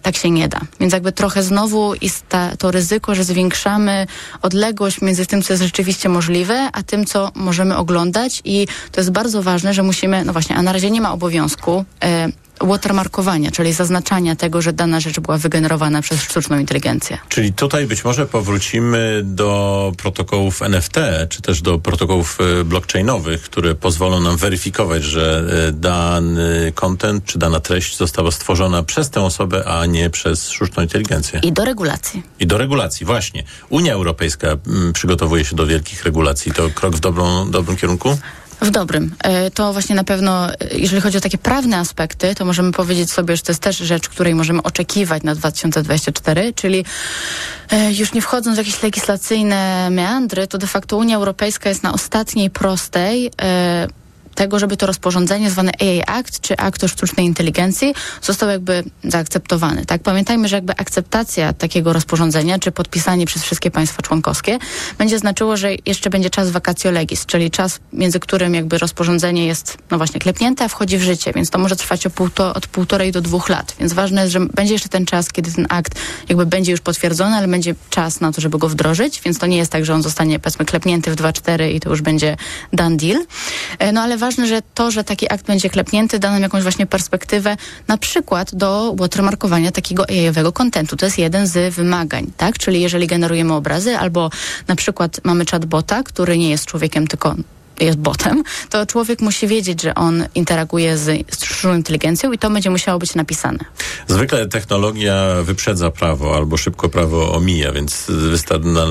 tak 0.01 0.16
się 0.16 0.32
nie 0.32 0.47
da. 0.47 0.61
Więc 0.80 0.93
jakby 0.93 1.11
trochę 1.11 1.43
znowu 1.43 1.93
jest 2.01 2.30
ta, 2.30 2.57
to 2.57 2.72
ryzyko, 2.72 3.16
że 3.16 3.24
zwiększamy 3.24 4.07
odległość 4.41 5.01
między 5.01 5.26
tym, 5.26 5.41
co 5.41 5.53
jest 5.53 5.63
rzeczywiście 5.63 6.09
możliwe, 6.09 6.70
a 6.74 6.84
tym, 6.84 7.05
co 7.05 7.32
możemy 7.36 7.78
oglądać 7.78 8.41
i 8.45 8.68
to 8.91 9.01
jest 9.01 9.11
bardzo 9.11 9.43
ważne, 9.43 9.74
że 9.74 9.84
musimy, 9.84 10.26
no 10.26 10.34
właśnie, 10.34 10.55
a 10.55 10.61
na 10.61 10.74
razie 10.74 10.91
nie 10.91 11.01
ma 11.01 11.13
obowiązku 11.13 11.86
e, 12.03 12.30
watermarkowania, 12.62 13.51
czyli 13.51 13.74
zaznaczania 13.74 14.36
tego, 14.36 14.62
że 14.62 14.74
dana 14.74 14.99
rzecz 14.99 15.20
była 15.20 15.38
wygenerowana 15.38 16.01
przez 16.01 16.22
sztuczną 16.22 16.60
inteligencję. 16.60 17.18
Czyli 17.30 17.53
tutaj 17.53 17.88
być 17.88 18.03
może 18.06 18.26
powrócimy 18.26 19.22
do 19.24 19.91
protokołów 19.97 20.62
NFT, 20.62 20.95
czy 21.30 21.41
też 21.41 21.62
do 21.62 21.80
protokołów 21.80 22.38
e, 22.60 22.64
blockchainowych, 22.64 23.41
które 23.41 23.76
pozwolą 23.76 24.20
nam 24.20 24.38
weryfikować, 24.38 25.03
że 25.03 25.43
e, 25.68 25.72
dany 25.72 26.72
content 26.76 27.26
czy 27.26 27.39
dana 27.39 27.60
treść 27.60 27.97
została 27.97 28.32
stworzona 28.32 28.84
przez 28.84 29.10
tę 29.10 29.22
osobę, 29.22 29.66
a 29.66 29.86
nie 29.86 30.10
przez 30.10 30.49
sztuczną 30.49 30.84
inteligencję. 30.84 31.39
I 31.43 31.51
do 31.51 31.66
regulacji. 31.66 32.24
I 32.39 32.47
do 32.47 32.58
regulacji, 32.58 33.06
właśnie. 33.06 33.43
Unia 33.70 33.93
Europejska 33.93 34.47
mm, 34.47 34.93
przygotowuje 34.93 35.45
się 35.45 35.56
do 35.56 35.68
wielkich 35.68 36.03
regulacji. 36.03 36.51
To 36.51 36.70
krok 36.70 36.95
w 36.95 36.99
dobrą, 36.99 37.51
dobrym 37.51 37.78
kierunku? 37.78 38.18
W 38.62 38.72
dobrym. 38.72 39.16
E, 39.24 39.51
to 39.51 39.74
właśnie 39.74 39.95
na 39.95 40.03
pewno, 40.03 40.53
e, 40.53 40.56
jeżeli 40.72 41.01
chodzi 41.01 41.18
o 41.18 41.22
takie 41.22 41.38
prawne 41.38 41.78
aspekty, 41.78 42.36
to 42.36 42.45
możemy 42.45 42.72
powiedzieć 42.72 43.12
sobie, 43.12 43.36
że 43.36 43.43
to 43.43 43.51
jest 43.51 43.62
też 43.62 43.78
rzecz, 43.78 44.10
której 44.10 44.36
możemy 44.36 44.64
oczekiwać 44.64 45.24
na 45.24 45.36
2024, 45.36 46.53
czyli 46.53 46.86
e, 47.72 47.93
już 47.93 48.14
nie 48.14 48.22
wchodząc 48.22 48.56
w 48.56 48.58
jakieś 48.58 48.84
legislacyjne 48.84 49.89
meandry, 49.89 50.47
to 50.47 50.58
de 50.58 50.68
facto 50.68 50.97
Unia 50.97 51.16
Europejska 51.16 51.70
jest 51.70 51.84
na 51.84 51.93
ostatniej 51.93 52.49
prostej 52.49 53.32
tego, 54.36 54.60
żeby 54.60 54.78
to 54.78 54.86
rozporządzenie 54.86 55.50
zwane 55.52 55.72
AI 55.82 56.02
Act, 56.08 56.42
czy 56.42 56.58
Akt 56.58 56.84
o 56.84 56.88
sztucznej 56.88 57.26
inteligencji 57.26 57.94
został 58.22 58.50
jakby 58.50 58.84
zaakceptowany. 59.04 59.86
Tak? 59.86 60.02
Pamiętajmy, 60.02 60.48
że 60.48 60.56
jakby 60.56 60.74
akceptacja 60.78 61.54
takiego 61.54 61.94
rozporządzenia, 61.94 62.60
czy 62.60 62.72
podpisanie 62.72 63.26
przez 63.26 63.44
wszystkie 63.44 63.72
państwa 63.72 64.02
członkowskie 64.02 64.60
będzie 64.98 65.20
znaczyło, 65.20 65.58
że 65.58 65.72
jeszcze 65.86 66.10
będzie 66.10 66.30
czas 66.30 66.50
vacatio 66.50 66.92
legis, 66.92 67.26
czyli 67.26 67.52
czas, 67.52 67.80
między 67.94 68.20
którym 68.20 68.54
jakby 68.54 68.78
rozporządzenie 68.78 69.48
jest, 69.48 69.78
no 69.92 69.98
właśnie, 69.98 70.20
klepnięte, 70.20 70.66
a 70.66 70.68
wchodzi 70.68 70.98
w 70.98 71.02
życie, 71.04 71.32
więc 71.36 71.50
to 71.50 71.60
może 71.60 71.76
trwać 71.76 72.08
półto, 72.16 72.54
od 72.54 72.68
półtorej 72.68 73.12
do 73.12 73.22
dwóch 73.22 73.50
lat. 73.50 73.76
Więc 73.80 73.94
ważne 73.94 74.22
jest, 74.22 74.34
że 74.34 74.40
będzie 74.40 74.74
jeszcze 74.74 74.90
ten 74.90 75.06
czas, 75.06 75.32
kiedy 75.32 75.52
ten 75.52 75.68
akt 75.70 76.00
jakby 76.30 76.46
będzie 76.46 76.72
już 76.72 76.82
potwierdzony, 76.82 77.36
ale 77.36 77.48
będzie 77.48 77.76
czas 77.90 78.22
na 78.22 78.32
to, 78.32 78.42
żeby 78.42 78.58
go 78.58 78.70
wdrożyć, 78.70 79.22
więc 79.22 79.40
to 79.40 79.46
nie 79.46 79.58
jest 79.58 79.72
tak, 79.72 79.86
że 79.86 79.94
on 79.94 80.04
zostanie, 80.04 80.40
powiedzmy, 80.40 80.66
klepnięty 80.66 81.12
w 81.12 81.16
2-4 81.16 81.72
i 81.72 81.80
to 81.80 81.90
już 81.90 82.02
będzie 82.02 82.38
done 82.74 82.98
deal. 82.98 83.26
E, 83.80 83.92
no 83.92 84.02
ale 84.02 84.18
ważne, 84.26 84.47
że 84.47 84.61
to, 84.73 84.91
że 84.91 85.03
taki 85.03 85.34
akt 85.34 85.45
będzie 85.45 85.69
klepnięty, 85.69 86.19
da 86.19 86.32
nam 86.32 86.41
jakąś 86.41 86.63
właśnie 86.63 86.86
perspektywę, 86.86 87.57
na 87.88 87.97
przykład 87.97 88.55
do 88.55 88.93
watermarkowania 88.95 89.71
takiego 89.71 90.09
AI-owego 90.09 90.51
kontentu. 90.51 90.97
To 90.97 91.05
jest 91.05 91.17
jeden 91.17 91.47
z 91.47 91.73
wymagań, 91.73 92.32
tak? 92.38 92.57
Czyli 92.57 92.82
jeżeli 92.82 93.07
generujemy 93.07 93.53
obrazy 93.53 93.97
albo 93.97 94.30
na 94.67 94.76
przykład 94.76 95.21
mamy 95.23 95.45
chatbota, 95.45 96.03
który 96.03 96.38
nie 96.38 96.49
jest 96.49 96.65
człowiekiem, 96.65 97.07
tylko 97.07 97.36
jest 97.80 97.97
botem, 97.97 98.43
to 98.69 98.86
człowiek 98.86 99.21
musi 99.21 99.47
wiedzieć, 99.47 99.82
że 99.82 99.95
on 99.95 100.26
interaguje 100.36 100.97
z 100.97 101.32
sztuczną 101.34 101.76
inteligencją 101.76 102.32
i 102.32 102.38
to 102.38 102.49
będzie 102.49 102.69
musiało 102.69 102.99
być 102.99 103.15
napisane. 103.15 103.59
Zwykle 104.07 104.47
technologia 104.47 105.36
wyprzedza 105.43 105.91
prawo 105.91 106.36
albo 106.36 106.57
szybko 106.57 106.89
prawo 106.89 107.34
omija, 107.34 107.71
więc 107.71 108.07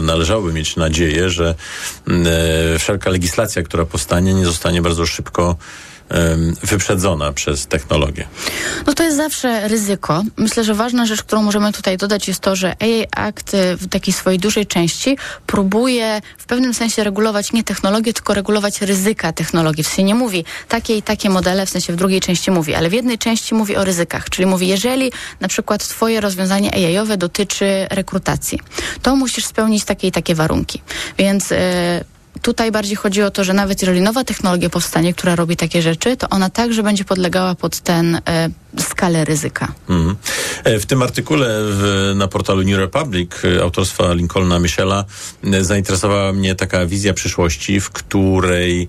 należałoby 0.02 0.52
mieć 0.52 0.76
nadzieję, 0.76 1.30
że 1.30 1.54
mm, 2.08 2.26
e, 2.74 2.78
wszelka 2.78 3.10
legislacja, 3.10 3.62
która 3.62 3.84
powstanie, 3.84 4.34
nie 4.34 4.44
zostanie 4.44 4.82
bardzo 4.82 5.06
szybko 5.06 5.56
wyprzedzona 6.62 7.32
przez 7.32 7.66
technologię. 7.66 8.26
No 8.86 8.92
to 8.94 9.02
jest 9.02 9.16
zawsze 9.16 9.68
ryzyko. 9.68 10.22
Myślę, 10.36 10.64
że 10.64 10.74
ważna 10.74 11.06
rzecz, 11.06 11.22
którą 11.22 11.42
możemy 11.42 11.72
tutaj 11.72 11.96
dodać 11.96 12.28
jest 12.28 12.40
to, 12.40 12.56
że 12.56 12.76
AI 12.82 13.06
Act 13.16 13.54
y, 13.54 13.76
w 13.76 13.88
takiej 13.88 14.14
swojej 14.14 14.38
dużej 14.38 14.66
części 14.66 15.18
próbuje 15.46 16.20
w 16.38 16.46
pewnym 16.46 16.74
sensie 16.74 17.04
regulować 17.04 17.52
nie 17.52 17.64
technologię, 17.64 18.12
tylko 18.12 18.34
regulować 18.34 18.82
ryzyka 18.82 19.32
technologii. 19.32 19.84
W 19.84 19.86
sensie 19.86 20.02
nie 20.02 20.14
mówi 20.14 20.44
takie 20.68 20.96
i 20.96 21.02
takie 21.02 21.30
modele, 21.30 21.66
w 21.66 21.70
sensie 21.70 21.92
w 21.92 21.96
drugiej 21.96 22.20
części 22.20 22.50
mówi, 22.50 22.74
ale 22.74 22.88
w 22.88 22.92
jednej 22.92 23.18
części 23.18 23.54
mówi 23.54 23.76
o 23.76 23.84
ryzykach. 23.84 24.30
Czyli 24.30 24.46
mówi, 24.46 24.68
jeżeli 24.68 25.12
na 25.40 25.48
przykład 25.48 25.88
twoje 25.88 26.20
rozwiązanie 26.20 26.74
AI-owe 26.74 27.16
dotyczy 27.16 27.86
rekrutacji, 27.90 28.60
to 29.02 29.16
musisz 29.16 29.44
spełnić 29.44 29.84
takie 29.84 30.08
i 30.08 30.12
takie 30.12 30.34
warunki. 30.34 30.82
Więc 31.18 31.52
y, 31.52 31.56
tutaj 32.42 32.72
bardziej 32.72 32.96
chodzi 32.96 33.22
o 33.22 33.30
to, 33.30 33.44
że 33.44 33.52
nawet 33.52 33.82
jeżeli 33.82 34.00
nowa 34.00 34.24
technologia 34.24 34.70
powstanie, 34.70 35.14
która 35.14 35.36
robi 35.36 35.56
takie 35.56 35.82
rzeczy, 35.82 36.16
to 36.16 36.28
ona 36.28 36.50
także 36.50 36.82
będzie 36.82 37.04
podlegała 37.04 37.54
pod 37.54 37.80
ten 37.80 38.20
e, 38.28 38.50
skalę 38.78 39.24
ryzyka. 39.24 39.72
E, 40.64 40.78
W 40.78 40.86
tym 40.86 41.02
artykule 41.02 41.46
w, 41.62 42.12
na 42.16 42.28
portalu 42.28 42.62
New 42.62 42.78
Republic 42.78 43.30
e, 43.44 43.62
autorstwa 43.62 44.12
Lincolna 44.14 44.58
Michela 44.58 45.04
zainteresowała 45.60 46.32
mnie 46.32 46.54
taka 46.54 46.86
wizja 46.86 47.14
przyszłości, 47.14 47.80
w 47.80 47.90
której 47.90 48.88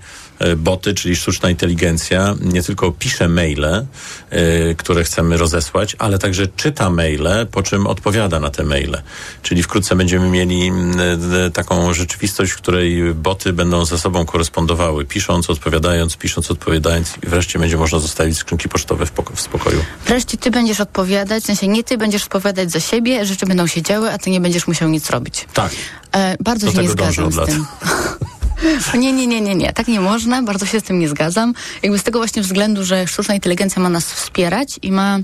boty, 0.58 0.94
czyli 0.94 1.16
sztuczna 1.16 1.50
inteligencja, 1.50 2.36
nie 2.42 2.64
tylko 2.64 2.92
pisze 2.92 3.28
maile, 3.28 3.66
e, 3.66 4.76
które 4.76 5.04
chcemy 5.04 5.38
rozesłać, 5.38 5.96
ale 6.00 6.20
także 6.20 6.48
czyta 6.48 6.90
maile, 6.90 7.48
po 7.52 7.64
czym 7.64 7.88
odpowiada 7.88 8.40
na 8.40 8.50
te 8.50 8.64
maile. 8.64 9.02
Czyli 9.42 9.64
wkrótce 9.64 9.96
będziemy 9.96 10.30
mieli 10.30 10.68
mm, 10.68 11.00
e, 11.48 11.52
taką 11.52 11.94
rzeczywistość, 11.94 12.52
w 12.52 12.58
której 12.58 13.14
boty 13.14 13.54
będą 13.54 13.86
ze 13.86 13.98
sobą 13.98 14.26
korespondowały, 14.26 15.06
pisząc, 15.06 15.50
odpowiadając, 15.50 16.18
pisząc, 16.18 16.52
odpowiadając 16.52 17.14
i 17.24 17.28
wreszcie 17.28 17.60
będzie 17.60 17.78
można 17.78 18.00
zostawić 18.00 18.38
skrzynki 18.38 18.70
pocztowe 18.70 19.06
w, 19.06 19.12
poko- 19.12 19.36
w 19.36 19.42
spokoju. 19.42 19.86
Wreszcie 20.06 20.38
ty 20.38 20.52
będziesz 20.52 20.80
odpowiadać, 20.80 21.44
w 21.44 21.46
sensie 21.46 21.68
nie 21.68 21.84
ty 21.84 21.98
będziesz 21.98 22.24
odpowiadać 22.24 22.72
za 22.72 22.80
siebie, 22.80 23.26
rzeczy 23.26 23.46
będą 23.46 23.68
się 23.68 23.82
działy, 23.82 24.12
a 24.12 24.18
ty 24.18 24.30
nie 24.30 24.42
będziesz 24.42 24.68
musiał 24.68 24.90
nic 24.90 25.10
robić. 25.10 25.46
Tak. 25.54 25.72
E, 26.12 26.38
bardzo 26.40 26.66
Do 26.66 26.72
się 26.74 26.82
nie 26.82 26.90
zgadzam 26.90 27.32
z 27.32 27.46
tym. 27.46 27.66
Nie, 29.00 29.14
nie, 29.14 29.28
nie, 29.28 29.42
nie, 29.42 29.56
nie. 29.56 29.74
Tak 29.74 29.88
nie 29.88 30.00
można. 30.00 30.42
Bardzo 30.44 30.66
się 30.66 30.80
z 30.80 30.84
tym 30.84 31.00
nie 31.00 31.10
zgadzam. 31.10 31.54
Jakby 31.84 32.00
z 32.00 32.04
tego 32.04 32.20
właśnie 32.20 32.42
względu, 32.42 32.84
że 32.84 33.08
sztuczna 33.08 33.34
inteligencja 33.34 33.82
ma 33.82 33.90
nas 33.90 34.14
wspierać 34.14 34.80
i 34.82 34.92
ma 34.92 35.20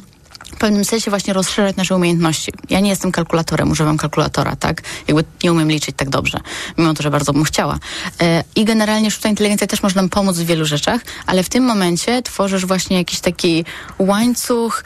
w 0.45 0.57
pewnym 0.57 0.85
sensie 0.85 1.11
właśnie 1.11 1.33
rozszerzać 1.33 1.75
nasze 1.75 1.95
umiejętności. 1.95 2.51
Ja 2.69 2.79
nie 2.79 2.89
jestem 2.89 3.11
kalkulatorem, 3.11 3.71
używam 3.71 3.97
kalkulatora, 3.97 4.55
tak? 4.55 4.81
Jakby 5.07 5.23
nie 5.43 5.51
umiem 5.51 5.71
liczyć 5.71 5.95
tak 5.95 6.09
dobrze, 6.09 6.39
mimo 6.77 6.93
to, 6.93 7.03
że 7.03 7.11
bardzo 7.11 7.33
bym 7.33 7.43
chciała. 7.43 7.79
E, 8.21 8.43
I 8.55 8.65
generalnie 8.65 9.11
sztuczna 9.11 9.29
inteligencja 9.29 9.67
też 9.67 9.83
może 9.83 9.95
nam 9.95 10.09
pomóc 10.09 10.37
w 10.37 10.45
wielu 10.45 10.65
rzeczach, 10.65 11.01
ale 11.25 11.43
w 11.43 11.49
tym 11.49 11.63
momencie 11.63 12.21
tworzysz 12.21 12.65
właśnie 12.65 12.97
jakiś 12.97 13.19
taki 13.19 13.65
łańcuch 13.99 14.83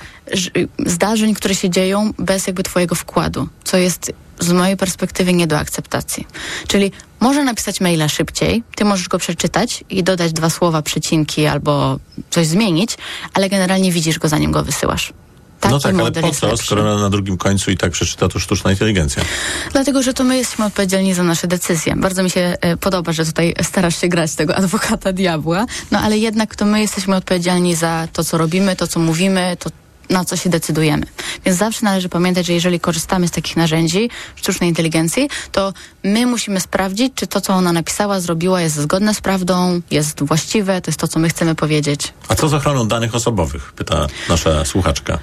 zdarzeń, 0.85 1.33
które 1.33 1.55
się 1.55 1.69
dzieją 1.69 2.11
bez 2.19 2.47
jakby 2.47 2.63
twojego 2.63 2.95
wkładu, 2.95 3.47
co 3.63 3.77
jest 3.77 4.11
z 4.39 4.51
mojej 4.51 4.77
perspektywy 4.77 5.33
nie 5.33 5.47
do 5.47 5.57
akceptacji. 5.57 6.27
Czyli 6.67 6.91
może 7.19 7.43
napisać 7.43 7.81
maila 7.81 8.09
szybciej, 8.09 8.63
ty 8.75 8.85
możesz 8.85 9.07
go 9.07 9.17
przeczytać 9.17 9.83
i 9.89 10.03
dodać 10.03 10.33
dwa 10.33 10.49
słowa, 10.49 10.81
przecinki 10.81 11.45
albo 11.45 11.99
coś 12.29 12.47
zmienić, 12.47 12.97
ale 13.33 13.49
generalnie 13.49 13.91
widzisz 13.91 14.19
go 14.19 14.27
zanim 14.27 14.51
go 14.51 14.63
wysyłasz. 14.63 15.13
No 15.69 15.79
tak, 15.79 15.95
ale 15.99 16.11
po 16.11 16.31
co, 16.31 16.57
skoro 16.57 16.83
na, 16.83 16.95
na 16.95 17.09
drugim 17.09 17.37
końcu 17.37 17.71
i 17.71 17.77
tak 17.77 17.91
przeczyta 17.91 18.27
to 18.27 18.39
sztuczna 18.39 18.71
inteligencja? 18.71 19.23
Dlatego, 19.71 20.03
że 20.03 20.13
to 20.13 20.23
my 20.23 20.37
jesteśmy 20.37 20.65
odpowiedzialni 20.65 21.13
za 21.13 21.23
nasze 21.23 21.47
decyzje. 21.47 21.95
Bardzo 21.95 22.23
mi 22.23 22.29
się 22.29 22.57
e, 22.61 22.77
podoba, 22.77 23.11
że 23.11 23.25
tutaj 23.25 23.53
starasz 23.61 24.01
się 24.01 24.07
grać 24.07 24.35
tego 24.35 24.55
adwokata 24.55 25.13
diabła, 25.13 25.65
no 25.91 25.99
ale 25.99 26.17
jednak 26.17 26.55
to 26.55 26.65
my 26.65 26.81
jesteśmy 26.81 27.15
odpowiedzialni 27.15 27.75
za 27.75 28.07
to, 28.13 28.23
co 28.23 28.37
robimy, 28.37 28.75
to, 28.75 28.87
co 28.87 28.99
mówimy, 28.99 29.57
to 29.59 29.69
na 30.09 30.25
co 30.25 30.37
się 30.37 30.49
decydujemy. 30.49 31.05
Więc 31.45 31.57
zawsze 31.57 31.85
należy 31.85 32.09
pamiętać, 32.09 32.45
że 32.45 32.53
jeżeli 32.53 32.79
korzystamy 32.79 33.27
z 33.27 33.31
takich 33.31 33.57
narzędzi 33.57 34.09
sztucznej 34.35 34.69
inteligencji, 34.69 35.29
to 35.51 35.73
my 36.03 36.25
musimy 36.25 36.59
sprawdzić, 36.59 37.13
czy 37.15 37.27
to, 37.27 37.41
co 37.41 37.53
ona 37.53 37.73
napisała, 37.73 38.19
zrobiła, 38.19 38.61
jest 38.61 38.75
zgodne 38.75 39.13
z 39.13 39.21
prawdą, 39.21 39.81
jest 39.91 40.23
właściwe, 40.23 40.81
to 40.81 40.91
jest 40.91 40.99
to, 40.99 41.07
co 41.07 41.19
my 41.19 41.29
chcemy 41.29 41.55
powiedzieć. 41.55 42.13
A 42.27 42.35
co 42.35 42.49
z 42.49 42.53
ochroną 42.53 42.87
danych 42.87 43.15
osobowych? 43.15 43.73
Pyta 43.73 44.07
nasza 44.29 44.65
słuchaczka. 44.65 45.19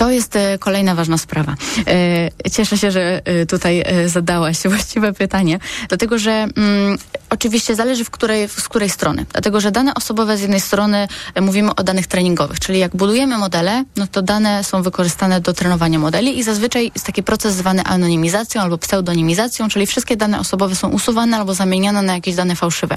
To 0.00 0.10
jest 0.10 0.36
e, 0.36 0.58
kolejna 0.58 0.94
ważna 0.94 1.18
sprawa. 1.18 1.54
E, 1.86 2.50
cieszę 2.50 2.78
się, 2.78 2.90
że 2.90 3.22
e, 3.24 3.46
tutaj 3.46 3.84
zadałaś 4.06 4.58
właściwe 4.68 5.12
pytanie, 5.12 5.58
dlatego 5.88 6.18
że 6.18 6.30
mm, 6.30 6.98
oczywiście 7.30 7.74
zależy 7.74 8.04
w 8.04 8.10
której, 8.10 8.48
z 8.48 8.68
której 8.68 8.90
strony. 8.90 9.26
Dlatego, 9.32 9.60
że 9.60 9.70
dane 9.70 9.94
osobowe 9.94 10.36
z 10.36 10.40
jednej 10.40 10.60
strony 10.60 11.08
mówimy 11.40 11.74
o 11.74 11.84
danych 11.84 12.06
treningowych, 12.06 12.60
czyli 12.60 12.78
jak 12.78 12.96
budujemy 12.96 13.38
modele, 13.38 13.84
no 13.96 14.06
to 14.06 14.22
dane 14.22 14.64
są 14.64 14.82
wykorzystane 14.82 15.40
do 15.40 15.52
trenowania 15.52 15.98
modeli 15.98 16.38
i 16.38 16.42
zazwyczaj 16.42 16.90
jest 16.94 17.06
taki 17.06 17.22
proces 17.22 17.54
zwany 17.54 17.84
anonimizacją 17.84 18.62
albo 18.62 18.78
pseudonimizacją, 18.78 19.68
czyli 19.68 19.86
wszystkie 19.86 20.16
dane 20.16 20.40
osobowe 20.40 20.76
są 20.76 20.88
usuwane 20.88 21.36
albo 21.36 21.54
zamieniane 21.54 22.02
na 22.02 22.14
jakieś 22.14 22.34
dane 22.34 22.56
fałszywe. 22.56 22.96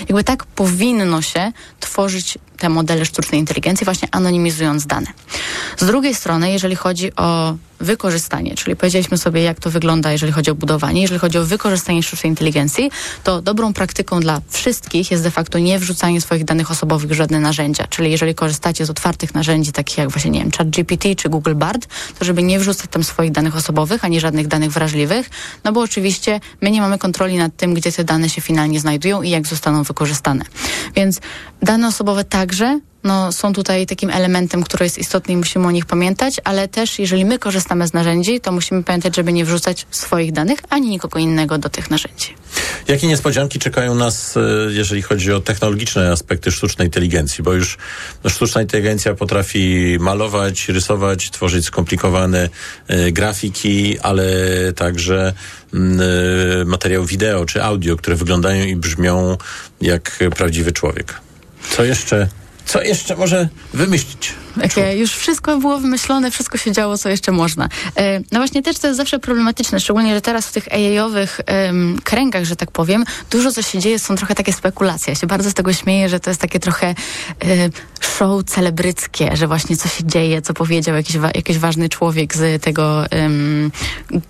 Jakby 0.00 0.24
tak 0.24 0.44
powinno 0.44 1.22
się 1.22 1.52
tworzyć 1.80 2.38
te 2.56 2.68
modele 2.68 3.04
sztucznej 3.04 3.40
inteligencji, 3.40 3.84
właśnie 3.84 4.08
anonimizując 4.10 4.86
dane. 4.86 5.06
Z 5.76 5.86
drugiej 5.86 6.14
strony, 6.14 6.50
jeżeli 6.50 6.76
chodzi 6.76 7.16
o 7.16 7.56
wykorzystanie, 7.84 8.54
czyli 8.54 8.76
powiedzieliśmy 8.76 9.18
sobie, 9.18 9.42
jak 9.42 9.60
to 9.60 9.70
wygląda, 9.70 10.12
jeżeli 10.12 10.32
chodzi 10.32 10.50
o 10.50 10.54
budowanie, 10.54 11.02
jeżeli 11.02 11.20
chodzi 11.20 11.38
o 11.38 11.44
wykorzystanie 11.44 12.02
sztucznej 12.02 12.30
inteligencji, 12.30 12.90
to 13.24 13.42
dobrą 13.42 13.72
praktyką 13.72 14.20
dla 14.20 14.40
wszystkich 14.48 15.10
jest 15.10 15.22
de 15.22 15.30
facto 15.30 15.58
nie 15.58 15.78
wrzucanie 15.78 16.20
swoich 16.20 16.44
danych 16.44 16.70
osobowych 16.70 17.10
w 17.10 17.12
żadne 17.12 17.40
narzędzia. 17.40 17.86
Czyli 17.86 18.10
jeżeli 18.10 18.34
korzystacie 18.34 18.86
z 18.86 18.90
otwartych 18.90 19.34
narzędzi, 19.34 19.72
takich 19.72 19.98
jak 19.98 20.10
właśnie, 20.10 20.30
nie 20.30 20.40
wiem, 20.40 20.50
ChatGPT 20.50 21.08
czy 21.16 21.28
Google 21.28 21.54
Bard, 21.54 21.86
to 22.18 22.24
żeby 22.24 22.42
nie 22.42 22.58
wrzucać 22.58 22.90
tam 22.90 23.04
swoich 23.04 23.32
danych 23.32 23.56
osobowych, 23.56 24.04
ani 24.04 24.20
żadnych 24.20 24.46
danych 24.46 24.72
wrażliwych, 24.72 25.30
no 25.64 25.72
bo 25.72 25.80
oczywiście 25.80 26.40
my 26.60 26.70
nie 26.70 26.80
mamy 26.80 26.98
kontroli 26.98 27.36
nad 27.36 27.56
tym, 27.56 27.74
gdzie 27.74 27.92
te 27.92 28.04
dane 28.04 28.28
się 28.30 28.40
finalnie 28.40 28.80
znajdują 28.80 29.22
i 29.22 29.30
jak 29.30 29.46
zostaną 29.46 29.82
wykorzystane. 29.82 30.44
Więc 30.96 31.20
dane 31.62 31.88
osobowe 31.88 32.24
także 32.24 32.80
no, 33.04 33.32
są 33.32 33.52
tutaj 33.52 33.86
takim 33.86 34.10
elementem, 34.10 34.62
który 34.62 34.84
jest 34.84 34.98
istotny 34.98 35.34
i 35.34 35.36
musimy 35.36 35.66
o 35.66 35.70
nich 35.70 35.86
pamiętać, 35.86 36.40
ale 36.44 36.68
też 36.68 36.98
jeżeli 36.98 37.24
my 37.24 37.38
korzystamy 37.38 37.88
z 37.88 37.92
narzędzi, 37.92 38.40
to 38.40 38.52
musimy 38.52 38.82
pamiętać, 38.82 39.16
żeby 39.16 39.32
nie 39.32 39.44
wrzucać 39.44 39.86
swoich 39.90 40.32
danych 40.32 40.58
ani 40.70 40.88
nikogo 40.88 41.18
innego 41.18 41.58
do 41.58 41.68
tych 41.68 41.90
narzędzi. 41.90 42.34
Jakie 42.88 43.06
niespodzianki 43.06 43.58
czekają 43.58 43.94
nas, 43.94 44.36
e, 44.36 44.40
jeżeli 44.68 45.02
chodzi 45.02 45.32
o 45.32 45.40
technologiczne 45.40 46.10
aspekty 46.10 46.52
sztucznej 46.52 46.86
inteligencji? 46.86 47.44
Bo 47.44 47.52
już 47.52 47.78
sztuczna 48.28 48.62
inteligencja 48.62 49.14
potrafi 49.14 49.96
malować, 50.00 50.68
rysować, 50.68 51.30
tworzyć 51.30 51.64
skomplikowane 51.64 52.48
e, 52.88 53.12
grafiki, 53.12 53.98
ale 53.98 54.24
także 54.76 55.32
mm, 55.74 56.00
e, 56.00 56.64
materiał 56.64 57.04
wideo 57.04 57.44
czy 57.44 57.62
audio, 57.62 57.96
które 57.96 58.16
wyglądają 58.16 58.64
i 58.64 58.76
brzmią 58.76 59.36
jak 59.80 60.18
prawdziwy 60.36 60.72
człowiek. 60.72 61.14
Co 61.70 61.84
jeszcze, 61.84 62.28
co 62.66 62.82
jeszcze 62.82 63.16
może 63.16 63.48
wymyślić? 63.74 64.32
Takie 64.60 64.96
już 64.96 65.12
wszystko 65.14 65.58
było 65.58 65.78
wymyślone, 65.78 66.30
wszystko 66.30 66.58
się 66.58 66.72
działo, 66.72 66.98
co 66.98 67.08
jeszcze 67.08 67.32
można. 67.32 67.68
E, 67.96 68.18
No 68.20 68.38
właśnie 68.40 68.62
też 68.62 68.78
to 68.78 68.86
jest 68.86 68.96
zawsze 68.96 69.18
problematyczne, 69.18 69.80
szczególnie, 69.80 70.14
że 70.14 70.20
teraz 70.20 70.46
w 70.46 70.52
tych 70.52 70.68
AI-owych 70.72 71.40
em, 71.46 71.98
kręgach, 72.04 72.44
że 72.44 72.56
tak 72.56 72.70
powiem, 72.70 73.04
dużo 73.30 73.52
co 73.52 73.62
się 73.62 73.78
dzieje, 73.78 73.98
są 73.98 74.16
trochę 74.16 74.34
takie 74.34 74.52
spekulacje. 74.52 75.12
Ja 75.12 75.20
się 75.20 75.26
bardzo 75.26 75.50
z 75.50 75.54
tego 75.54 75.72
śmieję, 75.72 76.08
że 76.08 76.20
to 76.20 76.30
jest 76.30 76.40
takie 76.40 76.60
trochę 76.60 76.86
e, 76.88 76.94
show 78.00 78.44
celebryckie, 78.44 79.30
że 79.36 79.46
właśnie 79.46 79.76
co 79.76 79.88
się 79.88 80.04
dzieje, 80.04 80.42
co 80.42 80.54
powiedział 80.54 80.96
jakiś, 80.96 81.18
wa- 81.18 81.30
jakiś 81.34 81.58
ważny 81.58 81.88
człowiek 81.88 82.34
z 82.36 82.62
tego 82.62 83.06
em, 83.10 83.70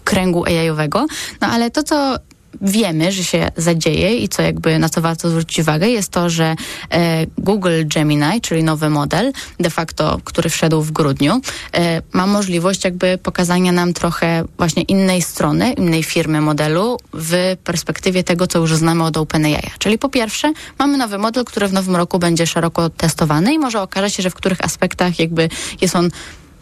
kręgu 0.05 0.45
AI-owego. 0.45 1.07
No 1.41 1.49
ale 1.49 1.71
to, 1.71 1.83
co 1.83 2.17
wiemy, 2.61 3.13
że 3.13 3.25
się 3.25 3.49
zadzieje 3.57 4.17
i 4.17 4.29
co 4.29 4.43
jakby 4.43 4.79
na 4.79 4.89
co 4.89 5.01
warto 5.01 5.31
zwrócić 5.31 5.59
uwagę, 5.59 5.89
jest 5.89 6.11
to, 6.11 6.31
że 6.31 6.57
e, 6.91 7.27
Google 7.39 7.85
Gemini, 7.85 8.41
czyli 8.43 8.65
nowy 8.65 8.91
model, 8.91 9.33
de 9.61 9.71
facto, 9.71 10.21
który 10.25 10.51
wszedł 10.51 10.83
w 10.83 10.93
grudniu, 10.93 11.41
e, 11.73 12.03
ma 12.13 12.27
możliwość 12.27 12.85
jakby 12.85 13.19
pokazania 13.19 13.73
nam 13.73 13.93
trochę 13.93 14.45
właśnie 14.59 14.83
innej 14.83 15.23
strony, 15.23 15.73
innej 15.73 16.03
firmy 16.03 16.41
modelu 16.41 16.99
w 17.13 17.57
perspektywie 17.65 18.25
tego, 18.25 18.47
co 18.47 18.59
już 18.59 18.75
znamy 18.77 19.05
od 19.05 19.17
OpenAI. 19.17 19.71
Czyli 19.79 19.99
po 19.99 20.09
pierwsze, 20.09 20.53
mamy 20.79 20.99
nowy 20.99 21.19
model, 21.19 21.45
który 21.45 21.69
w 21.69 21.73
nowym 21.73 21.97
roku 21.97 22.19
będzie 22.19 22.47
szeroko 22.47 22.91
testowany 22.91 23.55
i 23.55 23.59
może 23.59 23.83
okaże 23.83 24.11
się, 24.11 24.23
że 24.23 24.31
w 24.31 24.35
których 24.35 24.65
aspektach 24.65 25.19
jakby 25.19 25.49
jest 25.81 25.97
on 25.97 26.11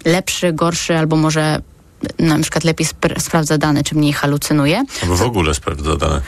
lepszy, 0.04 0.52
gorszy 0.52 0.98
albo 0.98 1.16
może 1.16 1.60
na 2.18 2.38
przykład 2.38 2.64
lepiej 2.64 2.86
spr- 2.86 3.20
sprawdza 3.20 3.58
dane, 3.58 3.84
czy 3.84 3.94
mniej 3.94 4.12
halucynuje. 4.12 4.84
Albo 5.02 5.16
w 5.16 5.22
ogóle 5.22 5.54
sprawdza 5.54 5.96
dane. 5.96 6.20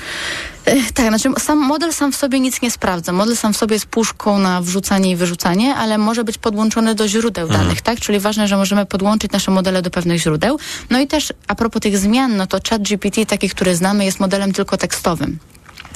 E, 0.64 0.92
Tak, 0.94 1.08
znaczy 1.08 1.28
sam 1.38 1.58
model 1.58 1.92
sam 1.92 2.12
w 2.12 2.16
sobie 2.16 2.40
nic 2.40 2.62
nie 2.62 2.70
sprawdza. 2.70 3.12
Model 3.12 3.36
sam 3.36 3.52
w 3.52 3.56
sobie 3.56 3.74
jest 3.74 3.86
puszką 3.86 4.38
na 4.38 4.60
wrzucanie 4.62 5.10
i 5.10 5.16
wyrzucanie, 5.16 5.74
ale 5.74 5.98
może 5.98 6.24
być 6.24 6.38
podłączony 6.38 6.94
do 6.94 7.08
źródeł 7.08 7.48
danych, 7.48 7.80
tak? 7.82 8.00
Czyli 8.00 8.20
ważne, 8.20 8.48
że 8.48 8.56
możemy 8.56 8.86
podłączyć 8.86 9.32
nasze 9.32 9.50
modele 9.50 9.82
do 9.82 9.90
pewnych 9.90 10.20
źródeł. 10.20 10.58
No 10.90 11.00
i 11.00 11.06
też 11.06 11.32
a 11.48 11.54
propos 11.54 11.82
tych 11.82 11.98
zmian, 11.98 12.36
no 12.36 12.46
to 12.46 12.58
ChatGPT, 12.70 13.26
taki, 13.26 13.48
który 13.48 13.76
znamy, 13.76 14.04
jest 14.04 14.20
modelem 14.20 14.52
tylko 14.52 14.76
tekstowym. 14.76 15.38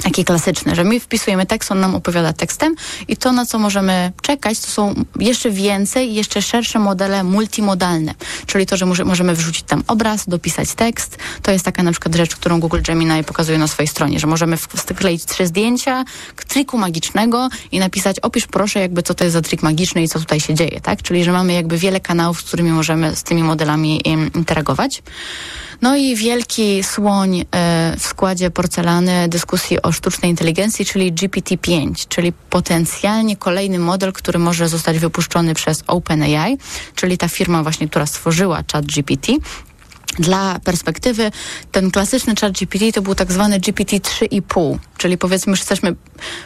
Taki 0.02 0.24
klasyczny, 0.24 0.74
że 0.74 0.84
my 0.84 1.00
wpisujemy 1.00 1.46
tekst, 1.46 1.72
on 1.72 1.80
nam 1.80 1.94
opowiada 1.94 2.32
tekstem 2.32 2.74
i 3.08 3.16
to, 3.16 3.32
na 3.32 3.46
co 3.46 3.58
możemy 3.58 4.12
czekać, 4.22 4.60
to 4.60 4.66
są 4.66 4.94
jeszcze 5.18 5.50
więcej, 5.50 6.14
jeszcze 6.14 6.42
szersze 6.42 6.78
modele 6.78 7.24
multimodalne, 7.24 8.14
czyli 8.46 8.66
to, 8.66 8.76
że 8.76 8.86
może, 8.86 9.04
możemy 9.04 9.34
wrzucić 9.34 9.62
tam 9.62 9.82
obraz, 9.86 10.28
dopisać 10.28 10.74
tekst. 10.74 11.18
To 11.42 11.50
jest 11.50 11.64
taka 11.64 11.82
na 11.82 11.90
przykład 11.90 12.14
rzecz, 12.14 12.36
którą 12.36 12.60
Google 12.60 12.80
Gemini 12.82 13.24
pokazuje 13.24 13.58
na 13.58 13.68
swojej 13.68 13.88
stronie, 13.88 14.20
że 14.20 14.26
możemy 14.26 14.56
wkleić 14.56 15.24
trzy 15.24 15.46
zdjęcia 15.46 16.04
triku 16.48 16.78
magicznego 16.78 17.48
i 17.72 17.78
napisać 17.78 18.20
opisz 18.20 18.46
proszę 18.46 18.80
jakby 18.80 19.02
co 19.02 19.14
to 19.14 19.24
jest 19.24 19.32
za 19.32 19.42
trik 19.42 19.62
magiczny 19.62 20.02
i 20.02 20.08
co 20.08 20.18
tutaj 20.18 20.40
się 20.40 20.54
dzieje, 20.54 20.80
tak? 20.80 21.02
Czyli, 21.02 21.24
że 21.24 21.32
mamy 21.32 21.52
jakby 21.52 21.78
wiele 21.78 22.00
kanałów, 22.00 22.40
z 22.40 22.44
którymi 22.44 22.70
możemy 22.70 23.16
z 23.16 23.22
tymi 23.22 23.42
modelami 23.42 24.08
interagować. 24.34 25.02
No 25.82 25.96
i 25.96 26.16
wielki 26.16 26.84
słoń 26.84 27.40
e, 27.40 27.44
w 27.98 28.02
składzie 28.02 28.50
porcelany 28.50 29.28
dyskusji 29.28 29.82
o 29.82 29.92
sztucznej 29.92 30.30
inteligencji, 30.30 30.84
czyli 30.84 31.12
GPT-5, 31.12 32.08
czyli 32.08 32.32
potencjalnie 32.32 33.36
kolejny 33.36 33.78
model, 33.78 34.12
który 34.12 34.38
może 34.38 34.68
zostać 34.68 34.98
wypuszczony 34.98 35.54
przez 35.54 35.84
OpenAI, 35.86 36.58
czyli 36.94 37.18
ta 37.18 37.28
firma 37.28 37.62
właśnie, 37.62 37.88
która 37.88 38.06
stworzyła 38.06 38.62
ChatGPT. 38.72 39.26
Dla 40.18 40.58
perspektywy, 40.64 41.30
ten 41.72 41.90
klasyczny 41.90 42.34
chat 42.40 42.52
GPT 42.52 42.92
to 42.92 43.02
był 43.02 43.14
tak 43.14 43.32
zwany 43.32 43.60
GPT 43.60 43.96
3,5, 43.96 44.78
czyli 44.98 45.18
powiedzmy, 45.18 45.56
że 45.56 45.60
jesteśmy 45.60 45.94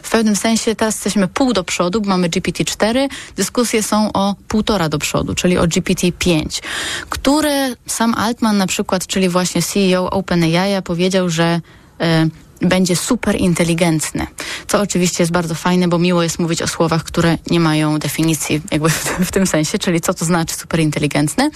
w 0.02 0.10
pewnym 0.10 0.36
sensie, 0.36 0.74
teraz 0.74 0.94
jesteśmy 0.94 1.28
pół 1.28 1.52
do 1.52 1.64
przodu, 1.64 2.00
bo 2.00 2.08
mamy 2.08 2.28
GPT 2.28 2.64
4, 2.64 3.08
dyskusje 3.36 3.82
są 3.82 4.12
o 4.12 4.34
półtora 4.48 4.88
do 4.88 4.98
przodu, 4.98 5.34
czyli 5.34 5.58
o 5.58 5.66
GPT 5.66 6.12
5, 6.12 6.62
które 7.08 7.74
sam 7.86 8.14
Altman 8.14 8.58
na 8.58 8.66
przykład, 8.66 9.06
czyli 9.06 9.28
właśnie 9.28 9.62
CEO 9.62 10.10
OpenAI 10.10 10.82
powiedział, 10.84 11.30
że 11.30 11.60
y, 12.00 12.41
będzie 12.62 12.96
super 12.96 13.36
inteligentny. 13.36 14.26
Co 14.68 14.80
oczywiście 14.80 15.22
jest 15.22 15.32
bardzo 15.32 15.54
fajne, 15.54 15.88
bo 15.88 15.98
miło 15.98 16.22
jest 16.22 16.38
mówić 16.38 16.62
o 16.62 16.68
słowach, 16.68 17.04
które 17.04 17.38
nie 17.50 17.60
mają 17.60 17.98
definicji 17.98 18.60
jakby 18.70 18.90
w, 18.90 19.04
w 19.04 19.32
tym 19.32 19.46
sensie, 19.46 19.78
czyli 19.78 20.00
co 20.00 20.14
to 20.14 20.24
znaczy 20.24 20.54
super 20.54 20.80
inteligentny. 20.80 21.50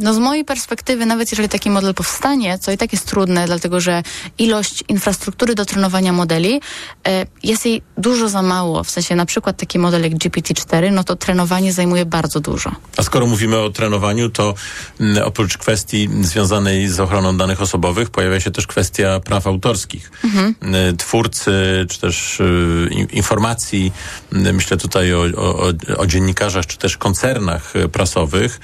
No 0.00 0.14
z 0.14 0.18
mojej 0.18 0.44
perspektywy, 0.44 1.06
nawet 1.06 1.32
jeżeli 1.32 1.48
taki 1.48 1.70
model 1.70 1.94
powstanie, 1.94 2.58
co 2.58 2.72
i 2.72 2.76
tak 2.78 2.92
jest 2.92 3.06
trudne, 3.06 3.46
dlatego 3.46 3.80
że 3.80 4.02
ilość 4.38 4.84
infrastruktury 4.88 5.54
do 5.54 5.64
trenowania 5.64 6.12
modeli 6.12 6.60
e, 7.06 7.26
jest 7.42 7.66
jej 7.66 7.82
dużo 7.98 8.28
za 8.28 8.42
mało. 8.42 8.84
W 8.84 8.90
sensie 8.90 9.16
na 9.16 9.26
przykład 9.26 9.56
taki 9.56 9.78
model 9.78 10.02
jak 10.02 10.12
GPT-4, 10.12 10.92
no 10.92 11.04
to 11.04 11.16
trenowanie 11.16 11.72
zajmuje 11.72 12.06
bardzo 12.06 12.40
dużo. 12.40 12.70
A 12.96 13.02
skoro 13.02 13.26
mówimy 13.26 13.58
o 13.58 13.70
trenowaniu, 13.70 14.30
to 14.30 14.54
m, 15.00 15.18
oprócz 15.24 15.58
kwestii 15.58 16.08
związanej 16.20 16.88
z 16.88 17.00
ochroną 17.00 17.36
danych 17.36 17.62
osobowych, 17.62 18.10
pojawia 18.10 18.40
się 18.40 18.50
też 18.50 18.66
kwestia 18.66 19.20
praw 19.20 19.46
autorskich. 19.46 20.10
Mhm. 20.24 20.54
Y, 20.74 20.96
Twórcy, 20.96 21.86
czy 21.88 22.00
też 22.00 22.40
y, 22.40 22.88
in- 22.90 23.06
informacji, 23.10 23.92
y, 24.32 24.52
myślę 24.52 24.76
tutaj 24.76 25.14
o, 25.14 25.24
o, 25.36 25.72
o 25.96 26.06
dziennikarzach, 26.06 26.66
czy 26.66 26.78
też 26.78 26.96
koncernach 26.96 27.72
prasowych, 27.92 28.60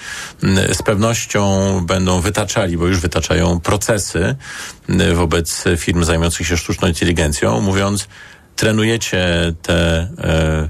z 0.73 0.83
pewnością 0.83 1.81
będą 1.87 2.21
wytaczali, 2.21 2.77
bo 2.77 2.87
już 2.87 2.99
wytaczają 2.99 3.61
procesy 3.61 4.37
wobec 5.15 5.65
firm 5.77 6.05
zajmujących 6.05 6.47
się 6.47 6.57
sztuczną 6.57 6.89
inteligencją, 6.89 7.61
mówiąc, 7.61 8.09
trenujecie 8.57 9.53
te 9.63 10.09
e, 10.19 10.69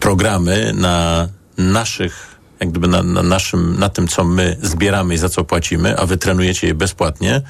programy 0.00 0.72
na 0.74 1.28
naszych, 1.58 2.29
jak 2.60 2.70
gdyby 2.70 2.88
na, 2.88 3.02
na 3.02 3.22
naszym, 3.22 3.78
na 3.78 3.88
tym, 3.88 4.08
co 4.08 4.24
my 4.24 4.56
zbieramy 4.62 5.14
i 5.14 5.18
za 5.18 5.28
co 5.28 5.44
płacimy, 5.44 5.98
a 5.98 6.06
wy 6.06 6.16
trenujecie 6.16 6.66
je 6.66 6.74
bezpłatnie, 6.74 7.42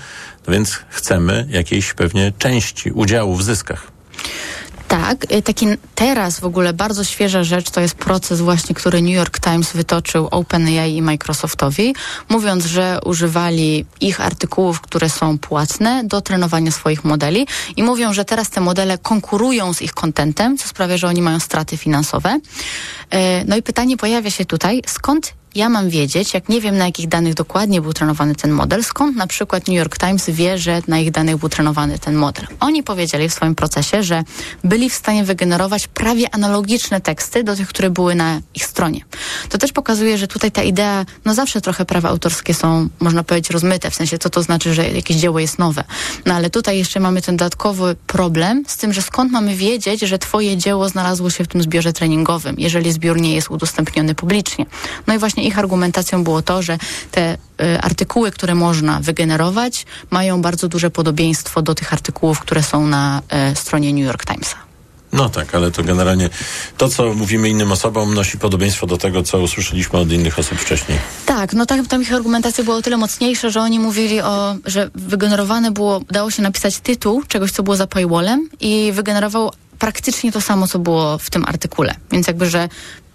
no 0.46 0.52
więc 0.52 0.78
chcemy 0.88 1.46
jakiejś 1.50 1.94
pewnie 1.94 2.32
części 2.38 2.90
udziału 2.90 3.36
w 3.36 3.42
zyskach. 3.42 3.92
Tak, 4.90 5.32
y, 5.32 5.42
taki 5.42 5.66
teraz 5.94 6.40
w 6.40 6.44
ogóle 6.44 6.72
bardzo 6.72 7.04
świeża 7.04 7.44
rzecz 7.44 7.70
to 7.70 7.80
jest 7.80 7.94
proces 7.94 8.40
właśnie, 8.40 8.74
który 8.74 9.02
New 9.02 9.14
York 9.14 9.40
Times 9.40 9.72
wytoczył 9.72 10.28
OpenAI 10.30 10.96
i 10.96 11.02
Microsoftowi, 11.02 11.94
mówiąc, 12.28 12.64
że 12.64 12.98
używali 13.04 13.86
ich 14.00 14.20
artykułów, 14.20 14.80
które 14.80 15.10
są 15.10 15.38
płatne 15.38 16.04
do 16.04 16.20
trenowania 16.20 16.70
swoich 16.70 17.04
modeli 17.04 17.46
i 17.76 17.82
mówią, 17.82 18.12
że 18.12 18.24
teraz 18.24 18.50
te 18.50 18.60
modele 18.60 18.98
konkurują 18.98 19.72
z 19.74 19.82
ich 19.82 19.92
kontentem, 19.92 20.58
co 20.58 20.68
sprawia, 20.68 20.96
że 20.96 21.08
oni 21.08 21.22
mają 21.22 21.40
straty 21.40 21.76
finansowe. 21.76 22.40
E, 23.10 23.44
No 23.44 23.56
i 23.56 23.62
pytanie 23.62 23.96
pojawia 23.96 24.30
się 24.30 24.44
tutaj, 24.44 24.82
skąd 24.86 25.39
ja 25.54 25.68
mam 25.68 25.88
wiedzieć, 25.88 26.34
jak 26.34 26.48
nie 26.48 26.60
wiem 26.60 26.78
na 26.78 26.86
jakich 26.86 27.08
danych 27.08 27.34
dokładnie 27.34 27.80
był 27.80 27.92
trenowany 27.92 28.34
ten 28.34 28.50
model, 28.50 28.84
skąd 28.84 29.16
na 29.16 29.26
przykład 29.26 29.68
New 29.68 29.76
York 29.76 29.98
Times 29.98 30.30
wie, 30.30 30.58
że 30.58 30.82
na 30.88 30.98
ich 30.98 31.10
danych 31.10 31.36
był 31.36 31.48
trenowany 31.48 31.98
ten 31.98 32.14
model. 32.14 32.46
Oni 32.60 32.82
powiedzieli 32.82 33.28
w 33.28 33.34
swoim 33.34 33.54
procesie, 33.54 34.02
że 34.02 34.24
byli 34.64 34.90
w 34.90 34.94
stanie 34.94 35.24
wygenerować 35.24 35.88
prawie 35.88 36.34
analogiczne 36.34 37.00
teksty 37.00 37.44
do 37.44 37.56
tych, 37.56 37.68
które 37.68 37.90
były 37.90 38.14
na 38.14 38.40
ich 38.54 38.64
stronie. 38.64 39.00
To 39.48 39.58
też 39.58 39.72
pokazuje, 39.72 40.18
że 40.18 40.28
tutaj 40.28 40.52
ta 40.52 40.62
idea, 40.62 41.06
no 41.24 41.34
zawsze 41.34 41.60
trochę 41.60 41.84
prawa 41.84 42.08
autorskie 42.08 42.54
są, 42.54 42.88
można 43.00 43.22
powiedzieć, 43.22 43.50
rozmyte, 43.50 43.90
w 43.90 43.94
sensie 43.94 44.18
co 44.18 44.30
to 44.30 44.42
znaczy, 44.42 44.74
że 44.74 44.90
jakieś 44.90 45.16
dzieło 45.16 45.38
jest 45.38 45.58
nowe. 45.58 45.84
No 46.26 46.34
ale 46.34 46.50
tutaj 46.50 46.78
jeszcze 46.78 47.00
mamy 47.00 47.22
ten 47.22 47.36
dodatkowy 47.36 47.96
problem 48.06 48.64
z 48.66 48.76
tym, 48.76 48.92
że 48.92 49.02
skąd 49.02 49.32
mamy 49.32 49.56
wiedzieć, 49.56 50.00
że 50.00 50.18
twoje 50.18 50.56
dzieło 50.56 50.88
znalazło 50.88 51.30
się 51.30 51.44
w 51.44 51.48
tym 51.48 51.62
zbiorze 51.62 51.92
treningowym, 51.92 52.54
jeżeli 52.58 52.92
zbiór 52.92 53.20
nie 53.20 53.34
jest 53.34 53.50
udostępniony 53.50 54.14
publicznie. 54.14 54.66
No 55.06 55.14
i 55.14 55.18
właśnie 55.18 55.39
ich 55.42 55.58
argumentacją 55.58 56.24
było 56.24 56.42
to, 56.42 56.62
że 56.62 56.78
te 57.10 57.34
y, 57.34 57.80
artykuły, 57.80 58.30
które 58.30 58.54
można 58.54 59.00
wygenerować, 59.00 59.86
mają 60.10 60.42
bardzo 60.42 60.68
duże 60.68 60.90
podobieństwo 60.90 61.62
do 61.62 61.74
tych 61.74 61.92
artykułów, 61.92 62.40
które 62.40 62.62
są 62.62 62.86
na 62.86 63.22
y, 63.52 63.56
stronie 63.56 63.92
New 63.92 64.06
York 64.06 64.24
Timesa. 64.24 64.70
No 65.12 65.28
tak, 65.28 65.54
ale 65.54 65.70
to 65.70 65.82
generalnie 65.82 66.30
to, 66.78 66.88
co 66.88 67.14
mówimy 67.14 67.48
innym 67.48 67.72
osobom, 67.72 68.14
nosi 68.14 68.38
podobieństwo 68.38 68.86
do 68.86 68.98
tego, 68.98 69.22
co 69.22 69.40
usłyszeliśmy 69.40 69.98
od 69.98 70.12
innych 70.12 70.38
osób 70.38 70.58
wcześniej. 70.58 70.98
Tak, 71.26 71.52
no 71.52 71.66
tak, 71.66 71.86
tam 71.86 72.02
ich 72.02 72.14
argumentacja 72.14 72.64
była 72.64 72.76
o 72.76 72.82
tyle 72.82 72.96
mocniejsza, 72.96 73.50
że 73.50 73.60
oni 73.60 73.78
mówili 73.78 74.20
o, 74.20 74.56
że 74.64 74.90
wygenerowane 74.94 75.70
było, 75.70 76.00
dało 76.10 76.30
się 76.30 76.42
napisać 76.42 76.80
tytuł 76.80 77.22
czegoś, 77.28 77.52
co 77.52 77.62
było 77.62 77.76
za 77.76 77.86
paywallem 77.86 78.48
i 78.60 78.92
wygenerował 78.92 79.52
praktycznie 79.78 80.32
to 80.32 80.40
samo, 80.40 80.68
co 80.68 80.78
było 80.78 81.18
w 81.18 81.30
tym 81.30 81.44
artykule. 81.44 81.94
Więc 82.12 82.26
jakby, 82.26 82.50
że 82.50 82.68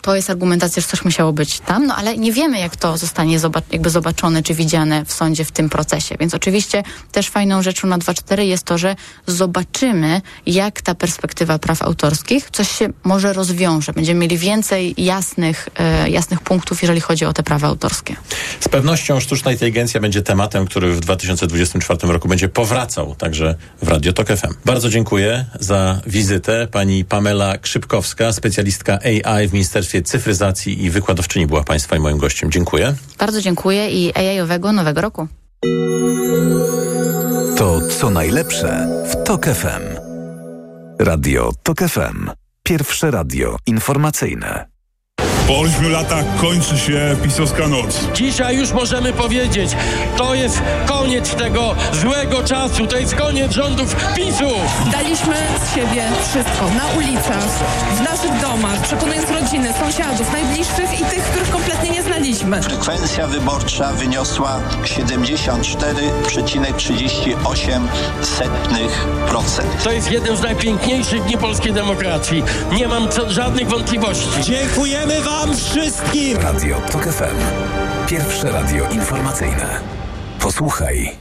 to 0.06 0.16
jest 0.16 0.30
argumentacja, 0.30 0.82
że 0.82 0.88
coś 0.88 1.06
musiało 1.06 1.34
być 1.34 1.60
tam, 1.60 1.86
no 1.88 1.96
ale 1.96 2.18
nie 2.18 2.32
wiemy, 2.32 2.60
jak 2.60 2.76
to 2.76 2.98
zostanie 2.98 3.40
zobac- 3.40 3.64
jakby 3.72 3.90
zobaczone 3.90 4.44
czy 4.44 4.54
widziane 4.54 5.06
w 5.06 5.14
sądzie 5.14 5.46
w 5.46 5.52
tym 5.52 5.70
procesie. 5.70 6.16
Więc 6.20 6.34
oczywiście 6.34 6.84
też 7.12 7.30
fajną 7.30 7.62
rzeczą 7.62 7.88
na 7.88 7.98
2.4 7.98 8.42
jest 8.42 8.64
to, 8.64 8.78
że 8.78 8.96
zobaczymy, 9.28 10.22
jak 10.46 10.82
ta 10.82 10.96
perspektywa 10.96 11.60
praw 11.60 11.82
autorskich 11.82 12.50
coś 12.52 12.72
się 12.72 12.90
może 13.04 13.34
rozwiąże. 13.34 13.94
Będziemy 13.94 14.20
mieli 14.20 14.38
więcej 14.38 14.94
jasnych, 14.98 15.70
e, 15.76 16.10
jasnych 16.10 16.42
punktów, 16.42 16.82
jeżeli 16.82 17.02
chodzi 17.02 17.26
o 17.26 17.34
te 17.34 17.44
prawa 17.44 17.68
autorskie. 17.68 18.16
Z 18.60 18.70
pewnością 18.70 19.20
sztuczna 19.20 19.52
inteligencja 19.52 20.00
będzie 20.02 20.22
tematem, 20.22 20.66
który 20.66 20.94
w 20.94 21.00
2024 21.00 22.14
roku 22.14 22.28
będzie 22.28 22.50
powracał 22.50 23.16
także 23.16 23.56
w 23.82 23.88
Radio 23.88 24.14
Tok 24.14 24.28
FM. 24.28 24.54
Bardzo 24.66 24.90
dziękuję 24.90 25.46
za 25.60 26.02
wizytę. 26.08 26.68
Pani 26.72 27.06
Pamela 27.06 27.58
Krzypkowska, 27.58 28.34
specjalistka 28.34 29.00
AI 29.04 29.48
w 29.48 29.54
Ministerstwie 29.54 29.95
Cyfryzacji 30.02 30.84
i 30.84 30.90
Wykładowczyni 30.90 31.48
była 31.48 31.64
Państwa 31.64 31.96
i 31.96 32.00
moim 32.00 32.18
gościem. 32.18 32.52
Dziękuję. 32.52 32.96
Bardzo 33.20 33.42
dziękuję 33.42 33.90
i 33.90 34.18
AI-owego 34.18 34.72
nowego 34.72 35.02
roku. 35.02 35.28
To 37.58 37.82
co 38.00 38.10
najlepsze 38.10 38.88
w 39.12 39.24
Tok 39.24 39.46
FM. 39.46 40.00
Radio 41.00 41.52
Tok 41.64 41.80
FM. 41.80 42.30
Pierwsze 42.64 43.12
radio 43.12 43.58
informacyjne. 43.66 44.75
Po 45.48 45.60
ośmiu 45.60 45.90
latach 45.90 46.26
kończy 46.42 46.78
się 46.78 47.16
pisowska 47.24 47.68
noc. 47.68 48.00
Dzisiaj 48.14 48.58
już 48.58 48.72
możemy 48.72 49.14
powiedzieć, 49.14 49.72
to 50.18 50.34
jest 50.34 50.62
koniec 50.86 51.36
tego 51.36 51.76
złego 51.94 52.44
czasu, 52.44 52.88
to 52.88 52.98
jest 52.98 53.16
koniec 53.16 53.52
rządów 53.52 53.96
PiSu. 54.16 54.50
Daliśmy 54.92 55.36
z 55.66 55.76
siebie 55.76 56.04
wszystko 56.30 56.70
na 56.78 56.86
ulicach, 56.98 57.44
w 57.96 58.02
naszych 58.02 58.42
domach, 58.42 58.82
przekonując 58.82 59.32
rodziny, 59.32 59.74
sąsiadów, 59.80 60.34
najbliższych 60.34 61.00
i 61.02 61.06
tych, 61.06 61.24
których 61.24 61.50
kompletnie 61.50 61.90
nie 61.90 62.04
znaliśmy. 62.04 62.62
Frekwencja 62.62 63.28
wyborcza 63.28 63.94
wyniosła 63.94 64.60
74,38%. 64.84 67.80
To 69.84 69.92
jest 69.92 70.12
jeden 70.12 70.38
z 70.38 70.42
najpiękniejszych 70.42 71.24
dni 71.24 71.38
polskiej 71.38 71.74
demokracji. 71.74 72.44
Nie 72.72 72.88
mam 72.88 73.10
co, 73.10 73.32
żadnych 73.32 73.70
wątpliwości. 73.70 74.28
Dziękujemy 74.42 75.22
Wam 75.36 75.56
wszystkim! 75.56 76.38
Radio 76.38 76.82
Tok 76.92 77.04
FM. 77.04 77.36
Pierwsze 78.08 78.52
radio 78.52 78.90
informacyjne. 78.90 79.80
Posłuchaj, 80.40 81.12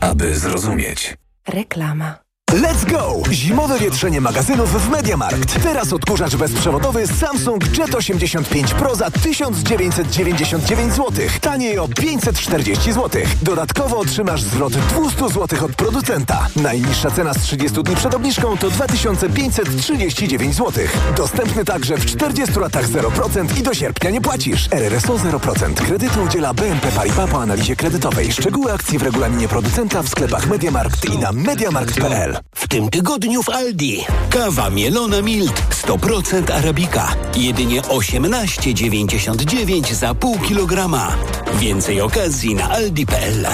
aby 0.00 0.34
zrozumieć. 0.34 1.16
Reklama. 1.48 2.25
Let's 2.56 2.90
go! 2.90 3.22
Zimowe 3.30 3.78
wietrzenie 3.78 4.20
magazynów 4.20 4.86
w 4.86 4.90
MediaMarkt. 4.90 5.62
Teraz 5.62 5.92
odkurzacz 5.92 6.36
bezprzewodowy 6.36 7.06
Samsung 7.06 7.78
Jet 7.78 7.94
85 7.94 8.74
Pro 8.74 8.94
za 8.94 9.10
1999 9.10 10.92
zł. 10.92 11.12
Taniej 11.40 11.78
o 11.78 11.88
540 11.88 12.92
zł. 12.92 13.22
Dodatkowo 13.42 13.98
otrzymasz 13.98 14.42
zwrot 14.42 14.72
200 14.72 15.28
zł 15.28 15.64
od 15.64 15.74
producenta. 15.74 16.48
Najniższa 16.56 17.10
cena 17.10 17.34
z 17.34 17.38
30 17.38 17.82
dni 17.82 17.96
przed 17.96 18.14
obniżką 18.14 18.56
to 18.56 18.70
2539 18.70 20.54
zł. 20.54 20.84
Dostępny 21.16 21.64
także 21.64 21.96
w 21.96 22.06
40 22.06 22.60
latach 22.60 22.88
0% 22.88 23.58
i 23.58 23.62
do 23.62 23.74
sierpnia 23.74 24.10
nie 24.10 24.20
płacisz. 24.20 24.68
RRSO 24.70 25.14
0%. 25.14 25.74
Kredytu 25.74 26.22
udziela 26.22 26.54
BNP 26.54 26.88
Paribas 26.92 27.30
po 27.30 27.42
analizie 27.42 27.76
kredytowej. 27.76 28.32
Szczegóły 28.32 28.72
akcji 28.72 28.98
w 28.98 29.02
regulaminie 29.02 29.48
producenta 29.48 30.02
w 30.02 30.08
sklepach 30.08 30.46
MediaMarkt 30.46 31.04
i 31.04 31.18
na 31.18 31.32
mediamarkt.pl. 31.32 32.45
W 32.54 32.68
tym 32.68 32.88
tygodniu 32.90 33.42
w 33.42 33.48
Aldi. 33.48 34.04
Kawa 34.30 34.70
mielona 34.70 35.22
Milt 35.22 35.62
100% 35.86 36.52
Arabika. 36.52 37.14
Jedynie 37.36 37.82
18,99 37.82 39.94
za 39.94 40.14
pół 40.14 40.38
kilograma. 40.38 41.16
Więcej 41.58 42.00
okazji 42.00 42.54
na 42.54 42.70
aldi.pl. 42.70 43.46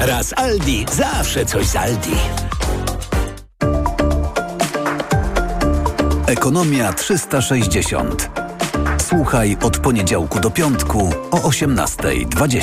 Raz 0.00 0.32
Aldi, 0.36 0.86
zawsze 0.92 1.46
coś 1.46 1.66
z 1.66 1.76
Aldi. 1.76 2.16
Ekonomia 6.26 6.92
360. 6.92 8.30
Słuchaj 9.08 9.56
od 9.62 9.78
poniedziałku 9.78 10.40
do 10.40 10.50
piątku 10.50 11.12
o 11.30 11.36
18.20. 11.36 12.58